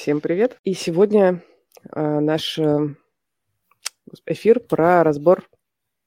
Всем 0.00 0.22
привет. 0.22 0.58
И 0.64 0.72
сегодня 0.72 1.44
э, 1.94 2.20
наш 2.20 2.58
э, 2.58 2.94
эфир 4.24 4.58
про 4.58 5.04
разбор 5.04 5.46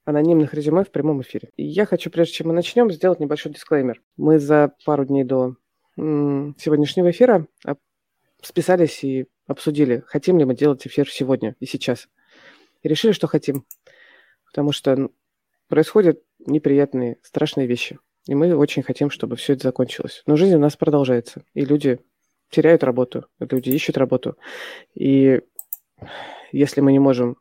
анонимных 0.03 0.55
резюме 0.55 0.83
в 0.83 0.89
прямом 0.89 1.21
эфире. 1.21 1.51
И 1.57 1.63
я 1.63 1.85
хочу, 1.85 2.09
прежде 2.09 2.33
чем 2.33 2.47
мы 2.47 2.55
начнем, 2.55 2.89
сделать 2.89 3.19
небольшой 3.19 3.51
дисклеймер. 3.51 4.01
Мы 4.17 4.39
за 4.39 4.73
пару 4.83 5.05
дней 5.05 5.23
до 5.23 5.57
сегодняшнего 5.95 7.11
эфира 7.11 7.45
списались 8.41 9.03
и 9.03 9.27
обсудили, 9.45 10.03
хотим 10.07 10.39
ли 10.39 10.45
мы 10.45 10.55
делать 10.55 10.87
эфир 10.87 11.07
сегодня 11.07 11.55
и 11.59 11.67
сейчас. 11.67 12.09
И 12.81 12.89
решили, 12.89 13.11
что 13.11 13.27
хотим. 13.27 13.63
Потому 14.47 14.71
что 14.71 15.11
происходят 15.67 16.19
неприятные, 16.39 17.19
страшные 17.21 17.67
вещи. 17.67 17.99
И 18.25 18.33
мы 18.33 18.55
очень 18.55 18.81
хотим, 18.81 19.11
чтобы 19.11 19.35
все 19.35 19.53
это 19.53 19.67
закончилось. 19.67 20.23
Но 20.25 20.35
жизнь 20.35 20.55
у 20.55 20.59
нас 20.59 20.75
продолжается. 20.77 21.43
И 21.53 21.63
люди 21.63 21.99
теряют 22.53 22.83
работу, 22.83 23.25
люди 23.39 23.69
ищут 23.69 23.97
работу. 23.97 24.37
И 24.93 25.41
если 26.51 26.81
мы 26.81 26.91
не 26.91 26.99
можем 26.99 27.37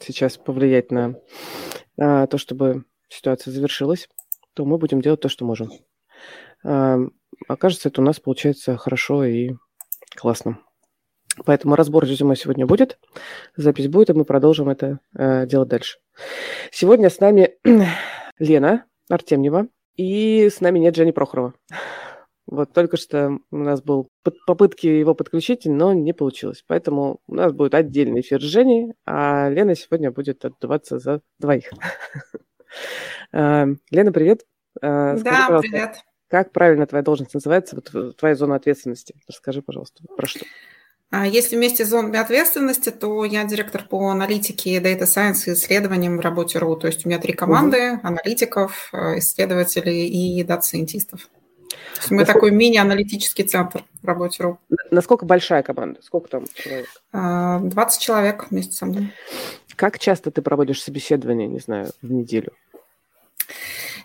сейчас 0.00 0.36
повлиять 0.38 0.90
на, 0.90 1.16
на 1.96 2.26
то, 2.26 2.38
чтобы 2.38 2.84
ситуация 3.08 3.52
завершилась, 3.52 4.08
то 4.54 4.64
мы 4.64 4.78
будем 4.78 5.00
делать 5.00 5.20
то, 5.20 5.28
что 5.28 5.44
можем. 5.44 5.70
А, 6.64 6.98
окажется, 7.48 7.88
это 7.88 8.00
у 8.00 8.04
нас 8.04 8.20
получается 8.20 8.76
хорошо 8.76 9.24
и 9.24 9.52
классно. 10.16 10.58
Поэтому 11.46 11.76
разбор 11.76 12.04
резюме 12.04 12.36
сегодня 12.36 12.66
будет, 12.66 12.98
запись 13.56 13.88
будет, 13.88 14.10
и 14.10 14.12
мы 14.12 14.24
продолжим 14.24 14.68
это 14.68 15.00
э, 15.16 15.46
делать 15.46 15.70
дальше. 15.70 15.98
Сегодня 16.70 17.08
с 17.08 17.20
нами 17.20 17.54
Лена 18.38 18.84
Артемьева, 19.08 19.68
и 19.96 20.50
с 20.50 20.60
нами 20.60 20.78
нет 20.78 20.94
Жени 20.94 21.12
Прохорова. 21.12 21.54
Вот 22.46 22.72
только 22.72 22.96
что 22.96 23.38
у 23.50 23.56
нас 23.56 23.82
был 23.82 24.08
попытки 24.46 24.86
его 24.86 25.14
подключить, 25.14 25.64
но 25.64 25.92
не 25.92 26.12
получилось. 26.12 26.64
Поэтому 26.66 27.20
у 27.26 27.34
нас 27.34 27.52
будет 27.52 27.74
отдельный 27.74 28.20
эфир 28.20 28.40
с 28.40 28.44
Женей, 28.44 28.94
а 29.06 29.48
Лена 29.48 29.74
сегодня 29.74 30.10
будет 30.10 30.44
отдуваться 30.44 30.98
за 30.98 31.20
двоих. 31.38 31.70
А, 33.34 33.66
Лена, 33.90 34.12
привет. 34.12 34.46
А, 34.80 35.14
да, 35.18 35.58
привет. 35.60 35.96
Как 36.28 36.52
правильно 36.52 36.86
твоя 36.86 37.02
должность 37.02 37.34
называется, 37.34 37.76
вот 37.76 38.16
твоя 38.16 38.34
зона 38.34 38.54
ответственности? 38.54 39.14
Расскажи, 39.28 39.60
пожалуйста, 39.60 40.02
про 40.16 40.26
что. 40.26 40.46
А 41.10 41.26
если 41.26 41.56
вместе 41.56 41.84
с 41.84 41.90
зонами 41.90 42.18
ответственности, 42.18 42.88
то 42.88 43.26
я 43.26 43.44
директор 43.44 43.84
по 43.86 44.08
аналитике, 44.08 44.80
Data 44.80 45.02
Science 45.02 45.42
и 45.46 45.52
исследованиям 45.52 46.16
в 46.16 46.20
Работе.ру. 46.20 46.76
То 46.76 46.86
есть 46.86 47.04
у 47.04 47.08
меня 47.10 47.18
три 47.18 47.34
команды, 47.34 47.92
угу. 47.92 48.00
аналитиков, 48.06 48.88
э, 48.94 49.18
исследователей 49.18 50.08
и 50.08 50.42
дата-сайентистов. 50.42 51.28
Мы 52.10 52.18
Насколько... 52.18 52.32
такой 52.32 52.50
мини-аналитический 52.50 53.44
центр 53.44 53.84
в 54.02 54.06
работе 54.06 54.42
РУ. 54.42 54.58
Насколько 54.90 55.24
большая 55.24 55.62
команда? 55.62 56.00
Сколько 56.02 56.28
там 56.28 56.44
человек? 56.54 56.86
20 57.12 57.72
а, 57.72 58.00
человек 58.00 58.46
вместе 58.50 58.72
со 58.72 58.86
мной. 58.86 59.12
Как 59.76 59.98
часто 59.98 60.30
ты 60.30 60.42
проводишь 60.42 60.82
собеседование, 60.82 61.48
не 61.48 61.60
знаю, 61.60 61.90
в 62.02 62.10
неделю? 62.10 62.52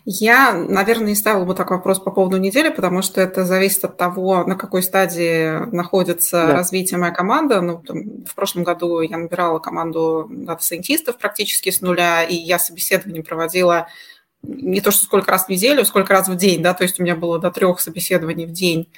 Я, 0.09 0.53
наверное, 0.53 1.09
не 1.09 1.15
ставила 1.15 1.43
бы 1.43 1.53
так 1.53 1.69
вопрос 1.69 1.99
по 1.99 2.11
поводу 2.11 2.37
недели, 2.37 2.69
потому 2.69 3.01
что 3.01 3.19
это 3.19 3.43
зависит 3.43 3.83
от 3.83 3.97
того, 3.97 4.45
на 4.45 4.55
какой 4.55 4.81
стадии 4.81 5.69
находится 5.75 6.47
да. 6.47 6.53
развитие 6.53 6.97
моя 6.97 7.11
команда. 7.11 7.59
Ну, 7.59 7.83
там, 7.85 8.23
в 8.23 8.33
прошлом 8.33 8.63
году 8.63 9.02
я 9.02 9.17
набирала 9.17 9.59
команду 9.59 10.25
дата-сайентистов 10.29 11.17
практически 11.17 11.71
с 11.71 11.81
нуля, 11.81 12.23
и 12.23 12.35
я 12.35 12.57
собеседование 12.57 13.21
проводила 13.21 13.89
не 14.43 14.81
то, 14.81 14.91
что 14.91 15.05
сколько 15.05 15.31
раз 15.31 15.45
в 15.45 15.49
неделю, 15.49 15.83
сколько 15.83 16.13
раз 16.13 16.27
в 16.27 16.35
день, 16.35 16.61
да, 16.61 16.73
то 16.73 16.83
есть 16.83 16.99
у 16.99 17.03
меня 17.03 17.16
было 17.16 17.39
до 17.39 17.52
трех 17.52 17.80
собеседований 17.80 18.45
в 18.45 18.52
день 18.52 18.89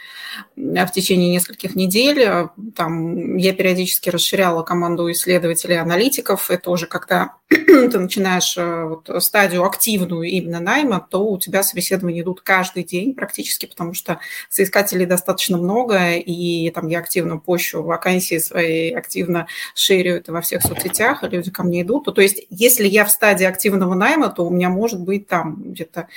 в 0.55 0.87
течение 0.93 1.31
нескольких 1.31 1.75
недель. 1.75 2.49
Там 2.75 3.37
я 3.37 3.53
периодически 3.53 4.09
расширяла 4.09 4.63
команду 4.63 5.11
исследователей 5.11 5.79
аналитиков. 5.79 6.51
Это 6.51 6.69
уже 6.69 6.85
когда 6.85 7.38
ты 7.49 7.99
начинаешь 7.99 8.55
э, 8.57 8.83
вот, 8.85 9.23
стадию 9.23 9.63
активную 9.63 10.23
именно 10.23 10.59
найма, 10.59 11.05
то 11.09 11.25
у 11.25 11.39
тебя 11.39 11.63
собеседования 11.63 12.21
идут 12.21 12.41
каждый 12.41 12.83
день 12.83 13.15
практически, 13.15 13.65
потому 13.65 13.93
что 13.93 14.19
соискателей 14.49 15.05
достаточно 15.05 15.57
много, 15.57 16.13
и 16.13 16.69
там 16.71 16.87
я 16.87 16.99
активно 16.99 17.37
пощу 17.37 17.81
вакансии 17.81 18.37
свои, 18.37 18.91
активно 18.91 19.47
шерю 19.73 20.15
это 20.15 20.31
во 20.31 20.41
всех 20.41 20.61
соцсетях, 20.61 21.23
и 21.23 21.27
люди 21.27 21.49
ко 21.49 21.63
мне 21.63 21.81
идут. 21.81 22.05
То 22.13 22.21
есть 22.21 22.45
если 22.49 22.87
я 22.87 23.05
в 23.05 23.11
стадии 23.11 23.45
активного 23.45 23.95
найма, 23.95 24.29
то 24.29 24.45
у 24.45 24.51
меня 24.51 24.69
может 24.69 25.01
быть 25.01 25.27
там 25.27 25.71
где-то 25.71 26.07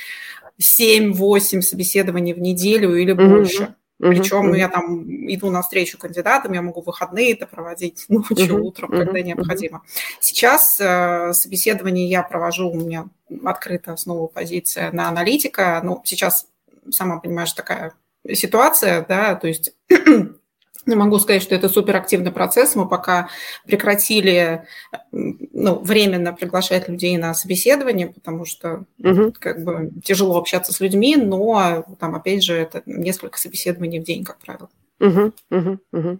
7-8 0.60 1.62
собеседований 1.62 2.34
в 2.34 2.38
неделю 2.38 2.94
или 2.94 3.12
больше. 3.12 3.74
Причем 4.02 4.52
uh-huh. 4.52 4.58
я 4.58 4.68
там 4.68 5.04
иду 5.32 5.48
на 5.50 5.62
встречу 5.62 5.96
кандидатам, 5.96 6.52
я 6.54 6.60
могу 6.60 6.80
выходные 6.80 7.34
это 7.34 7.46
проводить 7.46 8.04
ночью, 8.08 8.64
утром, 8.64 8.90
когда 8.90 9.22
необходимо. 9.22 9.82
Сейчас 10.18 10.76
э, 10.80 11.32
собеседование 11.32 12.08
я 12.08 12.24
провожу, 12.24 12.68
у 12.68 12.74
меня 12.74 13.06
открыта 13.44 13.96
снова 13.96 14.26
позиция 14.26 14.90
на 14.90 15.08
аналитика. 15.08 15.80
Ну, 15.84 16.02
сейчас, 16.04 16.48
сама 16.90 17.20
понимаешь, 17.20 17.52
такая 17.52 17.94
ситуация, 18.32 19.06
да, 19.08 19.36
то 19.36 19.46
есть 19.46 19.72
не 20.86 20.94
могу 20.94 21.18
сказать, 21.18 21.42
что 21.42 21.54
это 21.54 21.68
суперактивный 21.68 22.32
процесс. 22.32 22.74
Мы 22.74 22.88
пока 22.88 23.28
прекратили 23.66 24.64
ну, 25.10 25.78
временно 25.78 26.32
приглашать 26.32 26.88
людей 26.88 27.16
на 27.16 27.34
собеседование, 27.34 28.08
потому 28.08 28.44
что 28.44 28.84
угу. 28.98 29.32
как 29.38 29.62
бы 29.64 29.90
тяжело 30.04 30.38
общаться 30.38 30.72
с 30.72 30.80
людьми, 30.80 31.16
но 31.16 31.84
там, 31.98 32.14
опять 32.14 32.42
же, 32.42 32.54
это 32.54 32.82
несколько 32.86 33.38
собеседований 33.38 34.00
в 34.00 34.04
день, 34.04 34.24
как 34.24 34.38
правило. 34.38 34.68
Угу, 35.02 35.32
угу, 35.50 35.78
угу. 35.92 36.18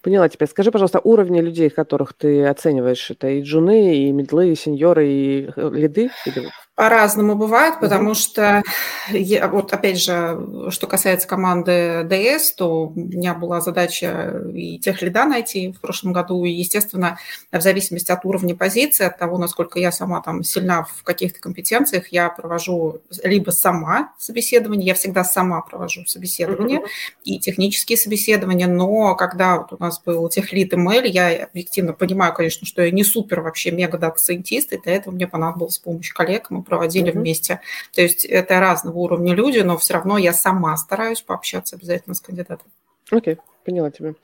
Поняла 0.00 0.28
тебя. 0.30 0.46
Скажи, 0.46 0.70
пожалуйста, 0.70 1.00
уровни 1.04 1.40
людей, 1.40 1.68
которых 1.68 2.14
ты 2.14 2.46
оцениваешь, 2.46 3.10
это 3.10 3.28
и 3.28 3.42
джуны, 3.42 3.98
и 3.98 4.12
мидлы, 4.12 4.52
и 4.52 4.54
сеньоры, 4.54 5.06
и 5.06 5.50
э, 5.54 5.70
лиды? 5.74 6.10
Или 6.24 6.48
по-разному 6.74 7.36
бывает, 7.36 7.78
потому 7.80 8.10
м 8.10 8.14
что, 8.14 8.62
я, 9.10 9.48
вот 9.48 9.72
опять 9.72 10.00
же, 10.00 10.70
что 10.70 10.86
касается 10.86 11.28
команды 11.28 12.04
DS, 12.04 12.52
то 12.52 12.86
у 12.86 12.94
меня 12.94 13.34
была 13.34 13.60
задача 13.60 14.42
и 14.54 14.78
техлида 14.78 15.24
найти 15.24 15.72
в 15.72 15.80
прошлом 15.80 16.12
году, 16.12 16.44
и, 16.44 16.50
естественно, 16.50 17.18
в 17.52 17.60
зависимости 17.60 18.10
от 18.10 18.24
уровня 18.24 18.56
позиции, 18.56 19.04
от 19.04 19.18
того, 19.18 19.38
насколько 19.38 19.78
я 19.78 19.92
сама 19.92 20.20
там 20.20 20.42
сильна 20.42 20.84
в 20.84 21.02
каких-то 21.02 21.40
компетенциях, 21.40 22.08
я 22.08 22.28
провожу 22.28 23.02
либо 23.22 23.50
сама 23.50 24.12
собеседование, 24.18 24.88
я 24.88 24.94
всегда 24.94 25.22
сама 25.24 25.60
провожу 25.60 26.04
собеседование 26.06 26.80
mm-hmm. 26.80 27.24
и 27.24 27.38
технические 27.38 27.98
собеседования, 27.98 28.66
но 28.66 29.14
когда 29.16 29.58
вот 29.58 29.72
у 29.72 29.76
нас 29.78 30.00
был 30.00 30.28
техлид 30.28 30.72
ML, 30.72 31.06
я 31.06 31.44
объективно 31.44 31.92
понимаю, 31.92 32.32
конечно, 32.34 32.66
что 32.66 32.82
я 32.82 32.90
не 32.90 33.04
супер 33.04 33.40
вообще 33.42 33.70
мега 33.70 33.98
дата-сайентист, 33.98 34.72
и 34.72 34.80
для 34.80 34.94
этого 34.94 35.14
мне 35.14 35.28
понадобилась 35.28 35.78
помощь 35.78 36.12
коллег, 36.12 36.50
мы 36.50 36.63
проводили 36.64 37.12
mm-hmm. 37.12 37.18
вместе. 37.18 37.60
То 37.94 38.02
есть 38.02 38.24
это 38.24 38.60
разного 38.60 38.96
уровня 38.98 39.34
люди, 39.34 39.58
но 39.60 39.76
все 39.78 39.94
равно 39.94 40.18
я 40.18 40.32
сама 40.32 40.76
стараюсь 40.76 41.22
пообщаться 41.22 41.76
обязательно 41.76 42.14
с 42.14 42.20
кандидатом. 42.20 42.66
Окей, 43.10 43.34
okay, 43.34 43.38
поняла 43.64 43.90
тебя. 43.90 44.14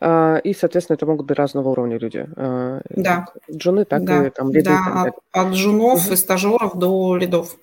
А, 0.00 0.36
и, 0.36 0.54
соответственно, 0.54 0.94
это 0.94 1.06
могут 1.06 1.26
быть 1.26 1.36
разного 1.36 1.68
уровня 1.70 1.98
люди. 1.98 2.26
А, 2.36 2.80
да. 2.88 3.26
Джуны, 3.50 3.84
так 3.84 4.04
да. 4.04 4.26
и 4.26 4.30
там 4.30 4.52
лиды. 4.52 4.70
Да, 4.70 5.04
от, 5.06 5.14
от 5.32 5.52
джунов 5.52 6.08
mm-hmm. 6.08 6.12
и 6.12 6.16
стажеров 6.16 6.76
до 6.76 7.16
лидов. 7.16 7.56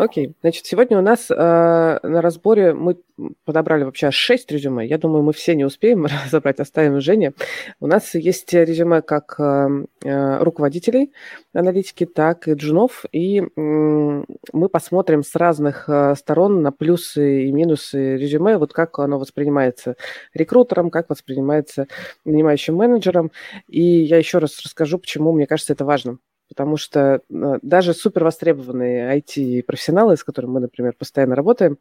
Окей. 0.00 0.34
Значит, 0.40 0.64
сегодня 0.64 0.98
у 0.98 1.02
нас 1.02 1.30
э, 1.30 1.34
на 1.34 2.22
разборе 2.22 2.72
мы 2.72 2.96
подобрали 3.44 3.84
вообще 3.84 4.10
6 4.10 4.50
резюме. 4.50 4.86
Я 4.86 4.96
думаю, 4.96 5.22
мы 5.22 5.34
все 5.34 5.54
не 5.54 5.66
успеем 5.66 6.06
разобрать, 6.24 6.58
оставим 6.58 7.02
Жене. 7.02 7.34
У 7.80 7.86
нас 7.86 8.14
есть 8.14 8.50
резюме 8.54 9.02
как 9.02 9.34
э, 9.38 9.68
э, 10.02 10.42
руководителей 10.42 11.12
аналитики, 11.52 12.06
так 12.06 12.48
и 12.48 12.54
джунов. 12.54 13.04
И 13.12 13.40
э, 13.40 13.44
мы 13.54 14.68
посмотрим 14.70 15.22
с 15.22 15.34
разных 15.34 15.86
э, 15.86 16.14
сторон 16.16 16.62
на 16.62 16.72
плюсы 16.72 17.44
и 17.44 17.52
минусы 17.52 18.16
резюме, 18.16 18.56
вот 18.56 18.72
как 18.72 18.98
оно 19.00 19.18
воспринимается 19.18 19.96
рекрутером, 20.32 20.88
как 20.88 21.10
воспринимается 21.10 21.88
нанимающим 22.24 22.74
менеджером. 22.74 23.32
И 23.68 23.82
я 23.82 24.16
еще 24.16 24.38
раз 24.38 24.58
расскажу, 24.64 24.98
почему 24.98 25.32
мне 25.32 25.46
кажется 25.46 25.74
это 25.74 25.84
важным 25.84 26.20
потому 26.50 26.76
что 26.76 27.22
э, 27.30 27.58
даже 27.62 27.94
супер 27.94 28.24
востребованные 28.24 29.16
IT-профессионалы, 29.18 30.16
с 30.16 30.24
которыми 30.24 30.50
мы, 30.50 30.60
например, 30.60 30.94
постоянно 30.98 31.36
работаем, 31.36 31.78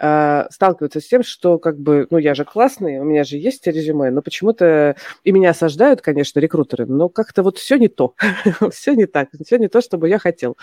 э, 0.00 0.44
сталкиваются 0.50 1.00
с 1.00 1.06
тем, 1.06 1.24
что 1.24 1.58
как 1.58 1.78
бы, 1.80 2.06
ну, 2.10 2.18
я 2.18 2.34
же 2.34 2.44
классный, 2.44 3.00
у 3.00 3.04
меня 3.04 3.24
же 3.24 3.36
есть 3.36 3.66
резюме, 3.66 4.10
но 4.10 4.22
почему-то 4.22 4.94
и 5.24 5.32
меня 5.32 5.50
осаждают, 5.50 6.00
конечно, 6.00 6.38
рекрутеры, 6.38 6.86
но 6.86 7.08
как-то 7.08 7.42
вот 7.42 7.58
все 7.58 7.76
не 7.76 7.88
то, 7.88 8.14
все 8.70 8.94
не 8.94 9.06
так, 9.06 9.30
все 9.44 9.58
не 9.58 9.66
то, 9.66 9.80
чтобы 9.80 10.08
я 10.08 10.20
хотел. 10.20 10.56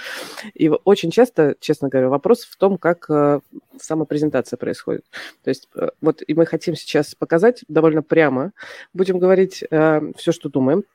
И 0.54 0.70
очень 0.70 1.12
часто, 1.12 1.56
честно 1.60 1.90
говоря, 1.90 2.08
вопрос 2.08 2.44
в 2.46 2.56
том, 2.56 2.78
как 2.78 3.10
э, 3.10 3.42
сама 3.78 4.06
презентация 4.06 4.56
происходит. 4.56 5.04
То 5.44 5.50
есть 5.50 5.68
вот 6.00 6.24
и 6.26 6.34
мы 6.34 6.46
хотим 6.46 6.76
сейчас 6.76 7.16
показать 7.16 7.66
довольно 7.68 8.02
прямо, 8.02 8.54
будем 8.94 9.20
говорить 9.20 9.64
все, 9.68 10.32
что 10.32 10.50
думаем, 10.50 10.86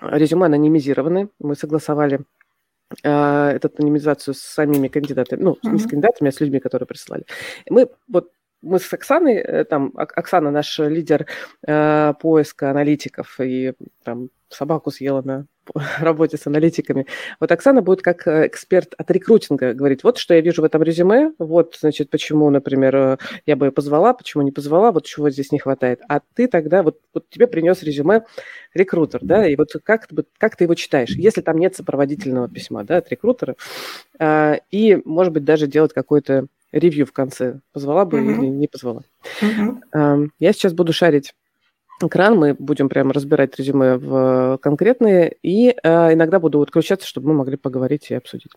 резюме 0.00 0.46
анонимизированы. 0.46 1.28
Мы 1.38 1.54
согласовали 1.54 2.20
э, 3.02 3.48
эту 3.50 3.70
анонимизацию 3.78 4.34
с 4.34 4.40
самими 4.40 4.88
кандидатами, 4.88 5.42
ну, 5.42 5.52
mm-hmm. 5.52 5.70
не 5.70 5.78
с 5.78 5.86
кандидатами, 5.86 6.28
а 6.28 6.32
с 6.32 6.40
людьми, 6.40 6.60
которые 6.60 6.86
прислали. 6.86 7.24
Мы 7.68 7.88
вот 8.08 8.30
мы 8.62 8.78
с 8.78 8.92
Оксаной, 8.92 9.36
э, 9.36 9.64
там, 9.64 9.92
Оксана 9.96 10.50
наш 10.50 10.78
лидер 10.78 11.26
э, 11.66 12.14
поиска 12.20 12.70
аналитиков, 12.70 13.40
и 13.40 13.74
там 14.04 14.28
собаку 14.48 14.90
съела 14.90 15.22
на 15.22 15.46
работе 16.00 16.36
с 16.36 16.46
аналитиками. 16.46 17.06
Вот 17.38 17.52
Оксана 17.52 17.82
будет 17.82 18.02
как 18.02 18.26
э, 18.26 18.46
эксперт 18.46 18.94
от 18.98 19.10
рекрутинга 19.10 19.72
говорить, 19.72 20.04
вот 20.04 20.18
что 20.18 20.34
я 20.34 20.40
вижу 20.40 20.62
в 20.62 20.64
этом 20.64 20.82
резюме, 20.82 21.32
вот, 21.38 21.76
значит, 21.80 22.10
почему, 22.10 22.50
например, 22.50 22.96
э, 22.96 23.16
я 23.46 23.56
бы 23.56 23.70
позвала, 23.70 24.12
почему 24.12 24.42
не 24.42 24.52
позвала, 24.52 24.92
вот 24.92 25.06
чего 25.06 25.30
здесь 25.30 25.52
не 25.52 25.58
хватает. 25.58 26.00
А 26.08 26.20
ты 26.34 26.48
тогда, 26.48 26.82
вот, 26.82 26.98
вот 27.14 27.30
тебе 27.30 27.46
принес 27.46 27.82
резюме 27.82 28.24
рекрутер, 28.74 29.20
да, 29.22 29.46
и 29.46 29.56
вот 29.56 29.70
как, 29.84 30.08
как 30.38 30.56
ты 30.56 30.64
его 30.64 30.74
читаешь, 30.74 31.10
если 31.10 31.40
там 31.40 31.58
нет 31.58 31.76
сопроводительного 31.76 32.48
письма, 32.48 32.84
да, 32.84 32.98
от 32.98 33.08
рекрутера, 33.08 33.56
и, 34.70 35.02
может 35.04 35.32
быть, 35.32 35.44
даже 35.44 35.66
делать 35.66 35.92
какой-то 35.92 36.46
ревью 36.72 37.06
в 37.06 37.12
конце, 37.12 37.60
позвала 37.72 38.04
бы 38.04 38.18
uh-huh. 38.18 38.38
или 38.38 38.46
не 38.46 38.68
позвала. 38.68 39.02
Uh-huh. 39.42 40.28
Я 40.38 40.52
сейчас 40.52 40.72
буду 40.72 40.92
шарить 40.92 41.34
экран, 42.06 42.36
мы 42.36 42.54
будем 42.54 42.88
прямо 42.88 43.12
разбирать 43.12 43.56
резюме 43.58 43.96
в 43.96 44.58
конкретные, 44.62 45.36
и 45.42 45.76
э, 45.82 46.12
иногда 46.12 46.38
буду 46.38 46.60
отключаться, 46.60 47.06
чтобы 47.06 47.28
мы 47.28 47.34
могли 47.34 47.56
поговорить 47.56 48.10
и 48.10 48.14
обсудить. 48.14 48.52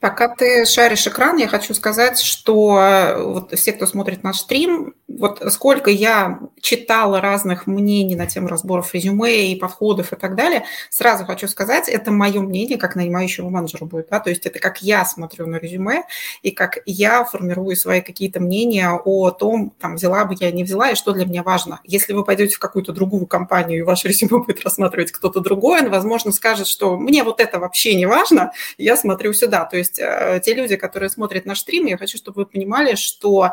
Пока 0.00 0.34
ты 0.34 0.66
шаришь 0.66 1.06
экран, 1.06 1.36
я 1.36 1.48
хочу 1.48 1.72
сказать, 1.72 2.20
что 2.20 2.78
э, 2.78 3.22
вот 3.22 3.52
все, 3.52 3.72
кто 3.72 3.86
смотрит 3.86 4.22
наш 4.22 4.38
стрим, 4.38 4.94
вот 5.08 5.42
сколько 5.50 5.90
я 5.90 6.40
читала 6.60 7.20
разных 7.20 7.66
мнений 7.66 8.16
на 8.16 8.26
тему 8.26 8.48
разборов 8.48 8.92
резюме 8.94 9.52
и 9.52 9.56
подходов 9.56 10.12
и 10.12 10.16
так 10.16 10.34
далее, 10.34 10.64
сразу 10.90 11.24
хочу 11.24 11.48
сказать, 11.48 11.88
это 11.88 12.10
мое 12.10 12.40
мнение, 12.40 12.76
как 12.76 12.96
нанимающего 12.96 13.48
менеджера 13.48 13.84
будет, 13.86 14.08
да, 14.10 14.20
то 14.20 14.30
есть 14.30 14.44
это 14.44 14.58
как 14.58 14.82
я 14.82 15.04
смотрю 15.04 15.46
на 15.46 15.56
резюме 15.56 16.04
и 16.42 16.50
как 16.50 16.78
я 16.84 17.24
формирую 17.24 17.76
свои 17.76 18.00
какие-то 18.00 18.40
мнения 18.40 18.90
о 18.90 19.30
том, 19.30 19.72
там, 19.80 19.96
взяла 19.96 20.24
бы 20.24 20.34
я, 20.38 20.50
не 20.50 20.64
взяла, 20.64 20.90
и 20.90 20.94
что 20.94 21.12
для 21.12 21.24
меня 21.24 21.42
важно. 21.42 21.80
Если 21.84 22.12
вы 22.12 22.24
пойдете 22.24 22.55
в 22.56 22.58
какую-то 22.58 22.92
другую 22.92 23.26
компанию, 23.26 23.78
и 23.78 23.82
ваше 23.82 24.08
резюме 24.08 24.42
будет 24.42 24.64
рассматривать 24.64 25.12
кто-то 25.12 25.40
другой, 25.40 25.82
он, 25.82 25.90
возможно, 25.90 26.32
скажет, 26.32 26.66
что 26.66 26.96
мне 26.96 27.22
вот 27.22 27.40
это 27.40 27.58
вообще 27.58 27.94
не 27.94 28.06
важно, 28.06 28.52
я 28.78 28.96
смотрю 28.96 29.32
сюда. 29.32 29.64
То 29.66 29.76
есть 29.76 29.98
э, 29.98 30.40
те 30.44 30.54
люди, 30.54 30.76
которые 30.76 31.10
смотрят 31.10 31.46
наш 31.46 31.60
стрим, 31.60 31.86
я 31.86 31.98
хочу, 31.98 32.16
чтобы 32.16 32.42
вы 32.42 32.46
понимали, 32.46 32.94
что 32.94 33.52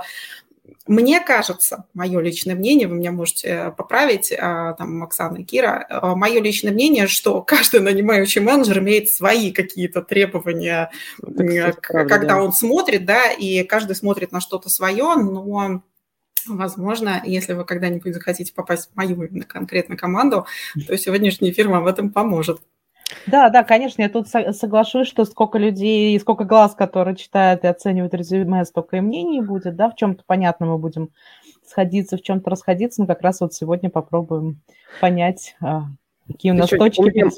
мне 0.88 1.20
кажется, 1.20 1.86
мое 1.94 2.22
личное 2.22 2.56
мнение, 2.56 2.88
вы 2.88 2.96
меня 2.96 3.12
можете 3.12 3.48
э, 3.48 3.72
поправить, 3.72 4.32
э, 4.32 4.38
там, 4.38 5.04
Оксана 5.04 5.38
и 5.38 5.44
Кира, 5.44 5.86
мое 6.16 6.42
личное 6.42 6.72
мнение, 6.72 7.08
что 7.08 7.42
каждый 7.42 7.82
нанимающий 7.82 8.42
менеджер 8.42 8.80
имеет 8.80 9.10
свои 9.10 9.52
какие-то 9.52 10.02
требования, 10.02 10.92
кстати, 11.18 11.76
когда 11.82 12.06
правда, 12.06 12.28
да. 12.28 12.42
он 12.42 12.54
смотрит, 12.54 13.06
да, 13.06 13.32
и 13.32 13.64
каждый 13.64 13.98
смотрит 13.98 14.32
на 14.32 14.40
что-то 14.40 14.70
свое, 14.70 15.16
но 15.16 15.82
Возможно, 16.48 17.22
если 17.24 17.54
вы 17.54 17.66
когда-нибудь 17.66 18.14
захотите 18.14 18.54
попасть 18.54 18.90
в 18.92 18.96
мою 18.96 19.24
именно 19.24 19.46
конкретно 19.46 19.98
команду, 19.98 20.46
то 20.88 20.98
сегодняшний 20.98 21.52
эфир 21.52 21.70
вам 21.70 21.84
в 21.84 21.88
этом 21.88 22.10
поможет. 22.10 22.60
Да, 23.28 23.50
да, 23.50 23.64
конечно, 23.64 24.02
я 24.02 24.10
тут 24.10 24.28
соглашусь, 24.28 25.08
что 25.08 25.26
сколько 25.26 25.58
людей 25.58 26.16
и 26.16 26.20
сколько 26.20 26.46
глаз, 26.46 26.74
которые 26.76 27.16
читают 27.16 27.64
и 27.64 27.68
оценивают 27.68 28.14
резюме, 28.14 28.66
столько 28.66 28.98
и 28.98 29.02
мнений 29.02 29.42
будет, 29.42 29.76
да, 29.76 29.90
в 29.90 29.96
чем-то 29.96 30.24
понятно 30.26 30.66
мы 30.66 30.78
будем 30.78 31.10
сходиться, 31.66 32.18
в 32.18 32.22
чем-то 32.22 32.50
расходиться, 32.50 33.02
но 33.02 33.08
как 33.08 33.22
раз 33.22 33.42
вот 33.42 33.54
сегодня 33.54 33.90
попробуем 33.90 34.62
понять, 35.00 35.56
а, 35.62 35.84
Какие 36.26 36.54
у 36.54 36.56
нас 36.56 36.72
Еще, 36.72 36.78
точки? 36.78 37.02
У 37.02 37.06
меня, 37.06 37.30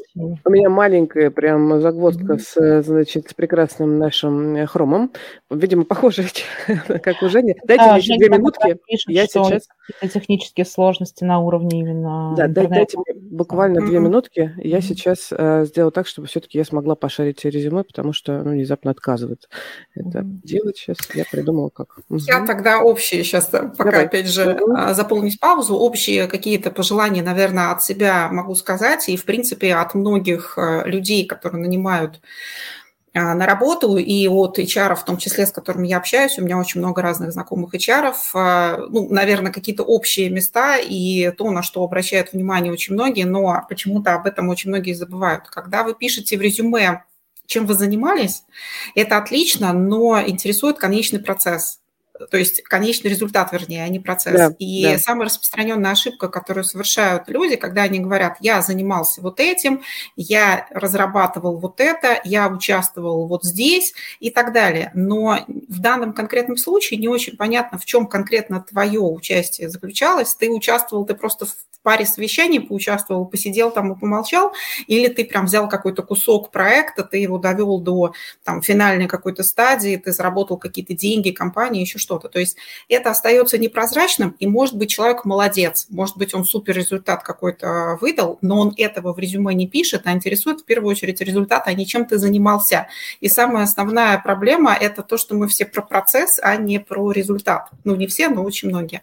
у 0.46 0.50
меня 0.52 0.70
маленькая 0.70 1.32
прям 1.32 1.82
загвоздка 1.82 2.34
mm-hmm. 2.34 2.82
с, 2.82 2.84
значит, 2.84 3.30
с 3.30 3.34
прекрасным 3.34 3.98
нашим 3.98 4.56
э, 4.56 4.68
хромом. 4.68 5.12
Видимо, 5.50 5.86
похоже, 5.86 6.28
как 6.88 7.24
у 7.24 7.30
Жени. 7.30 7.56
Дайте 7.66 7.84
да, 7.84 7.96
мне 7.98 8.18
две 8.18 8.30
минутки. 8.30 8.78
Пишет, 8.88 9.10
я 9.10 9.26
сейчас... 9.26 9.68
технические 10.14 10.68
сложности 10.68 11.24
на 11.24 11.40
уровне 11.40 11.80
именно 11.80 12.36
Да, 12.38 12.46
интернета. 12.46 12.76
дайте 12.76 12.98
мне 13.00 13.20
буквально 13.32 13.80
mm-hmm. 13.80 13.88
две 13.88 14.00
минутки. 14.00 14.54
Я 14.58 14.78
mm-hmm. 14.78 14.82
сейчас 14.82 15.30
э, 15.32 15.66
сделаю 15.66 15.92
так, 15.92 16.06
чтобы 16.06 16.28
все-таки 16.28 16.60
я 16.60 16.64
смогла 16.64 16.94
пошарить 16.94 17.44
резюме, 17.44 17.84
потому 17.84 18.14
что 18.14 18.44
ну, 18.44 18.52
внезапно 18.52 18.92
отказывает 18.92 19.50
это 19.96 20.20
mm-hmm. 20.20 20.42
делать 20.44 20.78
сейчас. 20.78 20.98
Я 21.16 21.26
придумала, 21.30 21.70
как. 21.70 22.02
Mm-hmm. 22.12 22.20
Я 22.28 22.46
тогда 22.46 22.82
общие 22.84 23.24
сейчас, 23.24 23.52
э, 23.52 23.72
пока 23.76 23.90
Давай. 23.90 24.06
опять 24.06 24.28
же 24.28 24.44
mm-hmm. 24.44 24.94
заполнить 24.94 25.40
паузу, 25.40 25.76
общие 25.76 26.28
какие-то 26.28 26.70
пожелания, 26.70 27.24
наверное, 27.24 27.72
от 27.72 27.82
себя 27.82 28.30
могу 28.32 28.54
сказать 28.54 28.75
сказать, 28.76 29.10
и, 29.10 29.18
в 29.18 29.26
принципе, 29.26 29.76
от 29.76 29.96
многих 29.96 30.58
э, 30.58 30.84
людей, 30.86 31.26
которые 31.26 31.62
нанимают 31.62 32.22
а, 33.14 33.34
на 33.34 33.46
работу, 33.46 33.98
и 33.98 34.28
от 34.28 34.60
HR, 34.60 34.96
в 34.96 35.06
том 35.06 35.18
числе, 35.18 35.46
с 35.46 35.52
которыми 35.52 35.88
я 35.88 35.98
общаюсь, 35.98 36.38
у 36.38 36.44
меня 36.44 36.58
очень 36.58 36.82
много 36.82 37.02
разных 37.02 37.32
знакомых 37.32 37.74
HR, 37.74 38.14
а, 38.34 38.78
ну, 38.90 39.08
наверное, 39.10 39.54
какие-то 39.54 39.84
общие 39.84 40.30
места 40.30 40.78
и 40.78 41.32
то, 41.32 41.50
на 41.52 41.64
что 41.64 41.84
обращают 41.84 42.34
внимание 42.34 42.74
очень 42.74 42.94
многие, 42.94 43.24
но 43.24 43.66
почему-то 43.70 44.16
об 44.16 44.26
этом 44.26 44.50
очень 44.50 44.70
многие 44.70 44.94
забывают. 44.94 45.48
Когда 45.48 45.84
вы 45.84 45.96
пишете 45.96 46.38
в 46.38 46.42
резюме, 46.42 47.06
чем 47.46 47.66
вы 47.66 47.76
занимались, 47.76 48.44
это 48.96 49.18
отлично, 49.18 49.72
но 49.72 50.20
интересует 50.20 50.78
конечный 50.78 51.20
процесс 51.20 51.80
то 52.32 52.38
есть 52.38 52.64
конечный 52.64 53.10
результат, 53.10 53.52
вернее, 53.52 53.84
а 53.84 53.90
не 53.90 54.00
процесс. 54.00 54.36
Да, 54.36 54.56
и 54.58 54.84
да. 54.84 54.98
самая 54.98 55.26
распространенная 55.26 55.92
ошибка, 55.92 56.30
которую 56.30 56.64
совершают 56.64 57.28
люди, 57.28 57.56
когда 57.56 57.84
они 57.84 58.00
говорят, 58.00 58.38
я 58.40 58.62
занимался 58.62 59.22
вот 59.22 59.40
этим, 59.40 59.82
я 60.16 60.68
разрабатывал 60.72 61.58
вот 61.58 61.80
это, 61.80 62.22
я 62.24 62.48
участвовал 62.48 63.28
вот 63.28 63.44
здесь 63.44 63.94
и 64.20 64.30
так 64.30 64.54
далее. 64.54 64.92
Но 64.94 65.46
в 65.48 65.80
данном 65.80 66.14
конкретном 66.14 66.58
случае 66.58 67.00
не 67.00 67.08
очень 67.08 67.36
понятно, 67.36 67.78
в 67.78 67.86
чем 67.86 68.08
конкретно 68.08 68.62
твое 68.62 69.02
участие 69.02 69.70
заключалось. 69.70 70.36
Ты 70.36 70.50
участвовал, 70.50 71.06
ты 71.06 71.16
просто 71.16 71.46
в 71.46 71.56
паре 71.86 72.06
совещаний 72.06 72.60
поучаствовал, 72.60 73.26
посидел 73.26 73.70
там 73.70 73.94
и 73.94 74.00
помолчал, 74.00 74.54
или 74.88 75.08
ты 75.08 75.24
прям 75.24 75.46
взял 75.46 75.70
какой-то 75.70 76.02
кусок 76.02 76.50
проекта, 76.50 77.04
ты 77.04 77.18
его 77.18 77.38
довел 77.38 77.80
до 77.80 78.14
там, 78.44 78.64
финальной 78.64 79.08
какой-то 79.08 79.44
стадии, 79.44 79.96
ты 79.98 80.12
заработал 80.12 80.58
какие-то 80.58 80.96
деньги, 80.96 81.30
компании, 81.30 81.82
еще 81.82 82.00
что-то. 82.06 82.30
То 82.30 82.40
есть 82.40 82.58
это 82.88 83.10
остается 83.10 83.58
непрозрачным, 83.58 84.36
и 84.40 84.46
может 84.46 84.78
быть 84.78 84.92
человек 84.92 85.26
молодец, 85.26 85.88
может 85.90 86.18
быть 86.18 86.36
он 86.36 86.46
супер 86.46 86.76
результат 86.76 87.24
какой-то 87.24 87.98
выдал, 88.00 88.38
но 88.42 88.60
он 88.60 88.74
этого 88.78 89.14
в 89.14 89.20
резюме 89.20 89.56
не 89.56 89.68
пишет, 89.68 90.04
а 90.06 90.12
интересует 90.12 90.62
в 90.62 90.66
первую 90.66 90.92
очередь 90.92 91.20
результат, 91.22 91.64
а 91.66 91.74
не 91.74 91.88
чем 91.88 92.06
ты 92.06 92.20
занимался. 92.20 92.88
И 93.22 93.28
самая 93.28 93.64
основная 93.64 94.20
проблема– 94.20 94.78
это 94.80 95.02
то, 95.02 95.18
что 95.18 95.34
мы 95.34 95.48
все 95.48 95.66
про 95.66 95.82
процесс, 95.82 96.40
а 96.42 96.56
не 96.58 96.80
про 96.80 97.12
результат. 97.12 97.70
Ну, 97.84 97.96
не 97.96 98.06
все, 98.06 98.30
но 98.30 98.44
очень 98.44 98.70
многие. 98.70 99.02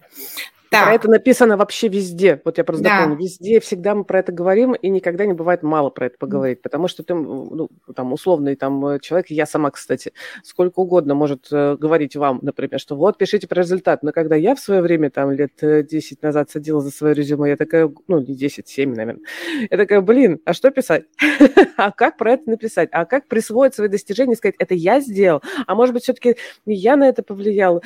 Так. 0.73 0.85
Про 0.85 0.95
это 0.95 1.11
написано 1.11 1.59
вообще 1.59 1.89
везде. 1.89 2.41
Вот 2.47 2.57
я 2.57 2.65
просто 2.65 2.83
да. 2.83 3.01
дополню. 3.01 3.23
Везде 3.23 3.61
всегда 3.61 3.95
мы 3.95 4.05
про 4.05 4.21
это 4.21 4.33
говорим, 4.33 4.73
и 4.73 4.89
никогда 4.89 5.27
не 5.27 5.35
бывает 5.35 5.63
мало 5.63 5.91
про 5.91 6.07
это 6.07 6.17
поговорить. 6.17 6.61
Mm. 6.61 6.63
Потому 6.63 6.89
что 6.89 7.03
ты, 7.03 7.13
ну, 7.13 7.69
там, 7.95 8.15
условный 8.15 8.57
там, 8.57 8.87
э, 8.87 8.99
человек, 8.99 9.27
я 9.29 9.45
сама, 9.45 9.71
кстати, 9.71 10.15
сколько 10.43 10.81
угодно 10.81 11.15
может 11.15 11.49
э, 11.53 11.77
говорить 11.77 12.17
вам, 12.17 12.39
например, 12.41 12.81
что 12.81 12.97
вот, 12.97 13.19
пишите 13.19 13.47
про 13.47 13.61
результат. 13.61 14.03
Но 14.03 14.13
когда 14.13 14.35
я 14.35 14.55
в 14.55 14.61
свое 14.61 14.81
время, 14.81 15.11
там, 15.11 15.31
лет 15.31 15.53
10 15.61 16.13
э, 16.13 16.27
назад 16.27 16.51
садила 16.51 16.81
за 16.81 16.91
свое 16.91 17.15
резюме, 17.15 17.51
я 17.51 17.57
такая, 17.59 17.93
ну, 18.09 18.21
не 18.21 18.35
10, 18.35 18.67
7, 18.67 18.95
наверное, 18.95 19.23
я 19.71 19.77
такая, 19.77 20.01
блин, 20.01 20.41
а 20.47 20.55
что 20.55 20.71
писать? 20.71 21.05
а 21.77 21.91
как 21.91 22.17
про 22.17 22.33
это 22.33 22.49
написать? 22.49 22.89
А 22.93 23.05
как 23.05 23.29
присвоить 23.29 23.75
свои 23.75 23.89
достижения 23.89 24.33
и 24.33 24.37
сказать, 24.37 24.57
это 24.59 24.73
я 24.73 25.01
сделал? 25.01 25.43
А 25.67 25.75
может 25.75 25.93
быть, 25.93 26.05
все-таки 26.05 26.37
не 26.65 26.77
я 26.77 26.97
на 26.97 27.07
это 27.07 27.23
повлиял 27.23 27.83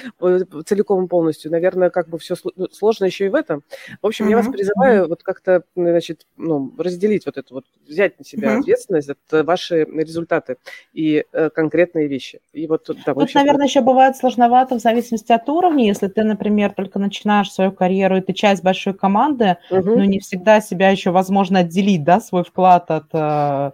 целиком 0.66 1.05
и 1.05 1.09
полностью? 1.09 1.50
Наверное, 1.50 1.90
как 1.90 2.09
бы 2.09 2.19
все 2.19 2.37
ну, 2.55 2.69
сложно 2.76 3.04
еще 3.06 3.26
и 3.26 3.28
в 3.28 3.35
этом. 3.35 3.62
В 4.02 4.06
общем, 4.06 4.26
mm-hmm. 4.26 4.30
я 4.30 4.37
вас 4.37 4.49
призываю 4.49 5.09
вот 5.09 5.23
как-то, 5.23 5.62
значит, 5.75 6.26
ну, 6.37 6.73
разделить 6.78 7.26
вот 7.26 7.37
это 7.37 7.54
вот, 7.54 7.64
взять 7.87 8.18
на 8.18 8.25
себя 8.25 8.54
mm-hmm. 8.54 8.61
ответственность 8.61 9.09
за 9.30 9.45
ваши 9.45 9.85
результаты 9.85 10.56
и 10.92 11.25
э, 11.33 11.50
конкретные 11.50 12.09
вещи. 12.09 12.40
И 12.52 12.66
вот, 12.66 12.88
да, 13.04 13.14
Тут, 13.14 13.35
наверное, 13.35 13.66
еще 13.66 13.80
бывает 13.80 14.16
сложновато 14.16 14.76
в 14.76 14.80
зависимости 14.80 15.33
от 15.33 15.49
уровня. 15.49 15.87
Если 15.87 16.09
ты, 16.09 16.25
например, 16.25 16.73
только 16.73 16.99
начинаешь 16.99 17.50
свою 17.50 17.73
карьеру, 17.73 18.18
и 18.18 18.21
ты 18.21 18.33
часть 18.33 18.62
большой 18.62 18.95
команды, 18.95 19.56
mm-hmm. 19.71 19.83
но 19.83 20.04
не 20.04 20.21
всегда 20.21 20.61
себя 20.61 20.90
еще 20.90 21.11
возможно 21.11 21.61
отделить, 21.61 22.04
да, 22.04 22.21
свой 22.21 22.45
вклад 22.45 22.90
от 22.90 23.06
э, 23.12 23.71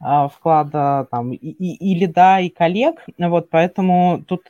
э 0.00 0.28
вклада 0.34 1.06
там 1.10 1.32
и, 1.32 1.36
и, 1.36 1.92
и 1.92 1.94
лида, 1.98 2.40
и 2.40 2.48
коллег. 2.48 2.96
Вот, 3.18 3.50
поэтому 3.50 4.24
тут 4.26 4.42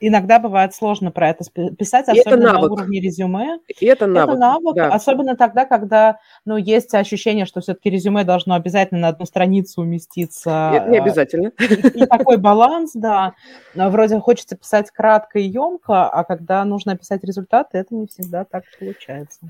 иногда 0.00 0.38
бывает 0.38 0.74
сложно 0.74 1.10
про 1.10 1.30
это 1.30 1.44
писать, 1.76 2.08
особенно 2.08 2.52
на 2.52 2.60
уровне 2.60 3.00
резюме. 3.00 3.58
И 3.80 3.86
это 3.86 4.06
навык. 4.06 4.30
Это 4.30 4.40
навык, 4.40 4.76
да. 4.76 4.88
особенно 4.88 5.36
тогда, 5.36 5.64
когда 5.64 6.18
ну, 6.44 6.56
есть 6.56 6.94
ощущение, 6.94 7.46
что 7.46 7.60
все-таки 7.60 7.90
резюме 7.90 8.24
должно 8.24 8.54
обязательно 8.54 9.00
на 9.00 9.08
одну 9.08 9.26
страницу 9.26 9.82
уместиться. 9.82 10.84
Не, 10.86 10.92
не 10.92 10.98
обязательно. 10.98 11.52
И, 11.58 11.64
и 12.02 12.06
такой 12.06 12.36
баланс, 12.36 12.92
да. 12.94 13.34
Вроде 13.74 14.18
хочется 14.18 14.56
писать 14.56 14.90
кратко 14.90 15.38
и 15.38 15.42
емко, 15.42 16.08
а 16.08 16.24
когда 16.24 16.64
нужно 16.64 16.92
описать 16.92 17.24
результаты, 17.24 17.78
это 17.78 17.94
не 17.94 18.06
всегда 18.06 18.44
так 18.44 18.64
получается. 18.78 19.40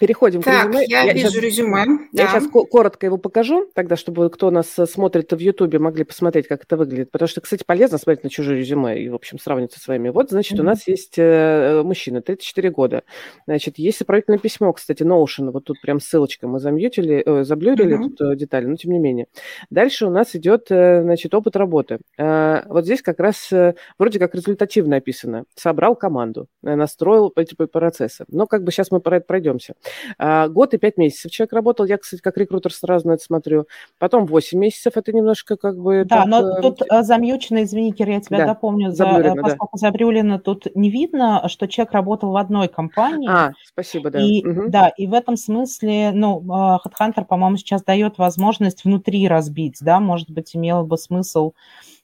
Переходим 0.00 0.42
так, 0.42 0.66
к 0.66 0.66
резюме. 0.68 0.84
я, 0.86 1.02
я 1.02 1.12
вижу 1.12 1.28
сейчас, 1.28 1.42
резюме. 1.42 1.84
Я 2.12 2.24
да. 2.24 2.28
сейчас 2.28 2.48
коротко 2.48 3.06
его 3.06 3.16
покажу, 3.16 3.70
тогда, 3.74 3.96
чтобы 3.96 4.30
кто 4.30 4.50
нас 4.50 4.68
смотрит 4.68 5.32
в 5.32 5.38
Ютубе, 5.38 5.78
могли 5.78 6.04
посмотреть, 6.04 6.48
как 6.48 6.64
это 6.64 6.76
выглядит. 6.76 7.10
Потому 7.10 7.28
что, 7.28 7.40
кстати, 7.40 7.64
полезно 7.64 7.98
смотреть 7.98 8.24
на 8.24 8.30
чужие 8.30 8.58
резюме 8.58 9.00
и, 9.00 9.08
в 9.08 9.14
общем, 9.14 9.38
сравнивать 9.38 9.63
познакомиться 9.64 9.80
с 9.80 9.88
вами. 9.88 10.08
Вот, 10.10 10.30
значит, 10.30 10.58
mm-hmm. 10.58 10.62
у 10.62 10.64
нас 10.64 10.88
есть 10.88 11.14
э, 11.16 11.82
мужчина, 11.84 12.20
34 12.20 12.70
года. 12.70 13.02
Значит, 13.46 13.78
есть 13.78 13.98
сопроводительное 13.98 14.38
письмо, 14.38 14.72
кстати, 14.72 15.02
Notion, 15.02 15.50
вот 15.50 15.64
тут 15.64 15.80
прям 15.80 16.00
ссылочка, 16.00 16.48
мы 16.48 16.58
замьютили, 16.58 17.22
э, 17.24 17.44
заблюрили 17.44 17.96
mm-hmm. 17.96 18.02
тут 18.02 18.20
э, 18.20 18.36
детали, 18.36 18.66
но 18.66 18.76
тем 18.76 18.92
не 18.92 18.98
менее. 18.98 19.26
Дальше 19.70 20.06
у 20.06 20.10
нас 20.10 20.34
идет, 20.36 20.66
э, 20.70 21.02
значит, 21.02 21.34
опыт 21.34 21.56
работы. 21.56 21.98
Э, 22.18 22.62
вот 22.68 22.84
здесь 22.84 23.02
как 23.02 23.20
раз 23.20 23.52
э, 23.52 23.74
вроде 23.98 24.18
как 24.18 24.34
результативно 24.34 24.96
описано. 24.96 25.44
Собрал 25.54 25.96
команду, 25.96 26.46
э, 26.62 26.74
настроил 26.74 27.32
эти 27.36 27.54
процессы. 27.54 28.24
Но 28.28 28.46
как 28.46 28.64
бы 28.64 28.72
сейчас 28.72 28.90
мы 28.90 29.00
про 29.00 29.16
это 29.16 29.26
пройдемся. 29.26 29.74
Э, 30.18 30.48
год 30.48 30.74
и 30.74 30.78
пять 30.78 30.96
месяцев 30.96 31.30
человек 31.30 31.52
работал, 31.52 31.86
я, 31.86 31.98
кстати, 31.98 32.20
как 32.20 32.36
рекрутер 32.36 32.72
сразу 32.72 33.08
на 33.08 33.12
это 33.12 33.24
смотрю. 33.24 33.66
Потом 33.98 34.26
8 34.26 34.58
месяцев, 34.58 34.96
это 34.96 35.12
немножко 35.12 35.56
как 35.56 35.76
бы... 35.78 36.04
Да, 36.04 36.22
так, 36.22 36.26
но 36.26 36.58
э, 36.58 36.62
тут 36.62 36.82
э, 36.82 37.02
замьючено, 37.02 37.62
извини, 37.62 37.92
Кир, 37.92 38.08
я 38.08 38.20
тебя 38.20 38.38
да. 38.38 38.46
дополню, 38.46 38.90
за, 38.90 39.04
Заблюрено, 39.04 39.42
поскольку. 39.50 39.78
Забрюлина 39.78 40.38
тут 40.38 40.66
не 40.74 40.90
видно, 40.90 41.48
что 41.48 41.66
человек 41.66 41.92
работал 41.92 42.32
в 42.32 42.36
одной 42.36 42.68
компании. 42.68 43.28
А, 43.28 43.52
спасибо, 43.64 44.10
да. 44.10 44.20
И, 44.20 44.44
угу. 44.46 44.68
Да, 44.68 44.88
и 44.88 45.06
в 45.06 45.14
этом 45.14 45.36
смысле, 45.36 46.12
ну, 46.12 46.40
HeadHunter, 46.40 47.24
по-моему, 47.24 47.56
сейчас 47.56 47.82
дает 47.82 48.18
возможность 48.18 48.84
внутри 48.84 49.28
разбить, 49.28 49.78
да, 49.80 50.00
может 50.00 50.30
быть, 50.30 50.54
имело 50.54 50.84
бы 50.84 50.96
смысл 50.98 51.52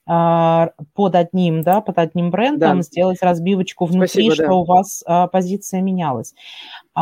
а, 0.07 0.71
под 0.95 1.15
одним, 1.15 1.63
да, 1.63 1.81
под 1.81 1.99
одним 1.99 2.31
брендом 2.31 2.79
да. 2.79 2.83
сделать 2.83 3.23
разбивочку 3.23 3.85
внутри, 3.85 4.25
Спасибо, 4.25 4.35
что 4.35 4.47
да. 4.47 4.55
у 4.55 4.65
вас 4.65 5.05
а, 5.07 5.29
позиция 5.29 5.83
менялась. 5.83 6.35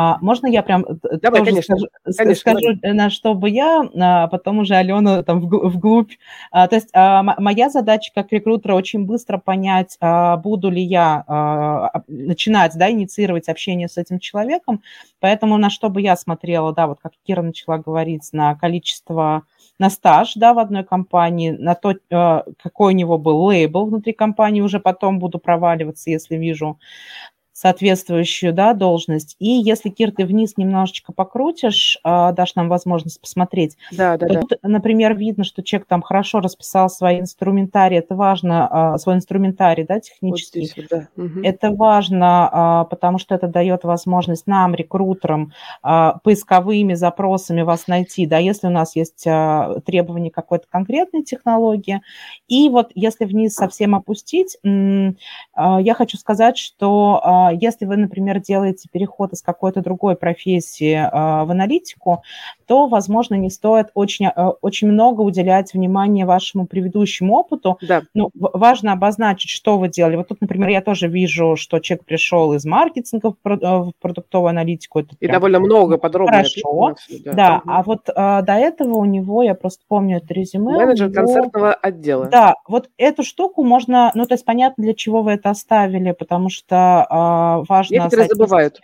А, 0.01 0.17
можно 0.21 0.47
я 0.47 0.63
прям 0.63 0.85
э, 0.85 1.17
Давай, 1.21 1.41
тоже 1.41 1.51
конечно, 1.51 1.77
скажу, 1.77 1.89
конечно. 2.07 2.35
скажу, 2.37 2.79
на 2.83 3.11
что 3.11 3.35
бы 3.35 3.51
я, 3.51 3.83
а 4.01 4.29
потом 4.29 4.61
уже 4.61 4.77
Алена 4.77 5.25
там 5.25 5.41
вглубь. 5.41 6.13
А, 6.53 6.69
то 6.69 6.77
есть 6.77 6.91
а, 6.93 7.25
моя 7.25 7.69
задача 7.69 8.13
как 8.15 8.31
рекрутера 8.31 8.75
очень 8.75 9.07
быстро 9.07 9.39
понять, 9.39 9.97
а, 10.01 10.37
буду 10.37 10.71
ли 10.71 10.81
я 10.81 11.25
а, 11.27 12.03
начинать, 12.07 12.75
да, 12.77 12.93
инициировать 12.93 13.49
общение 13.49 13.89
с 13.89 13.97
этим 13.97 14.21
человеком. 14.21 14.83
Поэтому 15.19 15.57
на 15.57 15.69
что 15.69 15.89
бы 15.89 16.01
я 16.01 16.15
смотрела, 16.15 16.73
да, 16.73 16.87
вот 16.87 17.01
как 17.03 17.15
Кира 17.27 17.43
начала 17.43 17.79
говорить, 17.79 18.29
на 18.31 18.55
количество 18.55 19.43
на 19.81 19.91
стаж 19.91 20.35
да, 20.35 20.55
в 20.55 20.61
одной 20.61 20.85
компании, 20.85 21.51
на 21.51 21.75
то, 21.75 21.91
э, 21.93 21.97
какой 22.63 22.95
у 22.95 22.97
него 22.97 23.19
был 23.19 23.45
лейбл 23.47 23.87
внутри 23.87 24.13
компании, 24.13 24.61
уже 24.61 24.79
потом 24.79 25.19
буду 25.19 25.39
проваливаться, 25.39 26.11
если 26.11 26.37
вижу 26.37 26.79
соответствующую 27.59 28.53
да, 28.53 28.73
должность. 28.73 29.35
И 29.41 29.49
если, 29.49 29.89
Кир, 29.89 30.13
ты 30.13 30.25
вниз 30.25 30.57
немножечко 30.57 31.13
покрутишь, 31.13 31.99
а, 32.05 32.31
дашь 32.31 32.55
нам 32.55 32.69
возможность 32.69 33.21
посмотреть, 33.21 33.77
да, 33.91 34.17
да, 34.17 34.29
тут, 34.29 34.53
например, 34.63 35.17
видно, 35.17 35.43
что 35.43 35.65
человек 35.65 35.89
там 35.89 36.01
хорошо 36.01 36.39
расписал 36.39 36.89
свои 36.89 37.19
инструментарии, 37.19 37.99
это 37.99 38.15
важно, 38.15 38.69
а, 38.71 38.99
свой 38.99 39.17
инструментарий, 39.17 39.85
да, 39.85 39.99
технический. 39.99 40.61
Вот 40.61 40.69
здесь, 40.69 40.89
да. 40.89 41.09
угу. 41.17 41.41
Это 41.43 41.73
важно, 41.73 42.49
а, 42.53 42.85
потому 42.85 43.19
что 43.19 43.35
это 43.35 43.49
дает 43.49 43.83
возможность 43.83 44.47
нам, 44.47 44.77
рекрутерам, 44.77 45.53
поисковыми 45.83 46.95
запросами 46.95 47.63
вас 47.63 47.89
найти, 47.89 48.27
да, 48.27 48.39
если 48.39 48.69
у 48.69 48.71
нас 48.71 48.95
есть 48.95 49.25
требования 49.25 50.31
какой-то 50.31 50.67
конкретной 50.71 51.25
технологии. 51.25 52.03
И 52.47 52.69
вот 52.69 52.93
если 52.95 53.25
вниз 53.25 53.55
совсем 53.55 53.97
опустить, 53.97 54.59
я 54.63 55.95
хочу 55.95 56.19
сказать, 56.19 56.57
что 56.57 57.48
если 57.53 57.85
вы, 57.85 57.97
например, 57.97 58.41
делаете 58.41 58.89
переход 58.91 59.33
из 59.33 59.43
какой-то 59.43 59.81
другой 59.83 60.17
профессии 60.17 60.95
а, 60.95 61.45
в 61.45 61.51
аналитику, 61.51 62.23
то, 62.69 62.87
возможно, 62.87 63.35
не 63.35 63.49
стоит 63.49 63.87
очень, 63.95 64.27
а, 64.27 64.51
очень 64.61 64.89
много 64.89 65.23
уделять 65.23 65.73
внимания 65.73 66.27
вашему 66.27 66.67
предыдущему 66.67 67.35
опыту. 67.35 67.79
Да. 67.81 68.03
Ну, 68.13 68.31
важно 68.35 68.93
обозначить, 68.93 69.51
что 69.51 69.79
вы 69.79 69.89
делали. 69.89 70.17
Вот 70.17 70.29
тут, 70.29 70.43
например, 70.43 70.69
я 70.69 70.83
тоже 70.83 71.09
вижу, 71.09 71.57
что 71.57 71.79
человек 71.79 72.05
пришел 72.05 72.53
из 72.53 72.67
маркетинга 72.67 73.35
в 73.43 73.93
продуктовую 74.01 74.51
аналитику. 74.51 75.01
Это 75.01 75.17
И 75.19 75.27
довольно 75.27 75.61
много 75.61 75.97
подробно. 75.97 76.37
Хорошо. 76.37 76.95
Да, 77.25 77.33
да. 77.33 77.57
Угу. 77.57 77.63
а 77.67 77.83
вот 77.83 78.01
а, 78.15 78.43
до 78.43 78.53
этого 78.53 78.97
у 78.97 79.05
него, 79.07 79.43
я 79.43 79.55
просто 79.55 79.83
помню 79.89 80.19
это 80.19 80.35
резюме. 80.35 80.73
Менеджер 80.73 81.09
него... 81.09 81.25
концертного 81.25 81.73
отдела. 81.73 82.27
Да, 82.27 82.55
вот 82.69 82.91
эту 82.99 83.23
штуку 83.23 83.65
можно, 83.65 84.13
ну, 84.15 84.27
то 84.27 84.35
есть 84.35 84.45
понятно, 84.45 84.85
для 84.85 84.93
чего 84.93 85.23
вы 85.23 85.33
это 85.33 85.49
оставили, 85.49 86.13
потому 86.13 86.51
что 86.51 87.65
важно... 87.67 87.95
Некоторые 87.95 88.29
забывают. 88.29 88.79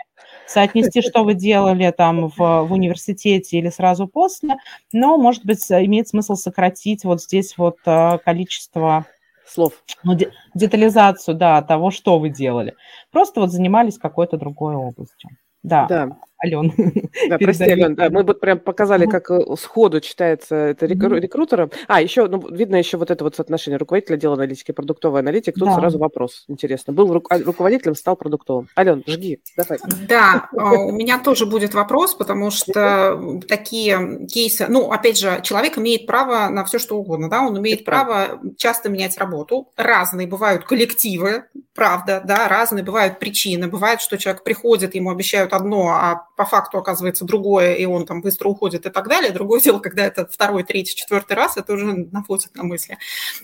Соотнести, 0.47 1.01
что 1.01 1.25
вы 1.25 1.35
делали 1.35 1.91
там 1.91 2.29
в, 2.29 2.37
в 2.37 2.73
университете 2.73 3.59
или 3.59 3.71
сразу 3.71 4.07
после, 4.07 4.57
но, 4.93 5.17
может 5.17 5.45
быть, 5.45 5.71
имеет 5.71 6.09
смысл 6.09 6.35
сократить 6.35 7.05
вот 7.05 7.23
здесь 7.23 7.57
вот 7.57 7.77
а, 7.87 8.19
количество 8.19 9.07
слов. 9.47 9.73
Ну, 10.03 10.17
детализацию, 10.55 11.35
да, 11.35 11.63
того, 11.63 11.91
что 11.91 12.19
вы 12.19 12.29
делали. 12.29 12.75
Просто 13.11 13.41
вот 13.41 13.51
занимались 13.51 13.99
какой-то 13.99 14.37
другой 14.37 14.75
областью. 14.75 15.31
Да. 15.63 15.87
да. 15.87 16.17
Ален. 16.45 16.73
Да, 17.29 17.39
прости, 17.39 17.65
Ален, 17.65 17.95
да, 17.95 18.11
мы 18.11 18.23
вот 18.23 18.41
прям 18.41 18.59
показали, 18.59 19.07
как 19.07 19.31
э, 19.31 19.41
сходу 19.59 20.01
читается 20.01 20.55
это 20.55 20.87
рекру- 20.87 21.19
рекрутером. 21.19 21.71
А, 21.87 22.03
еще, 22.03 22.27
ну, 22.27 22.47
видно 22.51 22.77
еще 22.77 22.97
вот 22.97 23.11
это 23.11 23.25
вот 23.25 23.37
соотношение 23.37 23.79
руководителя 23.79 24.17
отдела 24.17 24.35
аналитики, 24.35 24.73
продуктовый 24.73 25.21
аналитик. 25.23 25.55
Тут 25.55 25.69
да. 25.69 25.75
сразу 25.77 25.99
вопрос, 25.99 26.45
интересно. 26.49 26.93
Был 26.93 27.15
ру- 27.15 27.25
а, 27.31 27.39
руководителем, 27.39 27.95
стал 27.95 28.17
продуктовым. 28.17 28.69
Ален, 28.77 29.03
жги, 29.07 29.41
давай. 29.57 29.79
Да, 30.09 30.49
а, 30.57 30.73
у 30.73 30.93
меня 30.93 31.19
тоже 31.19 31.47
будет 31.47 31.73
вопрос, 31.75 32.15
потому 32.15 32.51
что 32.51 33.41
такие 33.49 34.27
кейсы, 34.27 34.67
ну, 34.69 34.91
опять 34.91 35.19
же, 35.19 35.41
человек 35.43 35.79
имеет 35.79 36.07
право 36.07 36.49
на 36.51 36.65
все, 36.65 36.79
что 36.79 36.99
угодно, 36.99 37.31
да, 37.31 37.43
он 37.43 37.59
имеет 37.59 37.85
право 37.85 38.41
часто 38.59 38.89
менять 38.89 39.17
работу. 39.19 39.69
Разные 39.77 40.27
бывают 40.27 40.65
коллективы, 40.65 41.45
правда, 41.75 42.23
да, 42.25 42.49
разные 42.49 42.85
бывают 42.85 43.19
причины. 43.19 43.69
Бывает, 43.69 44.01
что 44.01 44.17
человек 44.17 44.45
приходит, 44.45 44.95
ему 44.95 45.11
обещают 45.11 45.53
одно, 45.53 45.89
а 45.89 46.27
по 46.37 46.45
факту 46.45 46.79
оказывается 46.79 47.25
другое, 47.25 47.75
и 47.75 47.85
он 47.85 48.07
там 48.07 48.21
быстро 48.21 48.49
уходит 48.49 48.87
и 48.87 48.91
так 48.91 49.09
далее. 49.09 49.31
Другое 49.31 49.61
дело, 49.61 49.79
когда 49.79 50.05
это 50.05 50.27
второй, 50.27 50.65
третий, 50.65 50.97
четвертый 50.97 51.35
раз, 51.35 51.57
это 51.57 51.73
уже 51.73 51.85
наводит 51.85 52.55
на 52.55 52.65
мысли. 52.65 52.99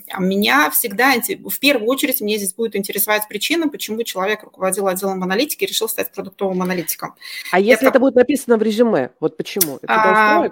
А 0.09 0.21
меня 0.21 0.69
всегда, 0.71 1.13
в 1.13 1.59
первую 1.59 1.87
очередь, 1.89 2.21
мне 2.21 2.37
здесь 2.37 2.53
будет 2.53 2.75
интересовать 2.75 3.27
причина, 3.27 3.69
почему 3.69 4.03
человек 4.03 4.43
руководил 4.43 4.87
отделом 4.87 5.23
аналитики 5.23 5.63
и 5.63 5.67
решил 5.67 5.87
стать 5.87 6.11
продуктовым 6.11 6.61
аналитиком. 6.61 7.15
А 7.51 7.59
если 7.59 7.87
это, 7.87 7.97
это 7.97 7.99
будет 7.99 8.15
написано 8.15 8.57
в 8.57 8.61
резюме, 8.61 9.11
вот 9.19 9.37
почему? 9.37 9.77
Это 9.81 9.93
а, 9.93 10.51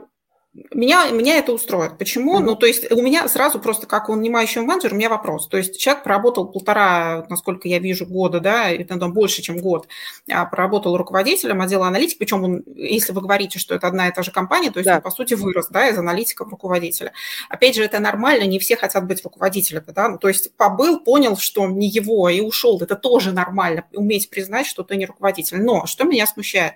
меня, 0.71 1.09
меня 1.11 1.37
это 1.37 1.53
устроит. 1.53 1.97
Почему? 1.97 2.39
Mm-hmm. 2.39 2.43
Ну, 2.43 2.55
то 2.55 2.65
есть 2.65 2.91
у 2.91 3.01
меня 3.01 3.27
сразу 3.27 3.59
просто 3.59 3.87
как 3.87 4.09
он 4.09 4.19
нанимающий 4.19 4.61
менеджер, 4.61 4.93
у 4.93 4.95
меня 4.95 5.09
вопрос. 5.09 5.47
То 5.47 5.57
есть 5.57 5.79
человек 5.79 6.03
проработал 6.03 6.47
полтора, 6.47 7.25
насколько 7.29 7.67
я 7.67 7.79
вижу, 7.79 8.05
года, 8.05 8.39
да, 8.39 8.69
это 8.69 8.97
там 8.99 9.13
больше, 9.13 9.41
чем 9.41 9.57
год, 9.57 9.87
а 10.31 10.45
проработал 10.45 10.97
руководителем 10.97 11.61
отдела 11.61 11.87
аналитики, 11.87 12.17
причем 12.19 12.43
он, 12.43 12.63
если 12.75 13.13
вы 13.13 13.21
говорите, 13.21 13.59
что 13.59 13.75
это 13.75 13.87
одна 13.87 14.07
и 14.07 14.13
та 14.13 14.23
же 14.23 14.31
компания, 14.31 14.71
то 14.71 14.79
есть 14.79 14.87
да. 14.87 14.97
он, 14.97 15.01
по 15.01 15.11
сути, 15.11 15.33
вырос, 15.33 15.67
да, 15.69 15.89
из 15.89 15.97
аналитика 15.97 16.45
в 16.45 16.49
руководителя. 16.49 17.13
Опять 17.49 17.75
же, 17.75 17.83
это 17.83 17.99
нормально, 17.99 18.43
не 18.43 18.59
все 18.59 18.75
хотят 18.75 19.05
быть 19.07 19.23
руководителем, 19.23 19.83
да, 19.87 20.09
ну, 20.09 20.17
то 20.17 20.27
есть 20.27 20.55
побыл, 20.55 20.99
понял, 20.99 21.37
что 21.37 21.67
не 21.67 21.87
его, 21.87 22.29
и 22.29 22.41
ушел, 22.41 22.79
это 22.81 22.95
тоже 22.95 23.31
нормально, 23.31 23.85
уметь 23.93 24.29
признать, 24.29 24.65
что 24.65 24.83
ты 24.83 24.95
не 24.95 25.05
руководитель. 25.05 25.61
Но 25.61 25.85
что 25.85 26.03
меня 26.03 26.25
смущает? 26.27 26.73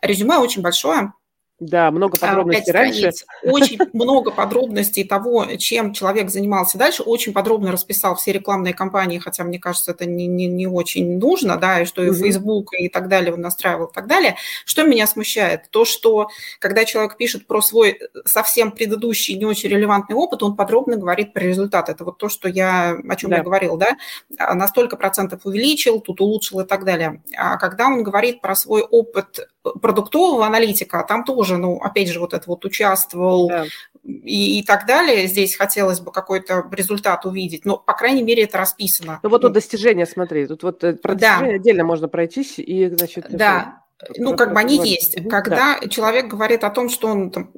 Резюме 0.00 0.38
очень 0.38 0.62
большое, 0.62 1.12
да, 1.60 1.90
много 1.90 2.16
а, 2.20 2.26
подробностей 2.26 2.72
раньше. 2.72 3.10
Очень 3.42 3.80
много 3.92 4.30
подробностей 4.30 5.02
того, 5.02 5.44
чем 5.58 5.92
человек 5.92 6.30
занимался 6.30 6.78
дальше. 6.78 7.02
Очень 7.02 7.32
подробно 7.32 7.72
расписал 7.72 8.14
все 8.14 8.30
рекламные 8.30 8.74
кампании, 8.74 9.18
хотя, 9.18 9.42
мне 9.42 9.58
кажется, 9.58 9.90
это 9.90 10.06
не, 10.06 10.28
не, 10.28 10.46
не 10.46 10.68
очень 10.68 11.18
нужно, 11.18 11.56
да, 11.56 11.80
и 11.80 11.84
что 11.84 12.04
и 12.04 12.12
Facebook 12.12 12.70
и 12.78 12.88
так 12.88 13.08
далее 13.08 13.34
он 13.34 13.40
настраивал 13.40 13.86
и 13.86 13.92
так 13.92 14.06
далее. 14.06 14.36
Что 14.66 14.84
меня 14.84 15.08
смущает? 15.08 15.68
То, 15.70 15.84
что 15.84 16.28
когда 16.60 16.84
человек 16.84 17.16
пишет 17.16 17.48
про 17.48 17.60
свой 17.60 17.98
совсем 18.24 18.70
предыдущий 18.70 19.34
не 19.34 19.44
очень 19.44 19.68
релевантный 19.68 20.14
опыт, 20.14 20.44
он 20.44 20.54
подробно 20.54 20.96
говорит 20.96 21.32
про 21.32 21.42
результат. 21.42 21.88
Это 21.88 22.04
вот 22.04 22.18
то, 22.18 22.28
что 22.28 22.48
я, 22.48 22.96
о 23.08 23.16
чем 23.16 23.30
да. 23.30 23.38
я 23.38 23.42
говорил, 23.42 23.76
да, 23.76 23.96
а, 24.38 24.54
на 24.54 24.68
столько 24.68 24.96
процентов 24.96 25.40
увеличил, 25.44 26.00
тут 26.00 26.20
улучшил 26.20 26.60
и 26.60 26.64
так 26.64 26.84
далее. 26.84 27.20
А 27.36 27.56
когда 27.56 27.88
он 27.88 28.04
говорит 28.04 28.40
про 28.40 28.54
свой 28.54 28.82
опыт 28.82 29.48
продуктового 29.82 30.46
аналитика, 30.46 31.04
там 31.06 31.24
тоже, 31.24 31.47
ну, 31.56 31.78
опять 31.78 32.08
же, 32.08 32.20
вот 32.20 32.34
это 32.34 32.44
вот 32.46 32.64
участвовал 32.64 33.48
да. 33.48 33.64
и, 34.04 34.58
и 34.58 34.62
так 34.62 34.86
далее. 34.86 35.26
Здесь 35.26 35.56
хотелось 35.56 36.00
бы 36.00 36.12
какой-то 36.12 36.68
результат 36.70 37.24
увидеть, 37.24 37.64
но, 37.64 37.78
по 37.78 37.94
крайней 37.94 38.22
мере, 38.22 38.44
это 38.44 38.58
расписано. 38.58 39.20
Ну, 39.22 39.30
вот 39.30 39.42
тут 39.42 39.52
достижения, 39.52 40.06
смотри, 40.06 40.46
тут 40.46 40.62
вот 40.62 40.84
э, 40.84 40.94
про 40.94 41.14
да. 41.14 41.38
отдельно 41.38 41.84
можно 41.84 42.08
пройтись 42.08 42.58
и, 42.58 42.88
значит... 42.88 43.26
Да, 43.30 43.82
ну, 44.16 44.36
как 44.36 44.52
бы 44.52 44.60
они 44.60 44.76
есть. 44.76 45.16
Когда 45.28 45.78
да. 45.80 45.88
человек 45.88 46.28
говорит 46.28 46.64
о 46.64 46.70
том, 46.70 46.88
что 46.88 47.08
он 47.08 47.30
там, 47.30 47.52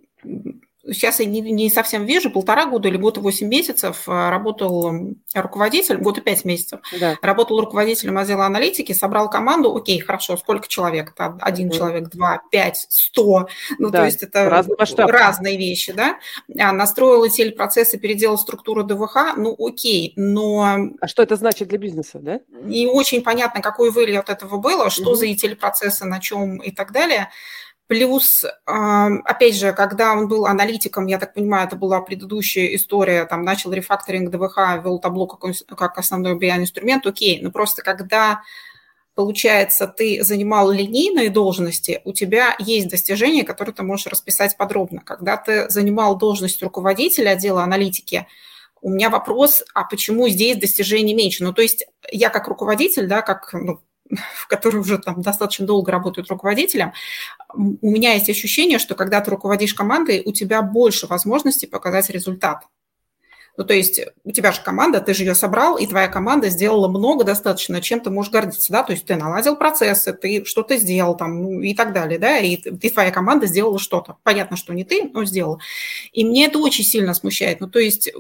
сейчас 0.93 1.21
я 1.21 1.27
не, 1.27 1.41
не 1.41 1.71
совсем 1.71 2.05
вижу, 2.05 2.31
полтора 2.31 2.67
года 2.67 2.89
или 2.89 2.97
год 2.97 3.19
и 3.19 3.21
восемь 3.21 3.49
месяцев 3.49 4.03
а, 4.07 4.31
работал 4.31 4.93
руководитель, 5.35 5.97
год 5.97 6.19
и 6.19 6.21
пять 6.21 6.45
месяцев, 6.45 6.81
да. 6.99 7.17
работал 7.23 7.61
руководителем 7.61 8.19
отдела 8.19 8.47
аналитики, 8.47 8.93
собрал 8.93 9.31
команду, 9.31 9.75
окей, 9.75 10.01
хорошо, 10.01 10.37
сколько 10.37 10.69
человек? 10.69 11.13
Это 11.13 11.37
один 11.41 11.69
mm 11.69 11.77
человек, 11.81 12.09
два, 12.11 12.43
пять, 12.51 12.87
сто, 12.89 13.49
ну, 13.79 13.91
да. 13.91 14.01
то 14.01 14.05
есть 14.07 14.23
это 14.23 14.51
Разный 14.51 14.77
разные 15.07 15.57
вещи, 15.57 15.93
да? 15.93 16.19
А, 16.59 16.73
настроил 16.73 17.25
ETL 17.25 17.53
процессы, 17.53 17.99
переделал 17.99 18.39
структуру 18.39 18.83
ДВХ, 18.83 19.37
ну, 19.37 19.55
окей, 19.59 20.13
но... 20.17 20.91
А 21.01 21.09
что 21.09 21.23
это 21.23 21.37
значит 21.37 21.69
для 21.69 21.79
бизнеса, 21.79 22.19
да? 22.19 22.41
Не 22.49 22.87
очень 22.87 23.23
понятно, 23.23 23.63
какой 23.63 23.91
вылет 23.91 24.29
этого 24.29 24.59
было, 24.59 24.91
что 24.91 25.13
mm 25.13 25.15
за 25.21 25.27
ETL 25.27 25.57
процессы, 25.57 26.05
на 26.05 26.21
чем 26.21 26.59
и 26.59 26.71
так 26.71 26.93
далее. 26.93 27.31
Плюс, 27.91 28.45
опять 28.67 29.57
же, 29.57 29.73
когда 29.73 30.13
он 30.13 30.29
был 30.29 30.47
аналитиком, 30.47 31.09
я 31.09 31.19
так 31.19 31.35
понимаю, 31.35 31.67
это 31.67 31.75
была 31.75 32.01
предыдущая 32.01 32.77
история, 32.77 33.25
там 33.25 33.43
начал 33.43 33.73
рефакторинг 33.73 34.31
ДВХ, 34.31 34.79
ввел 34.81 35.01
табло 35.01 35.27
как, 35.27 35.53
как 35.77 35.99
основной 35.99 36.39
BI-инструмент, 36.39 37.05
окей, 37.05 37.41
но 37.43 37.51
просто 37.51 37.83
когда 37.83 38.43
получается, 39.17 39.89
ты 39.89 40.23
занимал 40.23 40.71
линейные 40.71 41.31
должности, 41.31 42.01
у 42.05 42.13
тебя 42.13 42.55
есть 42.61 42.89
достижения, 42.89 43.43
которые 43.43 43.75
ты 43.75 43.83
можешь 43.83 44.07
расписать 44.07 44.57
подробно. 44.57 45.01
Когда 45.05 45.37
ты 45.37 45.69
занимал 45.69 46.17
должность 46.17 46.63
руководителя 46.63 47.31
отдела 47.31 47.65
аналитики, 47.65 48.29
у 48.81 48.89
меня 48.89 49.11
вопрос, 49.11 49.65
а 49.75 49.83
почему 49.83 50.29
здесь 50.29 50.59
достижений 50.59 51.13
меньше? 51.13 51.43
Ну, 51.43 51.53
то 51.53 51.61
есть 51.61 51.85
я 52.13 52.31
как 52.31 52.47
руководитель, 52.47 53.09
да, 53.09 53.21
как 53.21 53.53
ну, 53.53 53.81
который 54.49 54.81
уже 54.81 54.99
там 54.99 55.23
достаточно 55.23 55.67
долго 55.67 55.93
работает 55.93 56.29
руководителем, 56.29 56.93
у 57.55 57.91
меня 57.91 58.15
есть 58.15 58.31
ощущение, 58.31 58.79
что 58.79 58.95
когда 58.95 59.21
ты 59.21 59.31
руководишь 59.31 59.75
командой, 59.75 60.23
у 60.25 60.33
тебя 60.33 60.63
больше 60.63 61.07
возможностей 61.07 61.67
показать 61.67 62.11
результат. 62.11 62.67
Ну, 63.57 63.65
то 63.65 63.75
есть 63.75 64.01
у 64.25 64.31
тебя 64.31 64.53
же 64.53 64.63
команда, 64.63 65.01
ты 65.01 65.13
же 65.13 65.25
ее 65.25 65.35
собрал, 65.35 65.77
и 65.77 65.87
твоя 65.87 66.09
команда 66.09 66.49
сделала 66.49 66.89
много 66.89 67.25
достаточно, 67.25 67.81
чем 67.81 68.01
ты 68.01 68.11
можешь 68.11 68.33
гордиться, 68.33 68.73
да, 68.73 68.83
то 68.83 68.93
есть 68.93 69.05
ты 69.05 69.17
наладил 69.17 69.57
процессы, 69.57 70.13
ты 70.13 70.45
что-то 70.45 70.77
сделал 70.77 71.17
там, 71.17 71.43
ну, 71.43 71.61
и 71.61 71.75
так 71.75 71.93
далее, 71.93 72.19
да, 72.19 72.39
и 72.39 72.57
ты, 72.57 72.91
твоя 72.91 73.11
команда 73.11 73.47
сделала 73.47 73.79
что-то. 73.79 74.17
Понятно, 74.23 74.57
что 74.57 74.73
не 74.73 74.85
ты, 74.85 75.11
но 75.13 75.25
сделала. 75.25 75.59
И 76.13 76.25
мне 76.25 76.47
это 76.47 76.59
очень 76.59 76.85
сильно 76.85 77.13
смущает. 77.13 77.61
Ну, 77.61 77.69
то 77.69 77.79
есть 77.79 78.11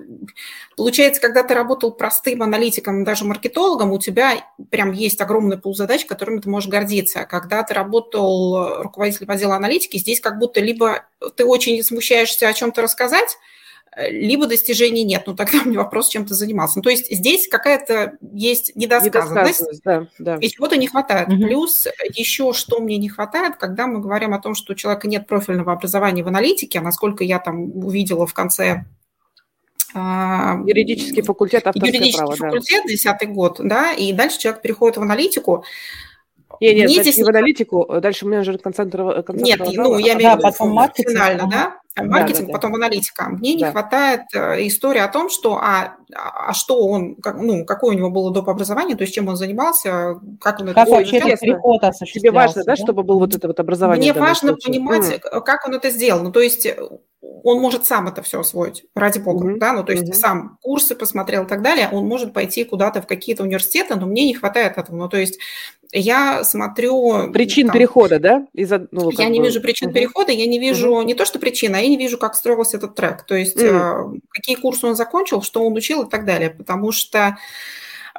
получается, 0.76 1.20
когда 1.20 1.42
ты 1.42 1.54
работал 1.54 1.92
простым 1.92 2.42
аналитиком, 2.42 3.04
даже 3.04 3.24
маркетологом, 3.24 3.92
у 3.92 3.98
тебя 3.98 4.44
прям 4.70 4.92
есть 4.92 5.20
огромный 5.20 5.58
пул 5.58 5.74
задач, 5.74 6.04
которыми 6.04 6.40
ты 6.40 6.50
можешь 6.50 6.68
гордиться. 6.68 7.24
Когда 7.24 7.62
ты 7.62 7.74
работал 7.74 8.82
руководителем 8.82 9.30
отдела 9.30 9.56
аналитики, 9.56 9.96
здесь 9.96 10.20
как 10.20 10.38
будто 10.38 10.60
либо 10.60 11.04
ты 11.36 11.44
очень 11.44 11.82
смущаешься 11.82 12.48
о 12.48 12.52
чем-то 12.52 12.82
рассказать, 12.82 13.36
либо 14.08 14.46
достижений 14.46 15.04
нет. 15.04 15.24
Ну, 15.26 15.34
тогда 15.34 15.58
у 15.64 15.68
меня 15.68 15.78
вопрос, 15.78 16.08
чем 16.08 16.26
ты 16.26 16.34
занимался. 16.34 16.78
Ну, 16.78 16.82
то 16.82 16.90
есть 16.90 17.10
здесь 17.10 17.48
какая-то 17.48 18.14
есть 18.32 18.72
недосказанность, 18.76 19.60
недосказанность 19.60 19.82
да, 19.84 20.06
да. 20.18 20.36
и 20.36 20.48
чего-то 20.48 20.76
не 20.76 20.86
хватает. 20.86 21.28
Угу. 21.28 21.36
Плюс 21.36 21.86
еще 22.14 22.52
что 22.52 22.80
мне 22.80 22.96
не 22.96 23.08
хватает, 23.08 23.56
когда 23.56 23.86
мы 23.86 24.00
говорим 24.00 24.34
о 24.34 24.40
том, 24.40 24.54
что 24.54 24.72
у 24.72 24.76
человека 24.76 25.08
нет 25.08 25.26
профильного 25.26 25.72
образования 25.72 26.22
в 26.22 26.28
аналитике, 26.28 26.78
а 26.78 26.82
насколько 26.82 27.24
я 27.24 27.38
там 27.38 27.76
увидела 27.84 28.26
в 28.26 28.34
конце 28.34 28.84
а, 29.94 30.58
Юридический 30.66 31.22
факультет, 31.22 31.66
авторское 31.66 31.90
Юридический 31.90 32.18
право, 32.18 32.36
факультет, 32.36 32.84
десятый 32.86 33.28
да. 33.28 33.34
год, 33.34 33.56
да, 33.58 33.92
и 33.92 34.12
дальше 34.12 34.38
человек 34.38 34.62
переходит 34.62 34.98
в 34.98 35.02
аналитику. 35.02 35.64
Нет, 36.60 36.76
нет, 36.76 36.90
здесь 36.90 37.16
не 37.16 37.24
в 37.24 37.28
аналитику, 37.28 37.86
дальше 38.00 38.26
менеджер 38.26 38.58
концентрировал. 38.58 39.24
Нет, 39.32 39.60
ну, 39.72 39.98
я 39.98 40.14
имею 40.14 40.36
в 40.36 40.38
виду 40.38 40.64
маркетинг, 40.66 41.50
да, 41.50 41.80
маркетинг, 42.02 42.46
да, 42.46 42.52
да, 42.52 42.52
потом 42.52 42.74
аналитика. 42.74 43.28
Мне 43.28 43.52
да. 43.52 43.66
не 43.66 43.72
хватает 43.72 44.22
э, 44.34 44.66
истории 44.66 45.00
о 45.00 45.08
том, 45.08 45.30
что 45.30 45.56
а, 45.56 45.96
а 46.14 46.52
что 46.54 46.86
он, 46.86 47.16
как, 47.16 47.36
ну, 47.36 47.64
какое 47.64 47.94
у 47.94 47.98
него 47.98 48.10
было 48.10 48.32
доп. 48.32 48.48
образование, 48.48 48.96
то 48.96 49.02
есть 49.02 49.14
чем 49.14 49.28
он 49.28 49.36
занимался, 49.36 50.20
как 50.40 50.60
он 50.60 50.68
как 50.68 50.78
это 50.78 50.90
вообще 50.90 51.18
этот 51.18 51.40
переход 51.40 51.80
Тебе 52.12 52.30
важно, 52.30 52.64
да, 52.64 52.74
да, 52.74 52.76
чтобы 52.76 53.02
было 53.02 53.18
вот 53.20 53.34
это 53.34 53.46
вот 53.46 53.60
образование? 53.60 54.12
Мне 54.12 54.20
важно 54.20 54.50
случае. 54.50 54.72
понимать, 54.72 55.20
mm. 55.20 55.40
как 55.42 55.66
он 55.66 55.74
это 55.74 55.90
сделал. 55.90 56.22
Ну, 56.22 56.32
то 56.32 56.40
есть 56.40 56.66
э, 56.66 56.76
он 57.42 57.60
может 57.60 57.84
сам 57.86 58.08
это 58.08 58.22
все 58.22 58.40
освоить, 58.40 58.84
ради 58.94 59.18
бога, 59.18 59.48
mm-hmm. 59.48 59.58
да, 59.58 59.72
ну, 59.72 59.84
то 59.84 59.92
есть 59.92 60.04
mm-hmm. 60.04 60.14
сам 60.14 60.58
курсы 60.62 60.94
посмотрел 60.94 61.44
и 61.44 61.46
так 61.46 61.62
далее, 61.62 61.88
он 61.90 62.06
может 62.06 62.32
пойти 62.32 62.64
куда-то 62.64 63.02
в 63.02 63.06
какие-то 63.06 63.42
университеты, 63.42 63.96
но 63.96 64.06
мне 64.06 64.26
не 64.26 64.34
хватает 64.34 64.78
этого, 64.78 64.96
ну, 64.96 65.08
то 65.08 65.16
есть 65.16 65.38
я 65.92 66.44
смотрю... 66.44 67.32
Причин 67.32 67.66
там, 67.66 67.74
перехода, 67.74 68.20
да? 68.20 68.46
Из-за, 68.52 68.86
ну, 68.92 69.10
я 69.10 69.28
не 69.28 69.40
бы... 69.40 69.46
вижу 69.46 69.60
причин 69.60 69.88
угу. 69.88 69.94
перехода, 69.94 70.32
я 70.32 70.46
не 70.46 70.58
вижу 70.58 70.92
угу. 70.92 71.02
не 71.02 71.14
то, 71.14 71.24
что 71.24 71.38
причина, 71.38 71.78
а 71.78 71.80
я 71.80 71.88
не 71.90 71.96
вижу, 71.96 72.18
как 72.18 72.34
строился 72.34 72.76
этот 72.78 72.94
трек. 72.94 73.24
То 73.24 73.34
есть 73.34 73.60
угу. 73.60 74.20
какие 74.30 74.56
курсы 74.56 74.86
он 74.86 74.96
закончил, 74.96 75.42
что 75.42 75.64
он 75.64 75.74
учил 75.74 76.04
и 76.04 76.10
так 76.10 76.24
далее. 76.24 76.50
Потому 76.50 76.92
что 76.92 77.36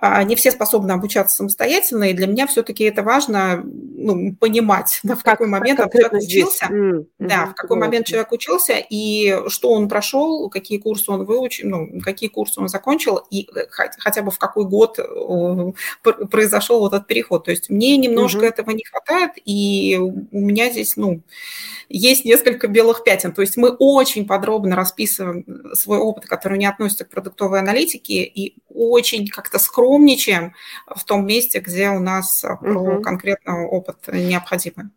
не 0.01 0.35
все 0.35 0.51
способны 0.51 0.91
обучаться 0.91 1.35
самостоятельно, 1.35 2.05
и 2.05 2.13
для 2.13 2.27
меня 2.27 2.47
все-таки 2.47 2.83
это 2.83 3.03
важно 3.03 3.63
ну, 3.63 4.35
понимать, 4.35 4.99
да, 5.03 5.15
в 5.15 5.23
как, 5.23 5.33
какой 5.33 5.47
момент 5.47 5.79
как 5.79 5.91
человек 5.91 6.13
учился, 6.13 6.65
mm-hmm. 6.65 7.05
да, 7.19 7.45
в 7.45 7.53
какой 7.53 7.77
mm-hmm. 7.77 7.79
момент 7.79 8.05
человек 8.07 8.31
учился, 8.31 8.73
и 8.89 9.37
что 9.47 9.71
он 9.71 9.87
прошел, 9.87 10.49
какие 10.49 10.79
курсы 10.79 11.11
он 11.11 11.25
выучил, 11.25 11.69
ну, 11.69 12.01
какие 12.01 12.29
курсы 12.29 12.59
он 12.59 12.67
закончил, 12.67 13.21
и 13.29 13.47
э, 13.55 13.67
хотя 13.69 14.23
бы 14.23 14.31
в 14.31 14.39
какой 14.39 14.65
год 14.65 14.99
произошел 16.31 16.79
вот 16.79 16.93
этот 16.93 17.07
переход. 17.07 17.45
То 17.45 17.51
есть 17.51 17.69
мне 17.69 17.97
немножко 17.97 18.39
mm-hmm. 18.39 18.49
этого 18.49 18.71
не 18.71 18.83
хватает, 18.83 19.31
и 19.45 19.99
у 19.99 20.39
меня 20.39 20.71
здесь, 20.71 20.97
ну, 20.97 21.21
есть 21.89 22.25
несколько 22.25 22.67
белых 22.67 23.03
пятен. 23.03 23.33
То 23.33 23.41
есть 23.41 23.57
мы 23.57 23.69
очень 23.69 24.25
подробно 24.25 24.75
расписываем 24.75 25.45
свой 25.73 25.99
опыт, 25.99 26.25
который 26.25 26.57
не 26.57 26.65
относится 26.65 27.05
к 27.05 27.09
продуктовой 27.09 27.59
аналитике, 27.59 28.23
и 28.23 28.55
очень 28.73 29.27
как-то 29.27 29.59
скромничаем 29.91 30.53
в 30.87 31.03
том 31.03 31.25
месте, 31.25 31.59
где 31.59 31.89
у 31.89 31.99
нас 31.99 32.43
угу. 32.43 32.57
про 32.57 33.01
конкретный 33.01 33.65
опыт 33.65 33.97
необходимый. 34.07 34.89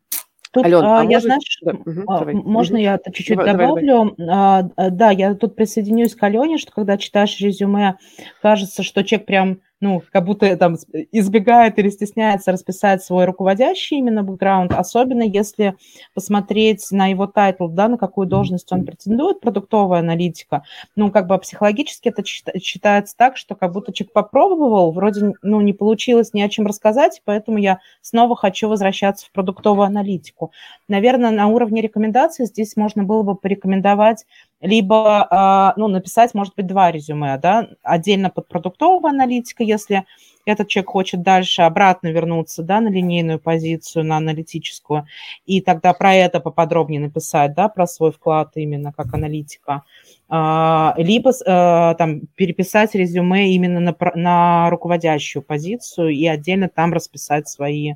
Тут, 0.52 0.66
Алена, 0.66 1.00
а, 1.00 1.02
я, 1.02 1.18
можно... 1.18 1.20
знаешь, 1.20 1.58
да, 1.62 1.72
угу, 1.72 2.48
можно 2.48 2.76
я 2.76 3.00
чуть-чуть 3.12 3.36
давай, 3.36 3.52
добавлю? 3.52 3.86
Давай, 3.86 4.14
давай. 4.16 4.72
А, 4.76 4.90
да, 4.90 5.10
я 5.10 5.34
тут 5.34 5.56
присоединюсь 5.56 6.14
к 6.14 6.22
Алене, 6.22 6.58
что 6.58 6.70
когда 6.70 6.96
читаешь 6.96 7.40
резюме, 7.40 7.96
кажется, 8.40 8.84
что 8.84 9.02
человек 9.02 9.26
прям 9.26 9.60
ну, 9.80 10.02
как 10.12 10.24
будто 10.24 10.56
там 10.56 10.76
избегает 11.12 11.78
или 11.78 11.90
стесняется 11.90 12.52
расписать 12.52 13.02
свой 13.02 13.24
руководящий 13.24 13.98
именно 13.98 14.22
бэкграунд, 14.22 14.72
особенно 14.72 15.22
если 15.22 15.76
посмотреть 16.14 16.86
на 16.90 17.08
его 17.08 17.26
тайтл, 17.26 17.68
да, 17.68 17.88
на 17.88 17.98
какую 17.98 18.26
должность 18.26 18.70
он 18.72 18.84
претендует, 18.84 19.40
продуктовая 19.40 20.00
аналитика, 20.00 20.64
ну, 20.96 21.10
как 21.10 21.26
бы 21.26 21.38
психологически 21.38 22.08
это 22.08 22.24
считается 22.24 23.16
так, 23.16 23.36
что 23.36 23.54
как 23.54 23.72
будто 23.72 23.92
человек 23.92 24.12
попробовал, 24.12 24.92
вроде, 24.92 25.34
ну, 25.42 25.60
не 25.60 25.72
получилось 25.72 26.32
ни 26.32 26.40
о 26.40 26.48
чем 26.48 26.66
рассказать, 26.66 27.20
поэтому 27.24 27.58
я 27.58 27.80
снова 28.00 28.36
хочу 28.36 28.68
возвращаться 28.68 29.26
в 29.26 29.32
продуктовую 29.32 29.86
аналитику. 29.86 30.52
Наверное, 30.88 31.30
на 31.30 31.48
уровне 31.48 31.80
рекомендаций 31.80 32.46
здесь 32.46 32.76
можно 32.76 33.04
было 33.04 33.22
бы 33.22 33.34
порекомендовать 33.34 34.24
либо, 34.64 35.26
а, 35.30 35.74
ну, 35.76 35.88
написать, 35.88 36.32
может 36.32 36.54
быть, 36.54 36.66
два 36.66 36.90
резюме, 36.90 37.36
да, 37.38 37.68
отдельно 37.82 38.30
под 38.30 38.48
продуктовую 38.48 39.10
аналитику, 39.10 39.62
если 39.62 40.04
этот 40.46 40.68
человек 40.68 40.90
хочет 40.90 41.22
дальше 41.22 41.62
обратно 41.62 42.08
вернуться, 42.08 42.62
да, 42.62 42.80
на 42.80 42.88
линейную 42.88 43.38
позицию, 43.38 44.06
на 44.06 44.16
аналитическую, 44.16 45.06
и 45.44 45.60
тогда 45.60 45.92
про 45.92 46.14
это 46.14 46.40
поподробнее 46.40 47.00
написать, 47.00 47.54
да, 47.54 47.68
про 47.68 47.86
свой 47.86 48.10
вклад 48.10 48.52
именно 48.54 48.92
как 48.92 49.12
аналитика, 49.12 49.82
а, 50.30 50.94
либо 50.96 51.32
а, 51.46 51.94
там 51.94 52.22
переписать 52.34 52.94
резюме 52.94 53.50
именно 53.50 53.80
на, 53.80 53.94
на 54.14 54.70
руководящую 54.70 55.42
позицию 55.42 56.08
и 56.08 56.26
отдельно 56.26 56.70
там 56.70 56.94
расписать 56.94 57.48
свои 57.48 57.94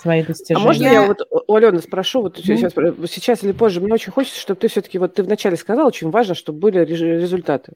свои 0.00 0.22
достижения. 0.22 0.62
А 0.62 0.66
можно 0.66 0.84
я 0.84 1.06
вот 1.06 1.20
у 1.30 1.54
Алены 1.54 1.80
спрошу, 1.80 2.22
вот 2.22 2.38
mm 2.38 2.42
сейчас, 2.42 2.72
сейчас 3.10 3.44
или 3.44 3.52
позже, 3.52 3.80
мне 3.80 3.92
очень 3.92 4.12
хочется, 4.12 4.40
чтобы 4.40 4.60
ты 4.60 4.68
все-таки, 4.68 4.98
вот 4.98 5.14
ты 5.14 5.22
вначале 5.22 5.56
сказала, 5.56 5.88
очень 5.88 6.10
важно, 6.10 6.34
чтобы 6.34 6.60
были 6.60 6.84
результаты. 6.84 7.72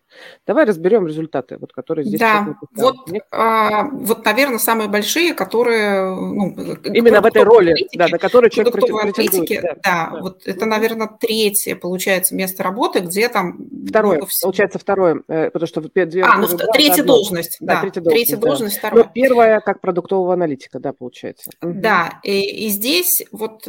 Давай 0.46 0.64
разберем 0.64 1.06
результаты, 1.06 1.58
вот, 1.58 1.72
которые 1.72 2.04
здесь. 2.04 2.20
Да, 2.20 2.56
вот, 2.76 2.96
а, 3.30 3.84
вот, 3.84 4.24
наверное, 4.24 4.58
самые 4.58 4.88
большие, 4.88 5.34
которые... 5.34 6.14
Ну, 6.14 6.54
Именно 6.84 7.20
в 7.20 7.26
этой 7.26 7.42
роли, 7.42 7.74
да, 7.94 8.08
на 8.08 8.18
которую 8.18 8.50
человек 8.50 8.72
претендует. 8.72 9.62
Да, 9.62 9.74
да, 9.74 10.10
да, 10.12 10.20
вот 10.20 10.46
это, 10.46 10.66
наверное, 10.66 11.08
третье, 11.20 11.76
получается, 11.76 12.34
место 12.34 12.62
работы, 12.62 13.00
где 13.00 13.28
там... 13.28 13.58
Второе, 13.88 14.22
получается, 14.42 14.78
второе, 14.78 15.22
э, 15.28 15.50
потому 15.50 15.66
что... 15.66 15.80
Две, 15.82 16.22
а, 16.22 16.38
ну, 16.38 16.46
третья 16.72 17.02
должность, 17.02 17.58
да, 17.60 17.80
третья 17.80 18.00
должность, 18.00 18.26
третья 18.26 18.36
должность, 18.36 18.80
да. 18.80 18.88
второе. 18.88 19.04
Но 19.04 19.10
первая, 19.12 19.60
как 19.60 19.80
продуктового 19.80 20.32
аналитика, 20.32 20.78
да, 20.78 20.92
получается. 20.92 21.50
Да, 21.60 22.11
и, 22.22 22.66
и 22.66 22.68
здесь 22.68 23.22
вот... 23.32 23.66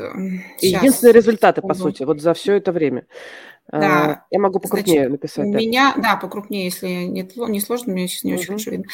Единственные 0.60 1.14
результаты, 1.14 1.62
по 1.62 1.74
сути, 1.74 2.04
вот 2.04 2.22
за 2.22 2.34
все 2.34 2.56
это 2.56 2.72
время. 2.72 3.06
А, 3.72 3.80
да. 3.80 4.26
Я 4.30 4.40
могу 4.40 4.60
покрупнее 4.60 5.08
Значит, 5.08 5.12
написать. 5.12 5.48
У 5.48 5.52
да. 5.52 5.58
меня, 5.58 5.94
да, 5.98 6.18
покрупнее, 6.18 6.66
если 6.66 6.88
не, 6.88 7.28
не 7.50 7.62
сложно, 7.62 7.94
мне 7.94 8.08
сейчас 8.08 8.24
не 8.24 8.34
угу. 8.34 8.40
очень 8.40 8.48
хорошо 8.48 8.72
видно. 8.72 8.86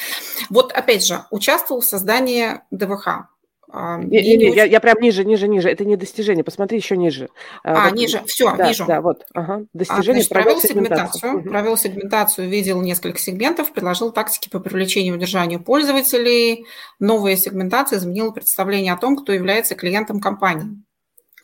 Вот 0.50 0.72
опять 0.72 1.06
же, 1.06 1.24
участвовал 1.32 1.82
в 1.82 1.86
создании 1.86 2.62
ДВХ. 2.72 3.30
А, 3.72 3.98
не, 3.98 4.22
не, 4.22 4.38
не, 4.38 4.46
очень... 4.48 4.58
я, 4.58 4.64
я 4.66 4.80
прям 4.80 5.00
ниже, 5.00 5.24
ниже, 5.24 5.48
ниже. 5.48 5.70
Это 5.70 5.86
не 5.86 5.96
достижение. 5.96 6.44
Посмотри 6.44 6.78
еще 6.80 6.98
ниже. 6.98 7.30
А, 7.64 7.88
а 7.88 7.90
вот, 7.90 7.98
ниже. 7.98 8.24
Все, 8.26 8.56
да, 8.56 8.68
вижу. 8.68 8.86
Да, 8.86 9.02
вот. 9.02 9.26
Ага. 9.34 9.66
Достижение. 9.74 10.22
А, 10.22 10.26
значит, 10.26 10.30
провел 10.30 10.60
сегментацию. 10.60 11.38
Угу. 11.38 11.50
Провел 11.50 11.78
сегментацию, 11.78 12.50
видел 12.50 12.82
несколько 12.82 13.20
сегментов, 13.20 13.72
предложил 13.72 14.12
тактики 14.12 14.50
по 14.50 14.60
привлечению 14.60 15.14
и 15.14 15.18
удержанию 15.18 15.64
пользователей. 15.64 16.66
Новая 17.00 17.36
сегментация 17.36 18.00
изменила 18.00 18.32
представление 18.32 18.94
о 18.94 18.98
том, 18.98 19.16
кто 19.16 19.34
является 19.34 19.76
клиентом 19.76 20.20
компании. 20.20 20.84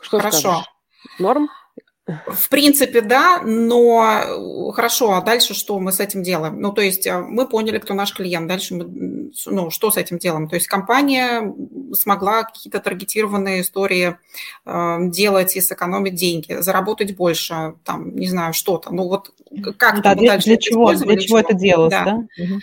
Что 0.01 0.17
Хорошо. 0.17 0.39
Скажешь? 0.39 0.65
Норм? 1.19 1.49
В 2.07 2.49
принципе, 2.49 3.01
да, 3.01 3.41
но 3.43 4.69
э, 4.69 4.71
хорошо, 4.73 5.13
а 5.13 5.21
дальше 5.21 5.55
что 5.55 5.79
мы 5.79 5.91
с 5.91 5.99
этим 5.99 6.21
делаем? 6.21 6.61
Ну, 6.61 6.71
то 6.71 6.81
есть 6.81 7.07
э, 7.07 7.19
мы 7.19 7.47
поняли, 7.47 7.79
кто 7.79 7.95
наш 7.95 8.13
клиент, 8.13 8.47
дальше 8.47 8.75
мы, 8.75 9.31
ну, 9.47 9.71
что 9.71 9.89
с 9.89 9.97
этим 9.97 10.19
делаем? 10.19 10.47
То 10.47 10.53
есть 10.55 10.67
компания 10.67 11.51
смогла 11.93 12.43
какие-то 12.43 12.79
таргетированные 12.79 13.61
истории 13.61 14.17
э, 14.67 14.97
делать 15.09 15.55
и 15.55 15.61
сэкономить 15.61 16.13
деньги, 16.13 16.61
заработать 16.61 17.15
больше, 17.15 17.73
там, 17.83 18.15
не 18.15 18.27
знаю, 18.27 18.53
что-то. 18.53 18.93
Ну, 18.93 19.07
вот 19.07 19.33
как 19.77 20.03
да, 20.03 20.13
для, 20.13 20.33
дальше 20.33 20.49
для 20.49 20.57
чего, 20.57 20.93
для 20.93 21.17
чего 21.17 21.39
это 21.39 21.55
делалось, 21.55 21.91
да? 21.91 22.05
да? 22.05 22.13
Угу. 22.13 22.59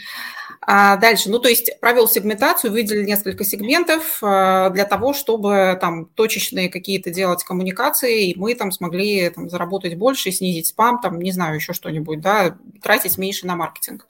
А 0.64 0.96
дальше, 0.96 1.29
ну 1.29 1.40
то 1.40 1.48
есть 1.48 1.81
провел 1.81 2.07
сегментацию, 2.07 2.70
выделил 2.70 3.05
несколько 3.05 3.42
сегментов 3.42 4.22
э, 4.22 4.70
для 4.72 4.85
того, 4.85 5.12
чтобы 5.12 5.77
там 5.81 6.07
точечные 6.07 6.68
какие-то 6.68 7.11
делать 7.11 7.42
коммуникации, 7.42 8.31
и 8.31 8.38
мы 8.38 8.55
там 8.55 8.70
смогли 8.70 9.29
там, 9.31 9.51
заработать 9.51 9.96
больше, 9.96 10.31
снизить 10.31 10.68
спам, 10.68 11.01
там, 11.01 11.18
не 11.18 11.33
знаю, 11.33 11.57
еще 11.57 11.72
что-нибудь, 11.72 12.20
да, 12.20 12.57
тратить 12.81 13.18
меньше 13.18 13.44
на 13.44 13.57
маркетинг. 13.57 14.07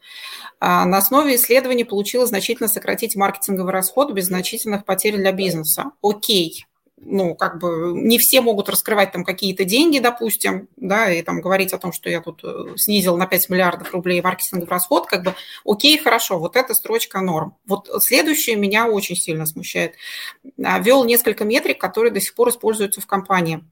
А 0.61 0.85
на 0.85 0.99
основе 0.99 1.37
исследований 1.37 1.85
получилось 1.85 2.29
значительно 2.29 2.69
сократить 2.69 3.17
маркетинговый 3.17 3.73
расход 3.73 4.13
без 4.13 4.27
значительных 4.27 4.85
потерь 4.85 5.17
для 5.17 5.33
бизнеса. 5.33 5.93
Окей, 6.03 6.67
ну, 7.05 7.35
как 7.35 7.59
бы 7.59 7.93
не 7.95 8.19
все 8.19 8.41
могут 8.41 8.69
раскрывать 8.69 9.13
там 9.13 9.25
какие-то 9.25 9.65
деньги, 9.65 9.99
допустим, 9.99 10.69
да, 10.77 11.11
и 11.11 11.23
там 11.23 11.41
говорить 11.41 11.73
о 11.73 11.79
том, 11.79 11.93
что 11.93 12.09
я 12.09 12.21
тут 12.21 12.41
э, 12.45 12.77
снизил 12.77 13.17
на 13.17 13.27
5 13.27 13.51
миллиардов 13.51 13.93
рублей 13.93 14.21
маркетинговый 14.23 14.69
расход, 14.69 15.07
как 15.07 15.25
бы, 15.25 15.35
окей, 15.65 15.99
хорошо, 15.99 16.39
вот 16.39 16.57
эта 16.57 16.75
строчка 16.75 17.21
норм. 17.21 17.57
Вот 17.67 17.89
следующее 18.03 18.57
меня 18.57 18.87
очень 18.89 19.17
сильно 19.17 19.47
смущает. 19.47 19.95
А, 20.63 20.79
Вел 20.79 21.05
несколько 21.05 21.45
метрик, 21.45 21.81
которые 21.81 22.13
до 22.13 22.21
сих 22.21 22.35
пор 22.35 22.51
используются 22.51 23.01
в 23.01 23.07
компании. 23.07 23.65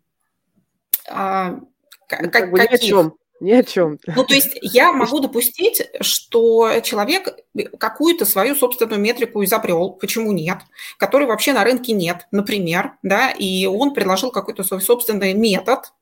А, 1.08 1.50
ну, 1.50 1.68
как, 2.08 2.32
как, 2.32 2.52
каких? 2.52 2.70
Ни 2.70 2.74
о 2.74 2.78
чем. 2.88 3.14
Ни 3.40 3.53
о 3.53 3.64
чем. 3.64 3.98
Ну, 4.07 4.24
то 4.24 4.35
есть 4.35 4.59
я 4.61 4.92
могу 4.92 5.18
допустить, 5.20 5.83
что 6.00 6.81
человек 6.83 7.37
какую-то 7.79 8.26
свою 8.26 8.55
собственную 8.55 9.00
метрику 9.00 9.42
изобрел, 9.42 9.90
почему 9.90 10.33
нет, 10.33 10.59
которой 10.98 11.26
вообще 11.26 11.55
на 11.55 11.64
рынке 11.64 11.92
нет, 11.92 12.29
например, 12.31 12.92
да, 13.03 13.31
и 13.31 13.64
он 13.66 13.94
предложил 13.94 14.31
какой-то 14.31 14.62
свой 14.62 14.83
собственный 14.83 15.33
метод, 15.33 15.92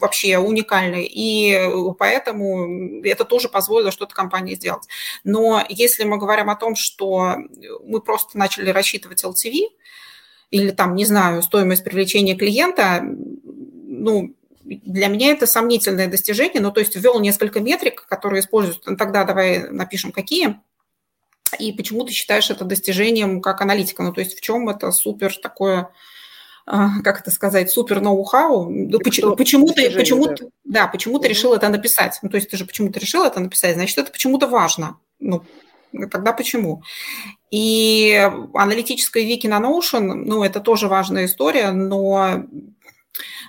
вообще 0.00 0.38
уникальный, 0.38 1.04
и 1.04 1.58
поэтому 1.98 3.02
это 3.02 3.24
тоже 3.24 3.48
позволило 3.48 3.90
что-то 3.90 4.14
компании 4.14 4.54
сделать. 4.54 4.86
Но 5.24 5.62
если 5.68 6.04
мы 6.04 6.18
говорим 6.18 6.48
о 6.50 6.56
том, 6.56 6.76
что 6.76 7.36
мы 7.84 8.00
просто 8.00 8.38
начали 8.38 8.70
рассчитывать 8.70 9.24
LTV, 9.24 9.68
или 10.50 10.70
там, 10.70 10.94
не 10.94 11.04
знаю, 11.04 11.42
стоимость 11.42 11.84
привлечения 11.84 12.34
клиента, 12.34 13.02
ну, 13.02 14.34
для 14.68 15.08
меня 15.08 15.32
это 15.32 15.46
сомнительное 15.46 16.08
достижение, 16.08 16.60
ну, 16.60 16.70
то 16.70 16.80
есть 16.80 16.94
ввел 16.96 17.18
несколько 17.20 17.60
метрик, 17.60 18.06
которые 18.06 18.40
используют, 18.40 18.82
ну, 18.86 18.96
тогда 18.96 19.24
давай 19.24 19.70
напишем, 19.70 20.12
какие, 20.12 20.60
и 21.58 21.72
почему 21.72 22.04
ты 22.04 22.12
считаешь 22.12 22.50
это 22.50 22.64
достижением 22.64 23.40
как 23.40 23.62
аналитика, 23.62 24.02
ну, 24.02 24.12
то 24.12 24.20
есть 24.20 24.36
в 24.36 24.40
чем 24.40 24.68
это 24.68 24.92
супер 24.92 25.34
такое, 25.36 25.90
а, 26.66 27.00
как 27.02 27.20
это 27.20 27.30
сказать, 27.30 27.70
супер 27.70 28.00
ноу-хау, 28.00 28.68
ну, 28.68 28.98
почему, 28.98 29.36
почему 29.36 29.68
ты, 29.68 29.90
почему 29.90 30.26
да. 30.26 30.34
Ты, 30.34 30.48
да, 30.64 30.86
почему 30.86 31.18
ты 31.18 31.28
решил 31.28 31.54
это 31.54 31.68
написать, 31.68 32.18
ну, 32.22 32.28
то 32.28 32.36
есть 32.36 32.50
ты 32.50 32.56
же 32.56 32.66
почему-то 32.66 33.00
решил 33.00 33.24
это 33.24 33.40
написать, 33.40 33.74
значит, 33.74 33.96
это 33.96 34.12
почему-то 34.12 34.46
важно, 34.46 34.98
ну, 35.18 35.42
тогда 36.10 36.34
почему? 36.34 36.82
И 37.50 38.30
аналитическая 38.52 39.24
вики 39.24 39.46
на 39.46 39.58
Notion, 39.58 40.00
ну, 40.00 40.44
это 40.44 40.60
тоже 40.60 40.88
важная 40.88 41.24
история, 41.24 41.70
но 41.70 42.44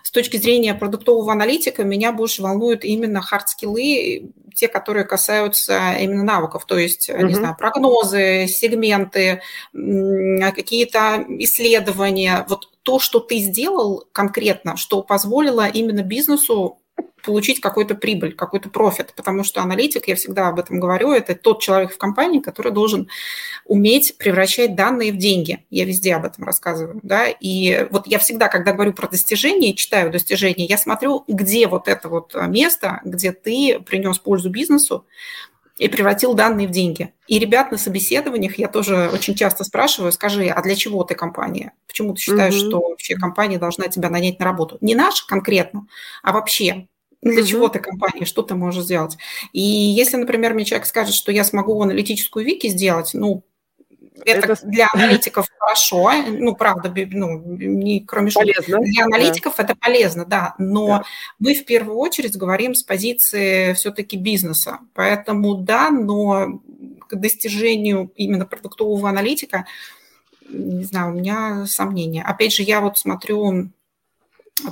с 0.04 0.12
точки 0.12 0.38
зрения 0.38 0.74
продуктового 0.74 1.32
аналитика 1.32 1.84
меня 1.84 2.12
больше 2.12 2.42
волнуют 2.42 2.84
именно 2.84 3.22
хард-скиллы, 3.22 4.32
те, 4.56 4.68
которые 4.68 5.06
касаются 5.06 5.94
именно 6.00 6.24
навыков, 6.24 6.66
то 6.66 6.78
есть, 6.78 7.10
uh-huh. 7.10 7.24
не 7.24 7.34
знаю, 7.34 7.56
прогнозы, 7.58 8.48
сегменты, 8.48 9.42
какие-то 9.72 11.26
исследования. 11.40 12.46
Вот 12.50 12.70
то, 12.84 13.00
что 13.00 13.20
ты 13.20 13.38
сделал 13.38 14.06
конкретно, 14.12 14.76
что 14.76 15.02
позволило 15.04 15.68
именно 15.68 16.02
бизнесу 16.02 16.80
получить 17.22 17.60
какую-то 17.60 17.96
прибыль, 17.96 18.34
какой-то 18.34 18.70
профит, 18.70 19.14
потому 19.16 19.44
что 19.44 19.62
аналитик, 19.62 20.08
я 20.08 20.16
всегда 20.16 20.48
об 20.48 20.60
этом 20.60 20.80
говорю, 20.80 21.12
это 21.12 21.36
тот 21.36 21.62
человек 21.62 21.94
в 21.94 21.98
компании, 21.98 22.40
который 22.40 22.72
должен 22.72 23.10
уметь 23.66 24.18
превращать 24.18 24.76
данные 24.76 25.12
в 25.12 25.18
деньги. 25.18 25.66
Я 25.70 25.86
везде 25.86 26.16
об 26.16 26.26
этом 26.26 26.44
рассказываю, 26.44 27.00
да, 27.04 27.28
и 27.28 27.88
вот 27.92 28.08
я 28.08 28.20
всегда, 28.20 28.48
когда 28.48 28.74
говорю 28.74 28.94
про 28.94 29.08
достижения, 29.08 29.74
читаю 29.74 30.12
достижения, 30.12 30.66
я 30.66 30.78
смотрю, 30.78 31.24
где 31.28 31.68
вот 31.68 31.88
это 31.88 32.10
вот 32.10 32.36
место, 32.48 33.02
где 33.04 33.32
ты 33.32 33.80
принес 33.80 34.20
пользу 34.20 34.50
бизнесу, 34.50 35.06
и 35.80 35.88
превратил 35.88 36.34
данные 36.34 36.68
в 36.68 36.72
деньги. 36.72 37.14
И 37.28 37.40
ребят 37.40 37.72
на 37.72 37.78
собеседованиях 37.78 38.60
я 38.60 38.68
тоже 38.68 39.10
очень 39.12 39.34
часто 39.34 39.64
спрашиваю, 39.64 40.12
скажи, 40.12 40.48
а 40.48 40.62
для 40.62 40.76
чего 40.76 41.04
ты 41.04 41.16
компания? 41.16 41.72
Почему 41.88 42.14
ты 42.14 42.22
считаешь, 42.22 42.54
mm-hmm. 42.54 42.68
что 42.68 42.82
вообще 42.82 43.16
компания 43.16 43.58
должна 43.58 43.88
тебя 43.88 44.10
нанять 44.10 44.40
на 44.40 44.46
работу? 44.46 44.78
Не 44.82 44.94
наша 44.94 45.26
конкретно, 45.26 45.88
а 46.22 46.34
вообще. 46.34 46.88
Для 47.22 47.42
mm-hmm. 47.42 47.46
чего 47.46 47.68
ты 47.68 47.80
компания, 47.80 48.26
что 48.26 48.44
ты 48.44 48.56
можешь 48.56 48.84
сделать? 48.86 49.18
И 49.52 49.62
если, 49.62 50.16
например, 50.18 50.54
мне 50.54 50.66
человек 50.66 50.88
скажет, 50.88 51.14
что 51.14 51.32
я 51.32 51.44
смогу 51.44 51.82
аналитическую 51.82 52.46
вики 52.46 52.68
сделать, 52.68 53.12
ну, 53.14 53.44
это, 54.26 54.54
это 54.54 54.68
для 54.68 54.88
аналитиков 54.94 55.48
хорошо, 55.58 56.12
ну, 56.28 56.56
правда, 56.56 56.94
ну, 57.12 57.42
не 57.44 58.02
кроме 58.02 58.32
полезно. 58.32 58.80
Для 58.80 59.06
аналитиков 59.06 59.56
да. 59.58 59.64
это 59.64 59.76
полезно, 59.76 60.26
да, 60.26 60.56
но 60.58 60.88
да. 60.88 61.04
мы 61.40 61.56
в 61.56 61.66
первую 61.66 61.98
очередь 61.98 62.38
говорим 62.38 62.74
с 62.76 62.84
позиции 62.84 63.74
все-таки 63.74 64.18
бизнеса. 64.18 64.80
Поэтому 64.94 65.56
да, 65.56 65.90
но 65.90 66.62
к 67.08 67.16
достижению 67.16 68.12
именно 68.16 68.46
продуктового 68.46 69.10
аналитика, 69.10 69.66
не 70.50 70.84
знаю, 70.84 71.12
у 71.12 71.18
меня 71.18 71.66
сомнения. 71.68 72.24
Опять 72.24 72.54
же, 72.54 72.64
я 72.64 72.82
вот 72.82 72.98
смотрю 72.98 73.70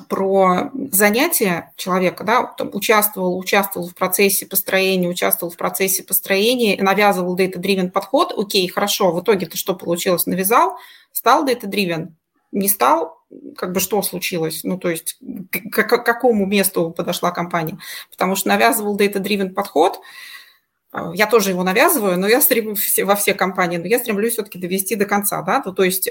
про 0.09 0.71
занятия 0.91 1.73
человека, 1.75 2.23
да, 2.23 2.43
там, 2.43 2.69
участвовал, 2.73 3.37
участвовал 3.37 3.87
в 3.87 3.95
процессе 3.95 4.45
построения, 4.45 5.07
участвовал 5.07 5.51
в 5.51 5.57
процессе 5.57 6.03
построения, 6.03 6.81
навязывал 6.81 7.37
data-driven 7.37 7.89
подход, 7.89 8.33
окей, 8.37 8.67
хорошо, 8.67 9.11
в 9.11 9.21
итоге-то 9.21 9.57
что 9.57 9.75
получилось? 9.75 10.25
Навязал, 10.25 10.77
стал 11.11 11.47
data-driven, 11.47 12.09
не 12.51 12.69
стал, 12.69 13.17
как 13.55 13.73
бы 13.73 13.79
что 13.79 14.01
случилось? 14.01 14.63
Ну, 14.63 14.77
то 14.77 14.89
есть 14.89 15.19
к, 15.71 15.83
к 15.83 16.03
какому 16.03 16.45
месту 16.45 16.91
подошла 16.91 17.31
компания? 17.31 17.77
Потому 18.11 18.35
что 18.35 18.49
навязывал 18.49 18.97
data-driven 18.97 19.49
подход, 19.49 19.99
я 21.13 21.27
тоже 21.27 21.51
его 21.51 21.63
навязываю, 21.63 22.17
но 22.17 22.27
я 22.27 22.41
стремлюсь 22.41 22.97
во 22.99 23.15
все 23.15 23.33
компании, 23.33 23.77
но 23.77 23.85
я 23.85 23.99
стремлюсь 23.99 24.33
все-таки 24.33 24.57
довести 24.57 24.95
до 24.95 25.05
конца, 25.05 25.41
да, 25.41 25.61
то, 25.61 25.71
то 25.71 25.83
есть 25.83 26.09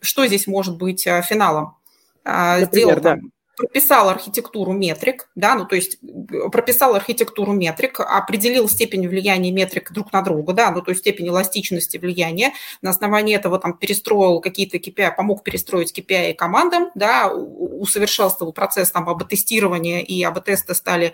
что 0.00 0.26
здесь 0.26 0.46
может 0.46 0.76
быть 0.76 1.06
э, 1.06 1.22
финалом? 1.22 1.76
А, 2.24 2.60
Например, 2.60 2.72
сделал 2.72 3.00
да. 3.00 3.18
прописал 3.56 4.08
архитектуру 4.08 4.72
метрик, 4.72 5.28
да, 5.34 5.54
ну 5.54 5.66
то 5.66 5.76
есть 5.76 5.98
э, 6.02 6.48
прописал 6.50 6.94
архитектуру 6.94 7.52
метрик, 7.52 8.00
определил 8.00 8.68
степень 8.68 9.06
влияния 9.06 9.52
метрик 9.52 9.92
друг 9.92 10.12
на 10.12 10.22
друга, 10.22 10.54
да, 10.54 10.70
ну 10.70 10.80
то 10.80 10.90
есть 10.90 11.02
степень 11.02 11.28
эластичности 11.28 11.98
влияния, 11.98 12.52
на 12.80 12.90
основании 12.90 13.36
этого 13.36 13.58
там 13.58 13.76
перестроил 13.76 14.40
какие-то 14.40 14.78
KPI, 14.78 15.14
помог 15.14 15.44
перестроить 15.44 15.96
KPI 15.96 16.34
командам, 16.34 16.90
да, 16.94 17.30
усовершенствовал 17.30 18.54
процесс 18.54 18.90
там 18.90 19.08
АБ-тестирования, 19.08 20.00
и 20.00 20.22
АБ-тесты 20.22 20.74
стали 20.74 21.12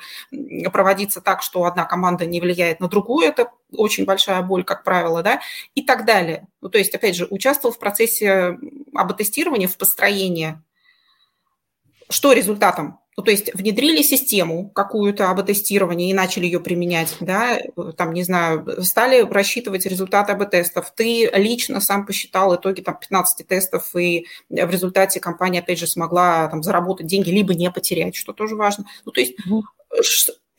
проводиться 0.72 1.20
так, 1.20 1.42
что 1.42 1.64
одна 1.64 1.84
команда 1.84 2.24
не 2.24 2.40
влияет 2.40 2.78
на 2.78 2.88
другую, 2.88 3.26
это 3.26 3.50
очень 3.72 4.04
большая 4.04 4.42
боль, 4.42 4.64
как 4.64 4.84
правило, 4.84 5.22
да, 5.22 5.40
и 5.74 5.82
так 5.82 6.04
далее. 6.04 6.46
Ну 6.60 6.68
то 6.68 6.78
есть, 6.78 6.94
опять 6.94 7.16
же, 7.16 7.26
участвовал 7.28 7.74
в 7.74 7.78
процессе 7.78 8.56
АБ-тестирования, 8.94 9.68
в 9.68 9.76
построении 9.76 10.56
что 12.10 12.32
результатом? 12.32 12.98
Ну, 13.16 13.24
то 13.24 13.32
есть 13.32 13.52
внедрили 13.54 14.02
систему 14.02 14.70
какую-то 14.70 15.30
АБ-тестирования 15.30 16.10
и 16.10 16.14
начали 16.14 16.46
ее 16.46 16.60
применять, 16.60 17.16
да, 17.20 17.58
там, 17.96 18.14
не 18.14 18.22
знаю, 18.22 18.82
стали 18.82 19.20
рассчитывать 19.20 19.84
результаты 19.84 20.32
АБ-тестов. 20.32 20.92
Ты 20.96 21.30
лично 21.34 21.80
сам 21.80 22.06
посчитал 22.06 22.54
итоги 22.54 22.80
там 22.80 22.98
15 22.98 23.46
тестов, 23.46 23.94
и 23.94 24.26
в 24.48 24.70
результате 24.70 25.20
компания, 25.20 25.58
опять 25.58 25.78
же, 25.78 25.86
смогла 25.86 26.48
там 26.48 26.62
заработать 26.62 27.06
деньги, 27.06 27.30
либо 27.30 27.54
не 27.54 27.70
потерять, 27.70 28.16
что 28.16 28.32
тоже 28.32 28.56
важно. 28.56 28.86
Ну, 29.04 29.12
то 29.12 29.20
есть 29.20 29.36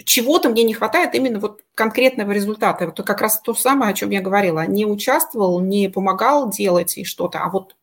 чего-то 0.03 0.49
мне 0.49 0.63
не 0.63 0.73
хватает 0.73 1.15
именно 1.15 1.39
вот 1.39 1.61
конкретного 1.73 2.31
результата. 2.31 2.85
Это 2.85 3.01
как 3.01 3.21
раз 3.21 3.41
то 3.41 3.55
самое, 3.55 3.91
о 3.91 3.95
чем 3.95 4.09
я 4.11 4.21
говорила. 4.21 4.67
Не 4.67 4.85
участвовал, 4.85 5.61
не 5.61 5.89
помогал 5.89 6.51
делать 6.51 6.97
и 6.97 7.05
что-то, 7.05 7.39
а 7.39 7.49
вот 7.49 7.75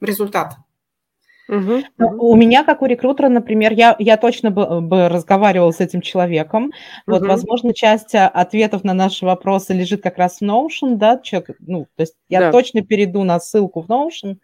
результат. 0.00 0.56
Угу, 1.48 1.82
У 2.18 2.36
меня, 2.36 2.64
как 2.64 2.82
у 2.82 2.86
рекрутера, 2.86 3.28
например, 3.28 3.72
я, 3.72 3.94
я 3.98 4.16
точно 4.16 4.50
бы, 4.50 4.80
бы 4.80 5.08
разговаривала 5.08 5.70
с 5.70 5.80
этим 5.80 6.00
человеком. 6.00 6.72
Вот, 7.06 7.22
угу. 7.22 7.28
возможно, 7.28 7.72
часть 7.72 8.14
а, 8.14 8.28
ответов 8.28 8.82
на 8.82 8.94
наши 8.94 9.24
вопросы 9.24 9.72
лежит 9.72 10.02
как 10.02 10.18
раз 10.18 10.38
в 10.38 10.42
Notion, 10.42 10.96
да, 10.96 11.18
человек, 11.18 11.56
ну, 11.60 11.86
то 11.96 12.02
есть 12.02 12.14
я 12.28 12.40
да. 12.40 12.52
точно 12.52 12.82
перейду 12.82 13.22
на 13.22 13.38
ссылку 13.38 13.80
в 13.80 13.88
Notion. 13.88 14.38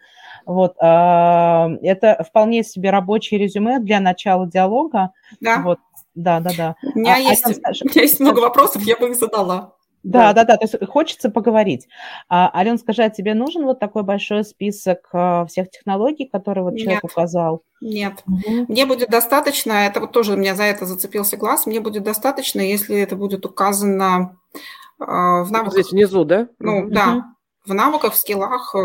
Вот, 0.46 0.74
а, 0.80 1.70
это 1.82 2.24
вполне 2.28 2.62
себе 2.62 2.90
рабочее 2.90 3.40
резюме 3.40 3.80
для 3.80 4.00
начала 4.00 4.46
диалога. 4.46 5.10
Да. 5.40 5.60
Вот, 5.62 5.78
да, 6.14 6.40
да, 6.40 6.50
да. 6.56 6.76
У 6.94 6.98
меня, 6.98 7.16
а, 7.16 7.18
есть, 7.18 7.44
а, 7.46 7.70
у 7.70 7.88
меня 7.88 8.02
есть 8.02 8.20
много 8.20 8.40
вопросов, 8.40 8.82
я 8.82 8.96
бы 8.96 9.08
их 9.08 9.16
задала. 9.16 9.74
Да, 10.02 10.32
да, 10.32 10.44
да, 10.44 10.56
то 10.56 10.64
есть 10.64 10.74
хочется 10.88 11.30
поговорить. 11.30 11.86
А, 12.28 12.50
Ален, 12.54 12.78
скажи, 12.78 13.02
а 13.02 13.10
тебе 13.10 13.34
нужен 13.34 13.64
вот 13.64 13.78
такой 13.78 14.02
большой 14.02 14.44
список 14.44 15.08
а, 15.12 15.46
всех 15.46 15.70
технологий, 15.70 16.26
которые 16.26 16.64
вот 16.64 16.76
человек 16.76 17.02
Нет. 17.02 17.12
указал? 17.12 17.62
Нет. 17.80 18.22
Угу. 18.26 18.66
Мне 18.68 18.86
будет 18.86 19.10
достаточно, 19.10 19.72
это 19.72 20.00
вот 20.00 20.12
тоже 20.12 20.32
у 20.32 20.36
меня 20.36 20.54
за 20.54 20.64
это 20.64 20.86
зацепился 20.86 21.36
глаз, 21.36 21.66
мне 21.66 21.80
будет 21.80 22.02
достаточно, 22.02 22.60
если 22.60 22.98
это 22.98 23.16
будет 23.16 23.46
указано 23.46 24.36
а, 24.98 25.44
в 25.44 25.52
навыках. 25.52 25.74
Здесь 25.74 25.92
внизу, 25.92 26.24
да? 26.24 26.48
Ну, 26.58 26.78
угу. 26.78 26.90
да, 26.90 27.34
в 27.64 27.74
навыках, 27.74 28.14
в 28.14 28.16
скиллах. 28.16 28.74
Э, 28.74 28.78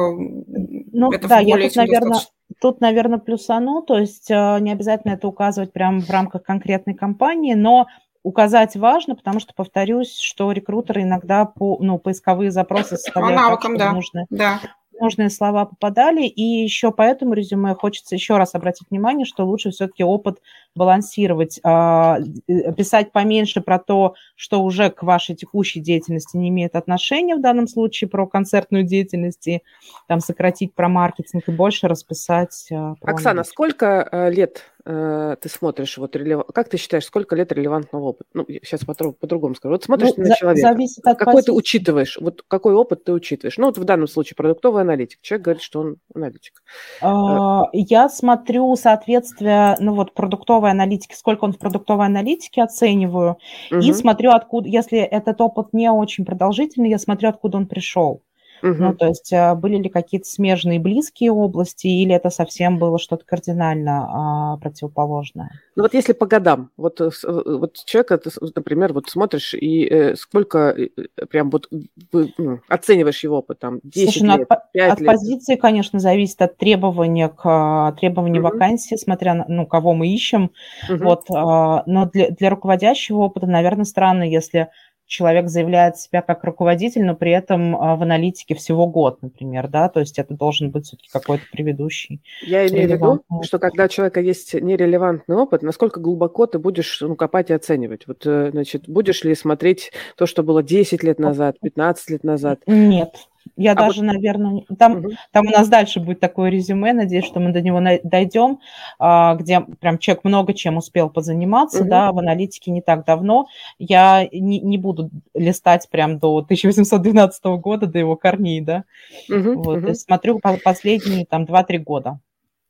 ну, 0.92 1.12
это 1.12 1.28
да, 1.28 1.40
я 1.40 1.58
тут, 1.58 1.76
наверное, 1.76 2.20
тут, 2.62 2.82
наверное, 2.82 3.20
плюсану, 3.20 3.82
то 3.82 3.98
есть 3.98 4.30
э, 4.30 4.60
не 4.60 4.72
обязательно 4.72 5.14
это 5.14 5.28
указывать 5.28 5.74
прямо 5.74 6.02
в 6.02 6.10
рамках 6.10 6.44
конкретной 6.44 6.94
компании, 6.94 7.54
но 7.54 7.88
указать 8.28 8.76
важно, 8.76 9.16
потому 9.16 9.40
что, 9.40 9.54
повторюсь, 9.54 10.20
что 10.20 10.52
рекрутеры 10.52 11.04
иногда 11.04 11.46
по, 11.46 11.78
ну, 11.80 11.98
поисковые 11.98 12.52
запросы 12.52 12.98
составляют 12.98 13.38
по 13.38 13.44
навыкам, 13.44 13.78
так, 13.78 13.88
да. 13.88 13.94
нужные, 13.94 14.26
да. 14.30 14.60
нужные 15.00 15.30
слова 15.30 15.64
попадали. 15.64 16.24
И 16.24 16.42
еще 16.42 16.92
по 16.92 17.04
этому 17.04 17.34
резюме 17.34 17.74
хочется 17.74 18.16
еще 18.16 18.36
раз 18.38 18.54
обратить 18.54 18.90
внимание, 18.90 19.26
что 19.26 19.46
лучше 19.46 19.72
все-таки 19.72 20.04
опыт 20.04 20.40
балансировать, 20.78 21.60
а, 21.64 22.20
э, 22.48 22.74
писать 22.74 23.12
поменьше 23.12 23.62
про 23.62 23.80
то, 23.80 24.16
что 24.36 24.62
уже 24.62 24.90
к 24.90 25.04
вашей 25.04 25.36
текущей 25.36 25.80
деятельности 25.80 26.38
не 26.38 26.50
имеет 26.50 26.76
отношения, 26.76 27.36
в 27.36 27.42
данном 27.42 27.68
случае 27.68 28.10
про 28.10 28.28
концертную 28.28 28.84
деятельность, 28.84 29.48
и 29.48 29.62
там 30.08 30.20
сократить 30.20 30.74
про 30.74 30.88
маркетинг 30.88 31.44
и 31.48 31.52
больше 31.52 31.88
расписать. 31.88 32.68
А, 32.72 32.96
Оксана, 33.02 33.32
аналитику. 33.32 33.52
сколько 33.52 34.08
э, 34.12 34.32
лет 34.32 34.64
э, 34.88 35.36
ты 35.42 35.50
смотришь, 35.50 35.98
вот 35.98 36.16
как 36.54 36.70
ты 36.70 36.78
считаешь, 36.78 37.06
сколько 37.06 37.36
лет 37.36 37.52
релевантного 37.52 38.06
опыта? 38.06 38.30
Ну, 38.34 38.46
сейчас 38.64 38.82
по-другому 38.86 39.56
скажу. 39.56 39.74
Вот 39.74 39.84
смотришь 39.84 40.12
ну, 40.16 40.28
на 40.28 40.36
человека, 40.36 40.70
зависит 40.70 41.06
от 41.06 41.18
какой 41.18 41.34
позиции. 41.34 41.46
ты 41.48 41.52
учитываешь, 41.54 42.18
вот 42.20 42.44
какой 42.48 42.74
опыт 42.74 43.04
ты 43.04 43.12
учитываешь? 43.12 43.58
Ну, 43.58 43.68
вот 43.68 43.78
в 43.78 43.84
данном 43.84 44.08
случае 44.08 44.36
продуктовый 44.36 44.84
аналитик. 44.84 45.20
Человек 45.22 45.46
говорит, 45.46 45.62
что 45.62 45.80
он 45.82 45.98
аналитик. 46.16 46.64
А, 47.02 47.64
я 47.74 48.10
смотрю 48.10 48.76
соответствие, 48.76 49.76
ну 49.80 49.94
вот 49.94 50.14
продуктовый 50.14 50.67
продуктовой 50.68 50.72
аналитики, 50.72 51.16
сколько 51.16 51.46
он 51.46 51.54
в 51.54 51.58
продуктовой 51.58 52.06
аналитике 52.06 52.64
оцениваю, 52.64 53.38
угу. 53.72 53.80
и 53.80 53.94
смотрю, 53.94 54.32
откуда, 54.32 54.68
если 54.68 55.00
этот 55.00 55.42
опыт 55.42 55.74
не 55.74 55.92
очень 55.92 56.26
продолжительный, 56.26 56.90
я 56.90 57.00
смотрю, 57.00 57.30
откуда 57.30 57.58
он 57.58 57.68
пришел. 57.68 58.22
Угу. 58.62 58.74
Ну, 58.74 58.94
то 58.94 59.08
есть 59.08 59.32
а, 59.34 59.56
были 59.56 59.78
ли 59.78 59.90
какие-то 59.90 60.28
смежные 60.28 60.80
близкие 60.80 61.32
области, 61.32 61.88
или 61.88 62.14
это 62.14 62.30
совсем 62.30 62.80
было 62.80 63.00
что-то 63.00 63.26
кардинально 63.26 64.54
а, 64.54 64.58
противоположное? 64.58 65.52
Ну 65.76 65.84
вот 65.84 65.94
если 65.94 66.14
по 66.14 66.26
годам, 66.26 66.72
вот, 66.76 67.00
э, 67.02 67.10
э, 67.24 67.32
вот 67.46 67.76
человека, 67.86 68.18
ты, 68.18 68.32
например, 68.56 68.94
вот 68.94 69.10
смотришь, 69.10 69.54
и 69.54 69.86
э, 69.86 70.16
сколько 70.16 70.70
э, 70.70 70.88
прям 71.30 71.50
вот 71.52 71.70
ну, 72.12 72.60
оцениваешь 72.68 73.24
его 73.24 73.38
опыт, 73.38 73.60
там, 73.60 73.80
10 73.84 74.12
Слушай, 74.12 74.24
ну, 74.26 74.38
лет, 74.38 74.48
от, 74.50 74.72
5 74.72 74.92
от 74.92 75.00
лет? 75.00 75.08
позиции, 75.08 75.56
конечно, 75.56 76.00
зависит 76.00 76.42
от 76.42 76.58
требования 76.58 77.30
к 77.30 77.42
а, 77.46 77.92
требованию 77.94 78.44
угу. 78.44 78.54
вакансии, 78.54 78.96
смотря 78.96 79.36
на, 79.36 79.46
ну, 79.48 79.66
кого 79.66 79.94
мы 79.94 80.08
ищем. 80.08 80.52
Угу. 80.90 81.04
Вот, 81.04 81.26
а, 81.34 81.84
но 81.86 82.06
для, 82.06 82.32
для 82.32 82.50
руководящего 82.50 83.18
опыта, 83.20 83.46
наверное, 83.46 83.86
странно, 83.86 84.24
если 84.24 84.70
человек 85.08 85.48
заявляет 85.48 85.98
себя 85.98 86.22
как 86.22 86.44
руководитель, 86.44 87.06
но 87.06 87.16
при 87.16 87.32
этом 87.32 87.76
а, 87.76 87.96
в 87.96 88.04
аналитике 88.04 88.56
всего 88.56 88.88
год, 88.88 89.22
например, 89.22 89.68
да, 89.68 89.90
то 89.90 90.02
есть 90.02 90.20
это 90.20 90.34
должен 90.34 90.70
быть 90.70 90.86
все-таки 90.86 91.10
какой-то 91.10 91.46
предыдущий. 91.52 92.22
Я 92.42 92.68
имею 92.68 92.90
в 92.90 92.92
виду, 92.92 93.24
что 93.44 93.58
когда 93.58 93.86
у 93.86 93.88
человека 93.88 94.20
есть 94.20 94.54
нерелевантный 94.54 95.36
опыт, 95.36 95.62
насколько 95.62 96.00
глубоко 96.00 96.46
ты 96.46 96.60
будешь 96.60 97.00
ну, 97.02 97.16
копать 97.16 97.50
и 97.50 97.54
оценивать? 97.54 98.06
Вот, 98.06 98.26
э, 98.26 98.52
значит, 98.52 98.88
будешь 98.88 99.24
ли 99.24 99.34
смотреть 99.34 99.92
то, 100.18 100.26
что 100.26 100.44
было 100.44 100.62
10 100.62 101.04
лет 101.04 101.20
назад, 101.20 101.58
15 101.62 102.10
лет 102.10 102.24
назад? 102.24 102.60
Нет, 102.68 103.16
я 103.56 103.72
а 103.74 103.76
даже, 103.76 104.02
вот... 104.02 104.14
наверное, 104.14 104.64
там, 104.78 105.00
угу. 105.00 105.10
там 105.32 105.48
у 105.48 105.50
нас 105.50 105.68
дальше 105.68 106.00
будет 106.00 106.20
такое 106.20 106.50
резюме, 106.50 106.94
надеюсь, 106.94 107.26
что 107.26 107.40
мы 107.40 107.52
до 107.52 107.62
него 107.62 107.82
дойдем, 108.04 108.60
а, 109.00 109.36
где 109.36 109.62
прям 109.62 109.98
человек 109.98 110.24
много 110.24 110.54
чем 110.54 110.78
успел 110.78 111.10
позаниматься, 111.10 111.82
угу. 111.82 111.90
да, 111.90 112.12
в 112.12 112.20
аналитике 112.20 112.72
не 112.72 112.82
так 112.82 113.06
давно. 113.06 113.48
Я 113.80 114.28
не, 114.32 114.60
не 114.60 114.78
буду 114.78 115.10
листать 115.34 115.88
прям 115.90 116.20
до 116.20 116.38
1812 116.38 117.44
года, 117.62 117.88
до 117.88 118.00
его 118.00 118.16
корней, 118.16 118.62
да. 118.62 118.84
Угу. 119.30 119.64
Вот, 119.64 119.78
угу. 119.84 119.94
Смотрю 119.94 120.40
последние 120.64 121.26
там 121.26 121.44
2-3 121.44 121.78
года. 121.80 122.20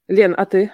Лен, 0.07 0.33
а 0.37 0.45
ты? 0.45 0.71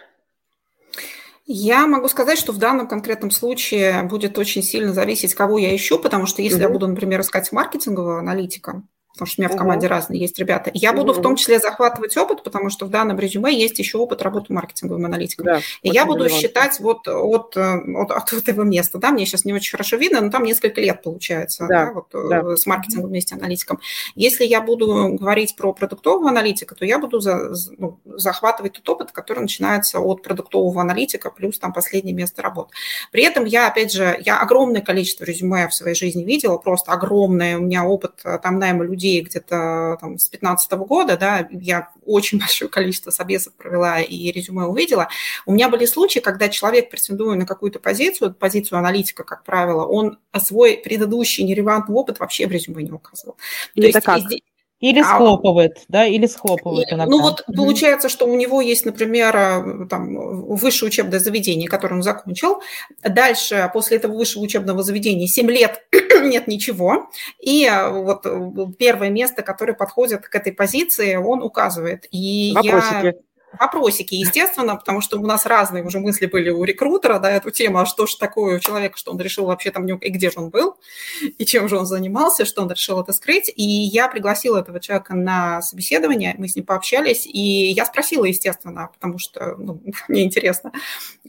Я 1.46 1.88
могу 1.88 2.08
сказать, 2.08 2.38
что 2.38 2.54
в 2.54 2.58
данном 2.58 2.88
конкретном 2.88 3.30
случае 3.30 4.04
будет 4.04 4.38
очень 4.38 4.64
сильно 4.64 4.94
зависеть, 4.94 5.34
кого 5.34 5.58
я 5.58 5.76
ищу, 5.76 6.00
потому 6.00 6.26
что 6.26 6.42
если 6.42 6.58
угу. 6.58 6.64
я 6.64 6.70
буду, 6.70 6.88
например, 6.88 7.22
искать 7.22 7.52
маркетингового 7.52 8.20
аналитика, 8.20 8.84
потому 9.14 9.28
что 9.28 9.42
у 9.42 9.46
меня 9.46 9.54
в 9.54 9.58
команде 9.58 9.88
разные 9.88 10.20
есть 10.20 10.38
ребята. 10.40 10.72
Я 10.74 10.92
угу. 10.92 11.02
буду 11.02 11.14
в 11.14 11.22
том 11.22 11.36
числе 11.36 11.60
захватывать 11.60 12.18
опыт, 12.18 12.44
потому 12.44 12.70
что 12.70 12.86
в 12.86 12.90
данном 12.90 13.20
резюме 13.20 13.54
есть 13.54 13.78
еще 13.80 14.00
опыт 14.00 14.22
работы 14.22 14.52
маркетинговым 14.52 15.06
аналитиком. 15.06 15.46
Да, 15.46 15.60
и 15.84 15.90
я 15.90 16.06
буду 16.06 16.26
релевантно. 16.26 16.48
считать 16.48 16.80
вот 16.80 17.08
от, 17.08 17.56
от, 17.56 18.12
от 18.12 18.34
этого 18.34 18.64
места. 18.64 18.98
Да, 18.98 19.12
мне 19.12 19.26
сейчас 19.26 19.46
не 19.46 19.54
очень 19.54 19.72
хорошо 19.72 19.98
видно, 19.98 20.22
но 20.22 20.32
там 20.32 20.44
несколько 20.44 20.82
лет 20.82 21.04
получается 21.04 21.68
да, 21.68 21.86
да, 21.86 21.92
вот, 21.94 22.08
да. 22.12 22.54
Э, 22.54 22.58
с 22.58 22.66
маркетингом 22.66 23.10
вместе 23.10 23.36
аналитиком. 23.36 23.80
Если 24.16 24.46
я 24.46 24.62
буду 24.62 25.14
говорить 25.14 25.56
про 25.56 25.74
продуктового 25.74 26.30
аналитика, 26.30 26.74
то 26.74 26.84
я 26.86 26.98
буду 26.98 27.20
за, 27.20 27.54
ну, 27.78 28.00
захватывать 28.06 28.74
тот 28.74 28.90
опыт, 28.90 29.12
который 29.12 29.42
начинается 29.42 30.00
от 30.00 30.24
продуктового 30.24 30.82
аналитика 30.82 31.30
плюс 31.30 31.60
там 31.60 31.72
последнее 31.72 32.16
место 32.16 32.42
работы. 32.42 32.74
При 33.12 33.24
этом 33.24 33.46
я, 33.46 33.68
опять 33.68 33.92
же, 33.92 34.20
я 34.26 34.40
огромное 34.40 34.82
количество 34.82 35.24
резюме 35.24 35.68
в 35.68 35.74
своей 35.74 35.96
жизни 35.96 36.24
видела, 36.24 36.58
просто 36.58 36.92
огромное. 36.92 37.58
У 37.58 37.62
меня 37.62 37.86
опыт 37.86 38.22
э, 38.24 38.40
там 38.42 38.58
найма 38.58 38.84
людей 38.86 39.03
людей 39.04 39.22
где-то 39.22 39.98
там, 40.00 40.18
с 40.18 40.30
2015 40.30 40.72
года, 40.74 41.18
да, 41.18 41.48
я 41.52 41.90
очень 42.06 42.40
большое 42.40 42.70
количество 42.70 43.12
собесов 43.12 43.54
провела 43.54 44.02
и 44.02 44.32
резюме 44.32 44.66
увидела. 44.66 45.10
У 45.46 45.54
меня 45.54 45.70
были 45.70 45.86
случаи, 45.86 46.20
когда 46.20 46.50
человек, 46.50 46.90
претендуя 46.90 47.36
на 47.36 47.46
какую-то 47.46 47.80
позицию, 47.80 48.34
позицию 48.34 48.80
аналитика, 48.80 49.24
как 49.24 49.44
правило, 49.44 49.86
он 49.86 50.20
свой 50.40 50.78
предыдущий 50.78 51.44
нерелевантный 51.44 51.96
опыт 51.96 52.20
вообще 52.20 52.48
в 52.48 52.52
резюме 52.52 52.84
не 52.84 52.92
указывал. 52.92 53.38
То 53.76 53.82
есть, 53.82 54.00
как? 54.02 54.20
Здесь, 54.20 54.42
или 54.84 55.00
а, 55.00 55.06
схлопывает, 55.06 55.78
а, 55.78 55.82
да, 55.88 56.06
или 56.06 56.26
схлопывает 56.26 56.92
иногда. 56.92 57.10
Ну 57.10 57.22
вот 57.22 57.46
получается, 57.56 58.10
что 58.10 58.26
у 58.26 58.36
него 58.36 58.60
есть, 58.60 58.86
например, 58.86 59.34
э, 59.34 59.88
там, 59.90 60.14
высшее 60.58 60.90
учебное 60.90 61.20
заведение, 61.20 61.70
которое 61.70 61.96
он 61.96 62.04
закончил. 62.04 62.62
Дальше, 63.02 63.72
после 63.74 63.96
этого 63.96 64.14
высшего 64.14 64.44
учебного 64.44 64.84
заведения, 64.84 65.26
7 65.26 65.50
лет 65.50 65.86
нет 66.24 66.48
ничего. 66.48 67.10
И 67.40 67.66
э, 67.66 67.90
вот 67.92 68.26
э, 68.26 68.52
первое 68.78 69.10
место, 69.10 69.42
которое 69.42 69.72
подходит 69.72 70.28
к 70.28 70.36
этой 70.36 70.52
позиции, 70.52 71.16
он 71.16 71.44
указывает. 71.44 72.06
И 72.12 72.52
Вопросики. 72.54 73.06
я 73.06 73.14
вопросики, 73.60 74.16
естественно, 74.16 74.76
потому 74.76 75.02
что 75.02 75.20
у 75.20 75.26
нас 75.26 75.46
разные 75.46 75.84
уже 75.84 76.00
мысли 76.00 76.26
были 76.26 76.50
у 76.50 76.64
рекрутера, 76.64 77.20
да, 77.20 77.32
эту 77.32 77.52
тему, 77.52 77.80
а 77.80 77.86
что 77.86 78.06
же 78.06 78.18
такое 78.18 78.58
у 78.58 78.60
человека, 78.60 78.98
что 78.98 79.12
он 79.12 79.20
решил 79.20 79.46
вообще 79.46 79.72
там, 79.72 79.86
и 79.86 80.10
где 80.10 80.30
же 80.30 80.40
он 80.40 80.50
был, 80.50 80.78
и 81.22 81.46
чем 81.46 81.70
же 81.70 81.78
он 81.78 81.86
занимался, 81.86 82.46
что 82.46 82.62
он 82.62 82.72
решил 82.72 83.02
это 83.02 83.14
скрыть. 83.14 83.52
И 83.56 83.64
я 83.64 84.08
пригласила 84.08 84.60
этого 84.60 84.80
человека 84.80 85.16
на 85.16 85.62
собеседование, 85.62 86.36
мы 86.38 86.48
с 86.48 86.56
ним 86.56 86.66
пообщались, 86.66 87.26
и 87.26 87.72
я 87.72 87.86
спросила, 87.86 88.26
естественно, 88.26 88.90
потому 88.94 89.18
что 89.20 89.56
ну, 89.58 89.82
мне 90.08 90.24
интересно. 90.24 90.72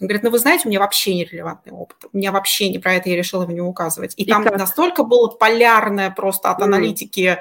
Он 0.00 0.06
говорит, 0.06 0.22
ну 0.22 0.30
вы 0.30 0.38
знаете, 0.38 0.62
у 0.66 0.68
меня 0.68 0.80
вообще 0.80 1.14
нерелевантный 1.14 1.72
опыт, 1.72 1.96
у 2.12 2.16
меня 2.16 2.32
вообще 2.32 2.68
не 2.70 2.78
про 2.78 2.94
это, 2.94 3.08
я 3.10 3.16
решила 3.16 3.42
его 3.42 3.52
не 3.52 3.60
указывать. 3.60 4.14
И, 4.16 4.24
и 4.24 4.26
там 4.26 4.44
как? 4.44 4.58
настолько 4.58 5.04
было 5.04 5.28
полярное 5.28 6.10
просто 6.10 6.50
от 6.50 6.62
аналитики 6.62 7.38